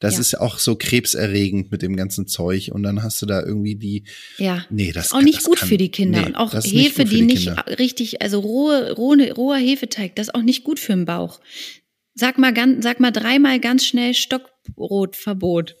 Das 0.00 0.14
Ja. 0.14 0.20
ist 0.20 0.34
auch 0.40 0.58
so 0.58 0.76
krebserregend 0.76 1.70
mit 1.70 1.82
dem 1.82 1.94
ganzen 1.94 2.26
Zeug 2.26 2.70
und 2.72 2.82
dann 2.82 3.02
hast 3.02 3.20
du 3.22 3.26
da 3.26 3.42
irgendwie 3.42 3.76
die. 3.76 4.04
ja. 4.38 4.66
Nee, 4.70 4.92
das 4.92 5.06
Ist 5.06 5.12
auch 5.12 5.22
nicht 5.22 5.44
gut 5.44 5.58
kann- 5.58 5.68
für 5.68 5.76
die 5.76 5.90
Kinder. 5.90 6.20
nee, 6.22 6.26
und 6.26 6.34
auch 6.36 6.52
nicht 6.54 6.72
Hefe, 6.74 7.02
für 7.02 7.04
die, 7.04 7.22
nicht 7.22 7.48
richtig, 7.78 8.20
also 8.22 8.40
rohe, 8.40 8.92
rohe, 8.92 9.32
roher 9.32 9.58
Hefeteig, 9.58 10.16
das 10.16 10.28
ist 10.28 10.34
auch 10.34 10.42
nicht 10.42 10.64
gut 10.64 10.80
für 10.80 10.92
den 10.94 11.04
Bauch. 11.04 11.38
Sag 12.14 12.38
mal, 12.38 12.52
ganz, 12.52 12.82
sag 12.82 12.98
mal 12.98 13.12
dreimal 13.12 13.60
ganz 13.60 13.84
schnell 13.84 14.14
Stockbrotverbot. 14.14 15.76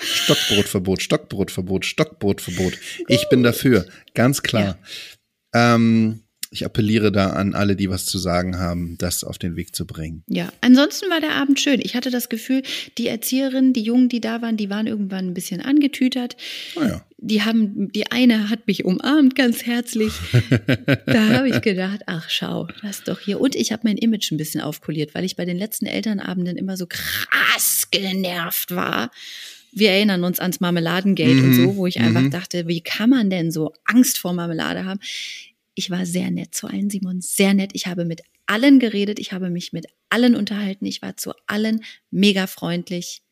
Stockbrotverbot, 0.00 1.02
Stockbrotverbot, 1.02 1.84
Stockbrotverbot. 1.84 2.78
Ich 3.08 3.28
bin 3.28 3.42
dafür, 3.42 3.86
ganz 4.14 4.42
klar. 4.42 4.78
Ähm, 5.54 6.23
ich 6.54 6.64
appelliere 6.64 7.10
da 7.10 7.30
an 7.30 7.54
alle, 7.54 7.74
die 7.74 7.90
was 7.90 8.06
zu 8.06 8.16
sagen 8.16 8.58
haben, 8.58 8.96
das 8.98 9.24
auf 9.24 9.38
den 9.38 9.56
Weg 9.56 9.74
zu 9.74 9.86
bringen. 9.86 10.22
Ja, 10.28 10.52
ansonsten 10.60 11.10
war 11.10 11.20
der 11.20 11.32
Abend 11.32 11.58
schön. 11.58 11.80
Ich 11.82 11.96
hatte 11.96 12.10
das 12.10 12.28
Gefühl, 12.28 12.62
die 12.96 13.08
Erzieherinnen, 13.08 13.72
die 13.72 13.82
Jungen, 13.82 14.08
die 14.08 14.20
da 14.20 14.40
waren, 14.40 14.56
die 14.56 14.70
waren 14.70 14.86
irgendwann 14.86 15.26
ein 15.26 15.34
bisschen 15.34 15.60
angetütert. 15.60 16.36
Naja. 16.76 17.04
Die 17.18 17.42
haben, 17.42 17.90
die 17.90 18.10
eine 18.12 18.50
hat 18.50 18.68
mich 18.68 18.84
umarmt 18.84 19.34
ganz 19.34 19.66
herzlich. 19.66 20.12
da 21.06 21.28
habe 21.30 21.48
ich 21.48 21.60
gedacht, 21.60 22.02
ach 22.06 22.30
schau, 22.30 22.68
das 22.82 23.02
doch 23.02 23.18
hier. 23.18 23.40
Und 23.40 23.56
ich 23.56 23.72
habe 23.72 23.82
mein 23.84 23.98
Image 23.98 24.30
ein 24.30 24.36
bisschen 24.36 24.60
aufpoliert, 24.60 25.14
weil 25.14 25.24
ich 25.24 25.34
bei 25.34 25.44
den 25.44 25.56
letzten 25.56 25.86
Elternabenden 25.86 26.56
immer 26.56 26.76
so 26.76 26.86
krass 26.86 27.88
genervt 27.90 28.74
war, 28.74 29.10
wir 29.72 29.90
erinnern 29.90 30.22
uns 30.22 30.38
ans 30.38 30.60
Marmeladengate 30.60 31.34
Mhm, 31.34 31.44
und 31.44 31.54
so, 31.54 31.76
wo 31.76 31.86
ich 31.88 31.98
einfach 31.98 32.20
mhm. 32.20 32.30
dachte, 32.30 32.68
wie 32.68 32.80
kann 32.80 33.10
man 33.10 33.28
denn 33.28 33.50
so 33.50 33.72
Angst 33.84 34.18
vor 34.18 34.32
Marmelade 34.32 34.84
haben? 34.84 35.00
Ich 35.74 35.90
war 35.90 36.06
sehr 36.06 36.30
nett 36.30 36.54
zu 36.54 36.66
allen, 36.66 36.90
Simon, 36.90 37.20
sehr 37.20 37.54
nett. 37.54 37.70
Ich 37.74 37.86
habe 37.86 38.04
mit 38.04 38.22
allen 38.46 38.78
geredet, 38.78 39.18
ich 39.18 39.32
habe 39.32 39.50
mich 39.50 39.72
mit 39.72 39.86
allen 40.08 40.36
unterhalten, 40.36 40.86
ich 40.86 41.02
war 41.02 41.16
zu 41.16 41.32
allen 41.46 41.82
mega 42.10 42.46
freundlich. 42.46 43.22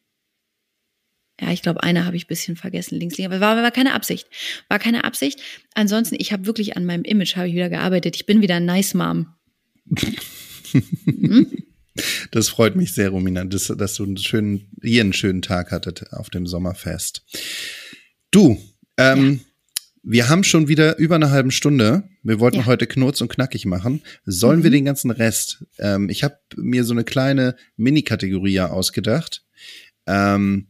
Ja, 1.41 1.51
ich 1.51 1.63
glaube, 1.63 1.83
eine 1.83 2.05
habe 2.05 2.17
ich 2.17 2.25
ein 2.25 2.29
bisschen 2.29 2.57
vergessen, 2.57 2.99
links 2.99 3.17
liegen, 3.17 3.33
aber 3.33 3.41
war, 3.41 3.57
war 3.57 3.71
keine 3.71 3.95
Absicht. 3.95 4.29
War 4.69 4.79
keine 4.79 5.05
Absicht. 5.05 5.41
Ansonsten, 5.75 6.17
ich 6.19 6.33
habe 6.33 6.47
wirklich 6.47 6.77
an 6.77 6.85
meinem 6.85 7.05
Image 7.05 7.37
habe 7.37 7.49
ich 7.49 7.55
wieder 7.55 7.71
gearbeitet. 7.71 8.17
Ich 8.17 8.27
bin 8.27 8.43
wieder 8.43 8.57
ein 8.57 8.65
Nice 8.65 8.95
Mom. 8.95 9.27
Das 12.31 12.49
freut 12.49 12.77
mich 12.77 12.95
sehr, 12.95 13.11
Romina, 13.11 13.45
dass, 13.45 13.67
dass 13.67 13.97
du 13.97 14.05
einen 14.05 14.17
schönen, 14.17 14.71
ihr 14.83 15.03
einen 15.03 15.13
schönen 15.13 15.43
Tag 15.43 15.73
hattet 15.73 16.13
auf 16.13 16.31
dem 16.31 16.47
Sommerfest. 16.47 17.23
Du, 18.31 18.59
ähm, 18.97 19.41
wir 20.03 20.29
haben 20.29 20.43
schon 20.45 20.69
wieder 20.69 20.99
über 20.99 21.15
eine 21.15 21.31
halbe 21.31 21.51
Stunde. 21.53 22.09
Wir 22.23 22.41
wollten 22.41 22.59
Ja. 22.59 22.67
heute 22.67 22.87
knurz 22.87 23.21
und 23.21 23.29
knackig 23.29 23.67
machen. 23.67 24.03
Sollen 24.25 24.63
wir 24.63 24.71
Mhm. 24.71 24.75
den 24.75 24.85
ganzen 24.87 25.11
Rest? 25.11 25.65
Ähm, 25.79 26.09
ich 26.09 26.25
habe 26.25 26.37
mir 26.57 26.85
so 26.85 26.93
eine 26.93 27.05
kleine 27.05 27.57
Mini-Kategorie 27.77 28.53
ja 28.53 28.71
ausgedacht. 28.71 29.45
Ähm, 30.07 30.67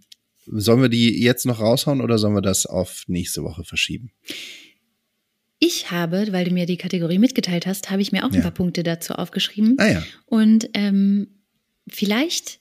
sollen 0.46 0.82
wir 0.82 0.88
die 0.88 1.22
jetzt 1.22 1.46
noch 1.46 1.60
raushauen 1.60 2.00
oder 2.00 2.18
sollen 2.18 2.34
wir 2.34 2.42
das 2.42 2.66
auf 2.66 3.04
nächste 3.06 3.42
Woche 3.42 3.64
verschieben? 3.64 4.10
Ich 5.58 5.90
habe, 5.92 6.26
weil 6.32 6.44
du 6.44 6.50
mir 6.50 6.66
die 6.66 6.76
Kategorie 6.76 7.18
mitgeteilt 7.18 7.66
hast, 7.66 7.90
habe 7.90 8.02
ich 8.02 8.10
mir 8.10 8.24
auch 8.24 8.30
ein 8.30 8.34
Ja. 8.36 8.40
paar 8.42 8.50
Punkte 8.50 8.82
dazu 8.82 9.14
aufgeschrieben. 9.14 9.76
Ah 9.78 9.88
ja, 9.92 10.02
Und 10.26 10.68
ähm, 10.74 11.28
vielleicht 11.88 12.58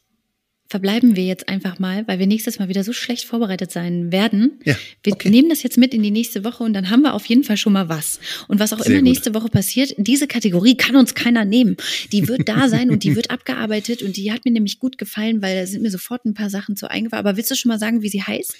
verbleiben 0.71 1.17
wir 1.17 1.25
jetzt 1.25 1.49
einfach 1.49 1.79
mal, 1.79 2.07
weil 2.07 2.17
wir 2.17 2.27
nächstes 2.27 2.57
Mal 2.57 2.69
wieder 2.69 2.85
so 2.85 2.93
schlecht 2.93 3.25
vorbereitet 3.25 3.73
sein 3.73 4.13
werden. 4.13 4.61
ja. 4.63 4.77
Wir 5.03 5.13
okay. 5.13 5.29
nehmen 5.29 5.49
das 5.49 5.63
jetzt 5.63 5.77
mit 5.77 5.93
in 5.93 6.01
die 6.01 6.11
nächste 6.11 6.45
Woche 6.45 6.63
und 6.63 6.71
dann 6.71 6.89
haben 6.89 7.01
wir 7.01 7.13
auf 7.13 7.25
jeden 7.25 7.43
Fall 7.43 7.57
schon 7.57 7.73
mal 7.73 7.89
was. 7.89 8.21
Und 8.47 8.59
was 8.59 8.71
auch 8.71 8.77
Sehr 8.79 8.87
immer 8.87 8.99
gut. 8.99 9.09
nächste 9.09 9.33
Woche 9.33 9.49
passiert, 9.49 9.93
diese 9.97 10.27
Kategorie 10.27 10.77
kann 10.77 10.95
uns 10.95 11.13
keiner 11.13 11.43
nehmen. 11.43 11.75
Die 12.13 12.29
wird 12.29 12.47
da 12.47 12.69
sein 12.69 12.89
und 12.89 13.03
die 13.03 13.17
wird 13.17 13.31
abgearbeitet 13.31 14.01
und 14.01 14.15
die 14.15 14.31
hat 14.31 14.45
mir 14.45 14.51
nämlich 14.51 14.79
gut 14.79 14.97
gefallen, 14.97 15.41
weil 15.41 15.59
da 15.59 15.67
sind 15.67 15.81
mir 15.81 15.91
sofort 15.91 16.23
ein 16.23 16.33
paar 16.33 16.49
Sachen 16.49 16.77
zu 16.77 16.89
eingefallen. 16.89 17.25
Aber 17.25 17.35
willst 17.35 17.51
du 17.51 17.55
schon 17.55 17.67
mal 17.67 17.79
sagen, 17.79 18.01
wie 18.01 18.09
sie 18.09 18.23
heißt? 18.23 18.55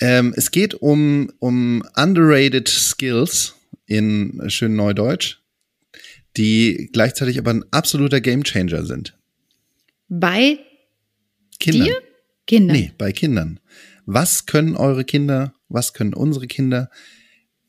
Ähm, 0.00 0.32
es 0.34 0.50
geht 0.52 0.72
um, 0.72 1.30
um 1.38 1.84
underrated 1.94 2.66
Skills 2.66 3.54
in 3.84 4.42
schön 4.48 4.74
Neudeutsch, 4.74 5.36
die 6.38 6.88
gleichzeitig 6.94 7.38
aber 7.38 7.50
ein 7.50 7.64
absoluter 7.72 8.22
Gamechanger 8.22 8.86
sind. 8.86 9.18
Bei 10.08 10.58
Kindern. 11.58 11.88
dir? 11.88 12.02
Kinder. 12.46 12.74
Nee, 12.74 12.92
bei 12.98 13.12
Kindern. 13.12 13.60
Was 14.06 14.46
können 14.46 14.76
eure 14.76 15.04
Kinder, 15.04 15.54
was 15.68 15.94
können 15.94 16.14
unsere 16.14 16.46
Kinder 16.46 16.90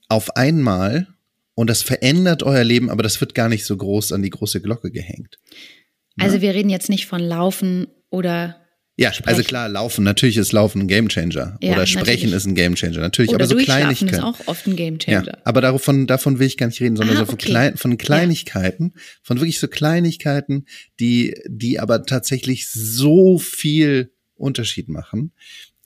auf 0.10 0.36
einmal 0.36 1.08
und 1.56 1.70
das 1.70 1.82
verändert 1.82 2.44
euer 2.44 2.64
Leben, 2.64 2.90
aber 2.90 3.04
das 3.04 3.22
wird 3.22 3.34
gar 3.34 3.48
nicht 3.48 3.66
so 3.66 3.78
groß 3.78 4.12
an 4.12 4.22
die 4.22 4.30
große 4.30 4.62
Glocke 4.62 4.92
gehängt. 4.92 5.40
Also 6.18 6.42
wir 6.42 6.54
reden 6.54 6.70
jetzt 6.70 6.90
nicht 6.90 7.08
von 7.08 7.22
Laufen 7.22 7.88
oder 8.10 8.65
Ja, 8.98 9.12
Sprechen. 9.12 9.28
also 9.38 9.44
klar, 9.44 9.68
Laufen, 9.68 10.06
natürlich 10.06 10.38
ist 10.38 10.54
Laufen 10.54 10.82
ein 10.84 10.88
Gamechanger. 10.88 11.58
Ja, 11.62 11.74
Oder 11.74 11.86
Sprechen 11.86 12.06
natürlich. 12.30 12.34
ist 12.34 12.46
ein 12.46 12.56
Gamechanger, 12.56 13.00
natürlich, 13.00 13.30
oder 13.32 13.44
aber 13.44 13.48
so 13.48 13.58
Kleinigkeiten. 13.58 14.14
ist 14.14 14.24
auch 14.24 14.40
oft 14.48 14.66
ein 14.68 14.76
Gamechanger. 14.78 15.28
Ja, 15.28 15.38
aber 15.44 15.60
davon, 15.60 16.08
davon 16.08 16.40
will 16.40 16.48
ich 16.48 16.56
gar 16.56 16.68
nicht 16.68 16.80
reden, 16.80 16.96
sondern 16.96 17.18
Ah, 17.18 17.20
so 17.20 17.26
von, 17.26 17.34
okay. 17.36 17.46
klein, 17.48 17.76
von 17.78 17.98
Kleinigkeiten, 17.98 18.94
von 19.22 19.38
wirklich 19.42 19.60
so 19.60 19.68
Kleinigkeiten, 19.68 20.66
die, 21.02 21.36
die 21.48 21.80
aber 21.82 22.06
tatsächlich 22.06 22.70
so 22.70 23.38
viel 23.38 24.12
Unterschied 24.36 24.88
machen. 24.88 25.34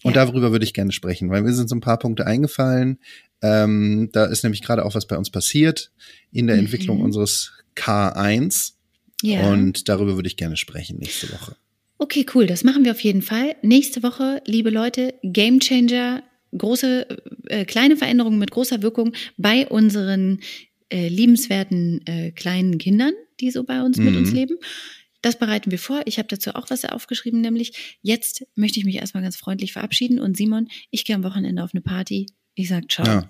Und 0.03 0.15
Ja. 0.15 0.25
darüber 0.25 0.51
würde 0.51 0.65
ich 0.65 0.73
gerne 0.75 0.91
sprechen, 0.91 1.31
weil 1.31 1.41
mir 1.41 1.53
sind 1.53 1.67
so 1.67 1.75
ein 1.75 1.81
paar 1.81 1.97
Punkte 1.99 2.27
eingefallen. 2.27 2.99
Ähm, 3.41 4.09
da 4.13 4.25
ist 4.25 4.43
nämlich 4.43 4.61
gerade 4.61 4.85
auch 4.85 4.93
was 4.93 5.07
bei 5.07 5.17
uns 5.17 5.31
passiert 5.31 5.91
in 6.31 6.45
der 6.45 6.57
Mhm. 6.57 6.65
Entwicklung 6.65 7.01
unseres 7.01 7.53
K1. 7.75 8.73
Ja. 9.23 9.49
Und 9.49 9.89
darüber 9.89 10.15
würde 10.15 10.27
ich 10.27 10.37
gerne 10.37 10.57
sprechen 10.57 10.99
nächste 10.99 11.31
Woche. 11.31 11.55
Okay, 12.01 12.25
cool. 12.33 12.47
Das 12.47 12.63
machen 12.63 12.85
wir 12.85 12.91
auf 12.91 13.01
jeden 13.01 13.21
Fall. 13.21 13.55
Nächste 13.61 14.03
Woche, 14.03 14.41
liebe 14.45 14.69
Leute, 14.69 15.13
Gamechanger, 15.21 16.23
große, 16.57 17.05
äh, 17.49 17.65
kleine 17.65 17.97
Veränderungen 17.97 18.39
mit 18.39 18.51
großer 18.51 18.81
Wirkung 18.81 19.13
bei 19.37 19.67
unseren 19.67 20.39
äh, 20.89 21.09
liebenswerten 21.09 22.01
äh, 22.07 22.31
kleinen 22.31 22.77
Kindern, 22.77 23.11
die 23.41 23.51
so 23.51 23.63
bei 23.63 23.81
uns 23.83 23.97
mit 23.97 24.13
Mhm. 24.13 24.17
uns 24.19 24.31
leben. 24.31 24.57
Das 25.21 25.37
bereiten 25.37 25.69
wir 25.71 25.77
vor. 25.77 26.01
Ich 26.05 26.17
habe 26.17 26.29
dazu 26.29 26.55
auch 26.55 26.69
was 26.69 26.85
aufgeschrieben, 26.85 27.41
nämlich 27.41 27.97
jetzt 28.01 28.47
möchte 28.55 28.79
ich 28.79 28.85
mich 28.85 28.95
erstmal 28.95 29.21
ganz 29.21 29.35
freundlich 29.35 29.73
verabschieden 29.73 30.19
und 30.19 30.37
Simon, 30.37 30.69
ich 30.91 31.03
gehe 31.03 31.15
am 31.15 31.23
Wochenende 31.25 31.61
auf 31.63 31.71
eine 31.73 31.81
Party. 31.81 32.27
Ich 32.55 32.69
sag 32.69 32.89
ciao. 32.89 33.05
Ja. 33.05 33.29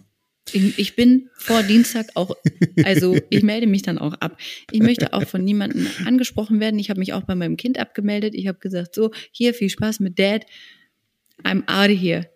Ich, 0.54 0.96
bin 0.96 1.30
vor 1.34 1.64
Dienstag 1.64 2.08
auch, 2.16 2.36
also 2.84 3.18
ich 3.30 3.44
melde 3.44 3.68
mich 3.68 3.82
dann 3.82 3.98
auch 3.98 4.14
ab. 4.16 4.38
Ich 4.72 4.82
möchte 4.82 5.14
auch 5.14 5.26
von 5.26 5.44
niemandem 5.44 5.88
angesprochen 6.06 6.60
werden. 6.60 6.80
Ich 6.80 6.90
habe 6.90 7.00
mich 7.00 7.14
auch 7.14 7.24
bei 7.24 7.36
meinem 7.36 7.58
Kind 7.58 7.80
abgemeldet. 7.80 8.36
Ich 8.36 8.48
habe 8.48 8.60
gesagt, 8.60 8.96
so, 8.96 9.12
hier 9.32 9.54
viel 9.54 9.70
Spaß 9.70 10.00
mit 10.00 10.20
Dad. 10.20 10.46
I'm 11.44 11.64
out 11.68 11.90
of 11.90 12.02
here. 12.02 12.30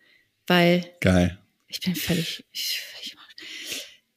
Weil 0.47 0.85
Geil. 1.01 1.37
ich 1.67 1.79
bin 1.81 1.95
völlig. 1.95 2.45
Ich, 2.51 2.79
ich, 3.01 3.15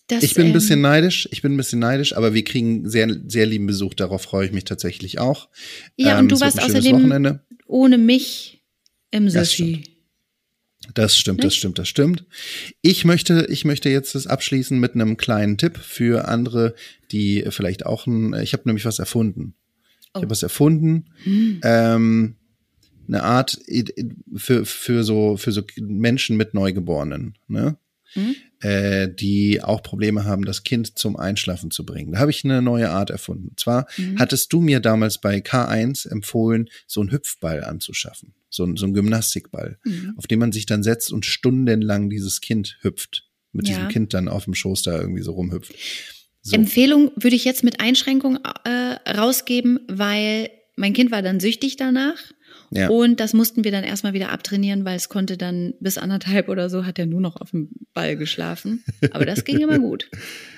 das, 0.08 0.22
Ich 0.22 0.34
bin 0.34 0.44
ein 0.44 0.46
ähm, 0.48 0.52
bisschen 0.52 0.80
neidisch, 0.80 1.28
ich 1.32 1.42
bin 1.42 1.54
ein 1.54 1.56
bisschen 1.56 1.80
neidisch, 1.80 2.16
aber 2.16 2.32
wir 2.32 2.44
kriegen 2.44 2.88
sehr, 2.88 3.08
sehr 3.26 3.44
lieben 3.44 3.66
Besuch, 3.66 3.92
darauf 3.94 4.22
freue 4.22 4.46
ich 4.46 4.52
mich 4.52 4.62
tatsächlich 4.64 5.18
auch. 5.18 5.48
Ja, 5.96 6.14
Ähm, 6.18 6.24
und 6.24 6.32
du 6.32 6.40
warst 6.40 6.60
ein 6.60 6.66
außerdem 6.66 6.92
Wochenende. 6.92 7.40
ohne 7.66 7.98
mich 7.98 8.62
im 9.10 9.28
Sushi. 9.28 9.82
Das 10.94 11.16
stimmt, 11.16 11.40
das 11.42 11.50
Nicht? 11.52 11.58
stimmt, 11.58 11.78
das 11.78 11.88
stimmt. 11.88 12.24
Ich 12.80 13.04
möchte, 13.04 13.46
ich 13.50 13.64
möchte 13.64 13.88
jetzt 13.88 14.14
das 14.14 14.26
abschließen 14.26 14.78
mit 14.78 14.94
einem 14.94 15.16
kleinen 15.16 15.58
Tipp 15.58 15.78
für 15.78 16.28
andere, 16.28 16.74
die 17.12 17.44
vielleicht 17.48 17.84
auch 17.86 18.06
ein, 18.06 18.34
ich 18.34 18.52
habe 18.52 18.62
nämlich 18.66 18.84
was 18.84 18.98
erfunden. 18.98 19.54
Ich 20.00 20.10
Oh. 20.14 20.20
habe 20.22 20.30
was 20.30 20.42
erfunden, 20.42 21.06
Hm. 21.24 21.60
ähm, 21.62 22.36
eine 23.08 23.22
Art 23.22 23.58
für, 24.34 24.64
für 24.64 25.04
so, 25.04 25.36
für 25.36 25.52
so 25.52 25.62
Menschen 25.78 26.36
mit 26.36 26.54
Neugeborenen, 26.54 27.36
ne? 27.48 27.76
Hm? 28.16 28.34
äh, 28.60 29.08
die 29.14 29.62
auch 29.62 29.82
Probleme 29.82 30.24
haben, 30.24 30.44
das 30.46 30.64
Kind 30.64 30.98
zum 30.98 31.16
Einschlafen 31.16 31.70
zu 31.70 31.84
bringen. 31.84 32.12
Da 32.12 32.18
habe 32.20 32.30
ich 32.30 32.42
eine 32.44 32.62
neue 32.62 32.88
Art 32.90 33.10
erfunden. 33.10 33.52
Zwar 33.56 33.86
Mhm. 33.98 34.18
hattest 34.18 34.50
du 34.52 34.60
mir 34.62 34.80
damals 34.80 35.20
bei 35.20 35.38
K1 35.40 36.08
empfohlen, 36.10 36.68
so 36.86 37.00
einen 37.02 37.12
Hüpfball 37.12 37.62
anzuschaffen, 37.62 38.32
so, 38.48 38.64
ein- 38.64 38.76
so 38.78 38.86
einen 38.86 38.94
Gymnastikball, 38.94 39.78
Mhm. 39.84 40.14
auf 40.16 40.26
den 40.26 40.38
man 40.38 40.52
sich 40.52 40.64
dann 40.66 40.82
setzt 40.82 41.12
und 41.12 41.26
stundenlang 41.26 42.08
dieses 42.08 42.40
Kind 42.40 42.78
hüpft, 42.80 43.28
mit 43.52 43.68
Ja. 43.68 43.74
diesem 43.76 43.88
Kind 43.88 44.14
dann 44.14 44.26
auf 44.28 44.44
dem 44.44 44.54
Schoß 44.54 44.82
da 44.82 44.98
irgendwie 44.98 45.22
so 45.22 45.32
rumhüpft. 45.32 45.74
So. 46.40 46.54
Empfehlung 46.56 47.10
würde 47.16 47.36
ich 47.36 47.44
jetzt 47.44 47.62
mit 47.62 47.80
Einschränkung 47.80 48.38
äh, 48.64 49.10
rausgeben, 49.10 49.80
weil 49.88 50.48
mein 50.76 50.92
Kind 50.94 51.10
war 51.10 51.20
dann 51.22 51.40
süchtig 51.40 51.76
danach. 51.76 52.18
Ja. 52.70 52.88
Und 52.88 53.20
das 53.20 53.32
mussten 53.32 53.64
wir 53.64 53.70
dann 53.70 53.84
erstmal 53.84 54.12
wieder 54.12 54.30
abtrainieren, 54.30 54.84
weil 54.84 54.96
es 54.96 55.08
konnte 55.08 55.36
dann 55.36 55.74
bis 55.80 55.98
anderthalb 55.98 56.48
oder 56.48 56.68
so 56.68 56.84
hat 56.84 56.98
er 56.98 57.06
nur 57.06 57.20
noch 57.20 57.36
auf 57.36 57.50
dem 57.50 57.70
Ball 57.94 58.16
geschlafen. 58.16 58.84
Aber 59.12 59.24
das 59.24 59.44
ging 59.44 59.60
immer 59.60 59.78
gut. 59.78 60.10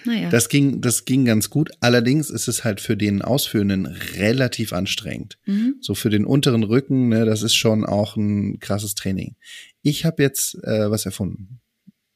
Naja. 0.05 0.31
Das 0.31 0.49
ging, 0.49 0.81
das 0.81 1.05
ging 1.05 1.25
ganz 1.25 1.51
gut. 1.51 1.71
Allerdings 1.81 2.31
ist 2.31 2.49
es 2.49 2.65
halt 2.65 2.81
für 2.81 2.97
den 2.97 3.23
Ausführenden 3.23 3.87
relativ 3.87 4.73
anstrengend. 4.73 5.39
mhm. 5.47 5.77
So 5.81 5.95
für 5.95 6.11
den 6.11 6.25
unteren 6.25 6.63
Rücken, 6.63 7.09
ne, 7.09 7.25
das 7.25 7.43
ist 7.43 7.55
schon 7.55 7.85
auch 7.85 8.17
ein 8.17 8.59
krasses 8.61 8.95
Training. 8.95 9.37
Ich 9.83 10.05
habe 10.05 10.23
jetzt 10.23 10.55
äh, 10.65 10.91
was 10.91 11.07
erfunden. 11.07 11.61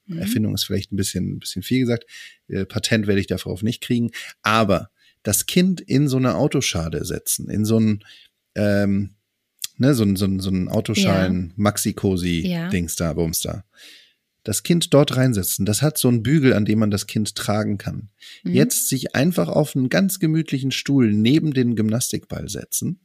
Mhm. 0.06 0.18
Erfindung 0.18 0.54
ist 0.54 0.64
vielleicht 0.64 0.92
ein 0.92 0.96
bisschen, 0.96 1.34
ein 1.34 1.38
bisschen 1.38 1.62
viel 1.62 1.80
gesagt. 1.80 2.06
Äh, 2.48 2.64
Patent 2.64 3.06
werde 3.06 3.20
ich 3.20 3.26
darauf 3.26 3.62
nicht 3.62 3.82
kriegen. 3.82 4.10
Aber 4.42 4.90
das 5.22 5.46
Kind 5.46 5.80
in 5.80 6.08
so 6.08 6.16
eine 6.16 6.34
Autoschale 6.34 7.04
setzen, 7.04 7.48
in 7.48 7.64
so 7.64 7.78
ein, 7.78 8.04
ähm, 8.54 9.14
ne, 9.82 9.94
so 9.94 10.04
ein, 10.04 10.16
so 10.16 10.24
ein, 10.24 10.40
so 10.40 10.50
ein 10.50 10.68
Autoschalen 10.68 11.52
Maxi-Cosi-Dings 11.56 12.96
da, 12.96 13.12
Bums 13.12 13.40
da. 13.40 13.64
Das 14.44 14.62
Kind 14.62 14.92
dort 14.92 15.16
reinsetzen, 15.16 15.66
das 15.66 15.82
hat 15.82 15.98
so 15.98 16.08
einen 16.08 16.22
Bügel, 16.22 16.54
an 16.54 16.64
dem 16.64 16.78
man 16.78 16.90
das 16.90 17.06
Kind 17.06 17.34
tragen 17.36 17.78
kann. 17.78 18.08
Mhm. 18.42 18.54
Jetzt 18.54 18.88
sich 18.88 19.14
einfach 19.14 19.48
auf 19.48 19.76
einen 19.76 19.88
ganz 19.88 20.18
gemütlichen 20.18 20.72
Stuhl 20.72 21.12
neben 21.12 21.52
den 21.52 21.76
Gymnastikball 21.76 22.48
setzen, 22.48 23.00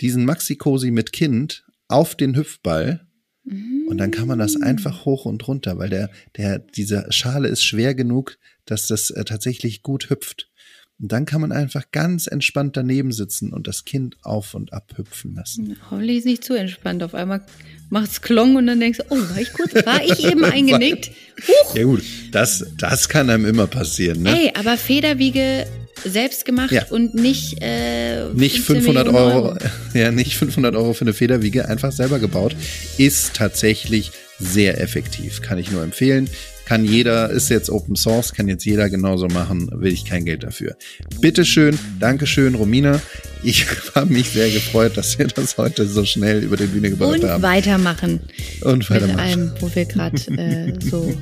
diesen 0.00 0.24
Maxi-Cosi 0.24 0.90
mit 0.90 1.12
Kind 1.12 1.64
auf 1.88 2.14
den 2.14 2.36
Hüpfball 2.36 3.06
Mhm. 3.46 3.86
und 3.88 3.98
dann 3.98 4.10
kann 4.10 4.26
man 4.26 4.40
das 4.40 4.60
einfach 4.60 5.04
hoch 5.04 5.24
und 5.24 5.46
runter, 5.46 5.78
weil 5.78 5.88
der, 5.88 6.10
der, 6.36 6.58
diese 6.58 7.06
Schale 7.10 7.46
ist 7.46 7.62
schwer 7.62 7.94
genug, 7.94 8.38
dass 8.64 8.88
das 8.88 9.10
äh, 9.10 9.24
tatsächlich 9.24 9.84
gut 9.84 10.10
hüpft. 10.10 10.50
Und 10.98 11.12
dann 11.12 11.26
kann 11.26 11.42
man 11.42 11.52
einfach 11.52 11.84
ganz 11.92 12.26
entspannt 12.26 12.76
daneben 12.76 13.12
sitzen 13.12 13.52
und 13.52 13.66
das 13.66 13.84
Kind 13.84 14.16
auf 14.22 14.54
und 14.54 14.72
ab 14.72 14.94
hüpfen 14.96 15.34
lassen. 15.34 15.76
Hoffentlich 15.90 16.18
ist 16.18 16.24
nicht 16.24 16.42
zu 16.44 16.54
entspannt. 16.54 17.02
Auf 17.02 17.14
einmal 17.14 17.42
macht's 17.90 18.22
Klong 18.22 18.56
und 18.56 18.66
dann 18.66 18.80
denkst 18.80 18.98
du, 19.00 19.04
oh, 19.10 19.16
war 19.16 19.38
ich 19.38 19.52
kurz, 19.52 19.74
war 19.84 20.02
ich 20.02 20.24
eben 20.24 20.42
eingenickt? 20.44 21.10
Huch! 21.46 21.76
Ja 21.76 21.84
gut, 21.84 22.02
das, 22.32 22.64
das 22.78 23.08
kann 23.10 23.28
einem 23.28 23.44
immer 23.44 23.66
passieren, 23.66 24.22
ne? 24.22 24.30
Ey, 24.40 24.52
aber 24.54 24.78
Federwiege 24.78 25.66
selbst 26.04 26.44
gemacht 26.46 26.72
Ja. 26.72 26.86
und 26.90 27.14
nicht 27.14 27.58
äh, 27.60 28.28
Nicht 28.32 28.60
15 28.60 28.76
500 28.94 29.06
Millionen 29.06 29.32
Euro, 29.32 29.58
ja, 29.94 30.10
nicht 30.12 30.34
500 30.36 30.74
Euro 30.76 30.94
für 30.94 31.02
eine 31.02 31.12
Federwiege, 31.14 31.68
einfach 31.68 31.92
selber 31.92 32.18
gebaut, 32.18 32.56
ist 32.96 33.34
tatsächlich 33.34 34.12
sehr 34.38 34.80
effektiv. 34.80 35.42
Kann 35.42 35.58
ich 35.58 35.70
nur 35.70 35.82
empfehlen. 35.82 36.28
Kann 36.66 36.84
jeder, 36.84 37.30
ist 37.30 37.48
jetzt 37.48 37.70
Open 37.70 37.94
Source, 37.94 38.34
kann 38.34 38.48
jetzt 38.48 38.64
jeder 38.64 38.90
genauso 38.90 39.28
machen, 39.28 39.70
will 39.72 39.92
ich 39.92 40.04
kein 40.04 40.24
Geld 40.24 40.42
dafür. 40.42 40.76
Bitteschön, 41.20 41.78
Dankeschön, 42.00 42.56
Romina. 42.56 43.00
Ich 43.44 43.66
habe 43.94 44.12
mich 44.12 44.30
sehr 44.30 44.50
gefreut, 44.50 44.96
dass 44.96 45.16
wir 45.18 45.28
das 45.28 45.56
heute 45.58 45.86
so 45.86 46.04
schnell 46.04 46.42
über 46.42 46.56
den 46.56 46.68
Bühne 46.70 46.90
gebracht 46.90 47.20
Und 47.22 47.24
haben. 47.28 47.42
weitermachen 47.42 48.20
Und 48.62 48.78
mit 48.78 48.90
weitermachen. 48.90 49.20
allem, 49.20 49.52
wo 49.60 49.70
wir 49.72 49.84
gerade 49.84 50.16
äh, 50.36 50.72
so 50.90 51.14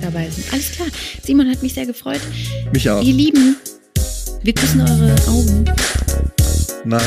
dabei 0.00 0.28
sind. 0.30 0.50
Alles 0.52 0.72
klar. 0.72 0.88
Simon 1.22 1.50
hat 1.50 1.62
mich 1.62 1.74
sehr 1.74 1.84
gefreut. 1.86 2.20
Mich 2.72 2.88
auch. 2.88 3.02
Ihr 3.02 3.12
Lieben, 3.14 3.56
wir 4.42 4.54
küssen 4.54 4.80
eure 4.80 5.14
Augen 5.28 5.64
Na, 6.86 7.00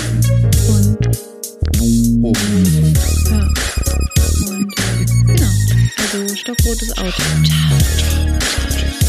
und 0.68 1.08
oben. 2.22 2.36
ja. 3.32 3.48
Und 4.48 4.76
genau 5.26 5.69
du 6.12 6.36
stockrotes 6.36 6.92
Auto. 6.98 7.22
Ciao. 7.44 9.09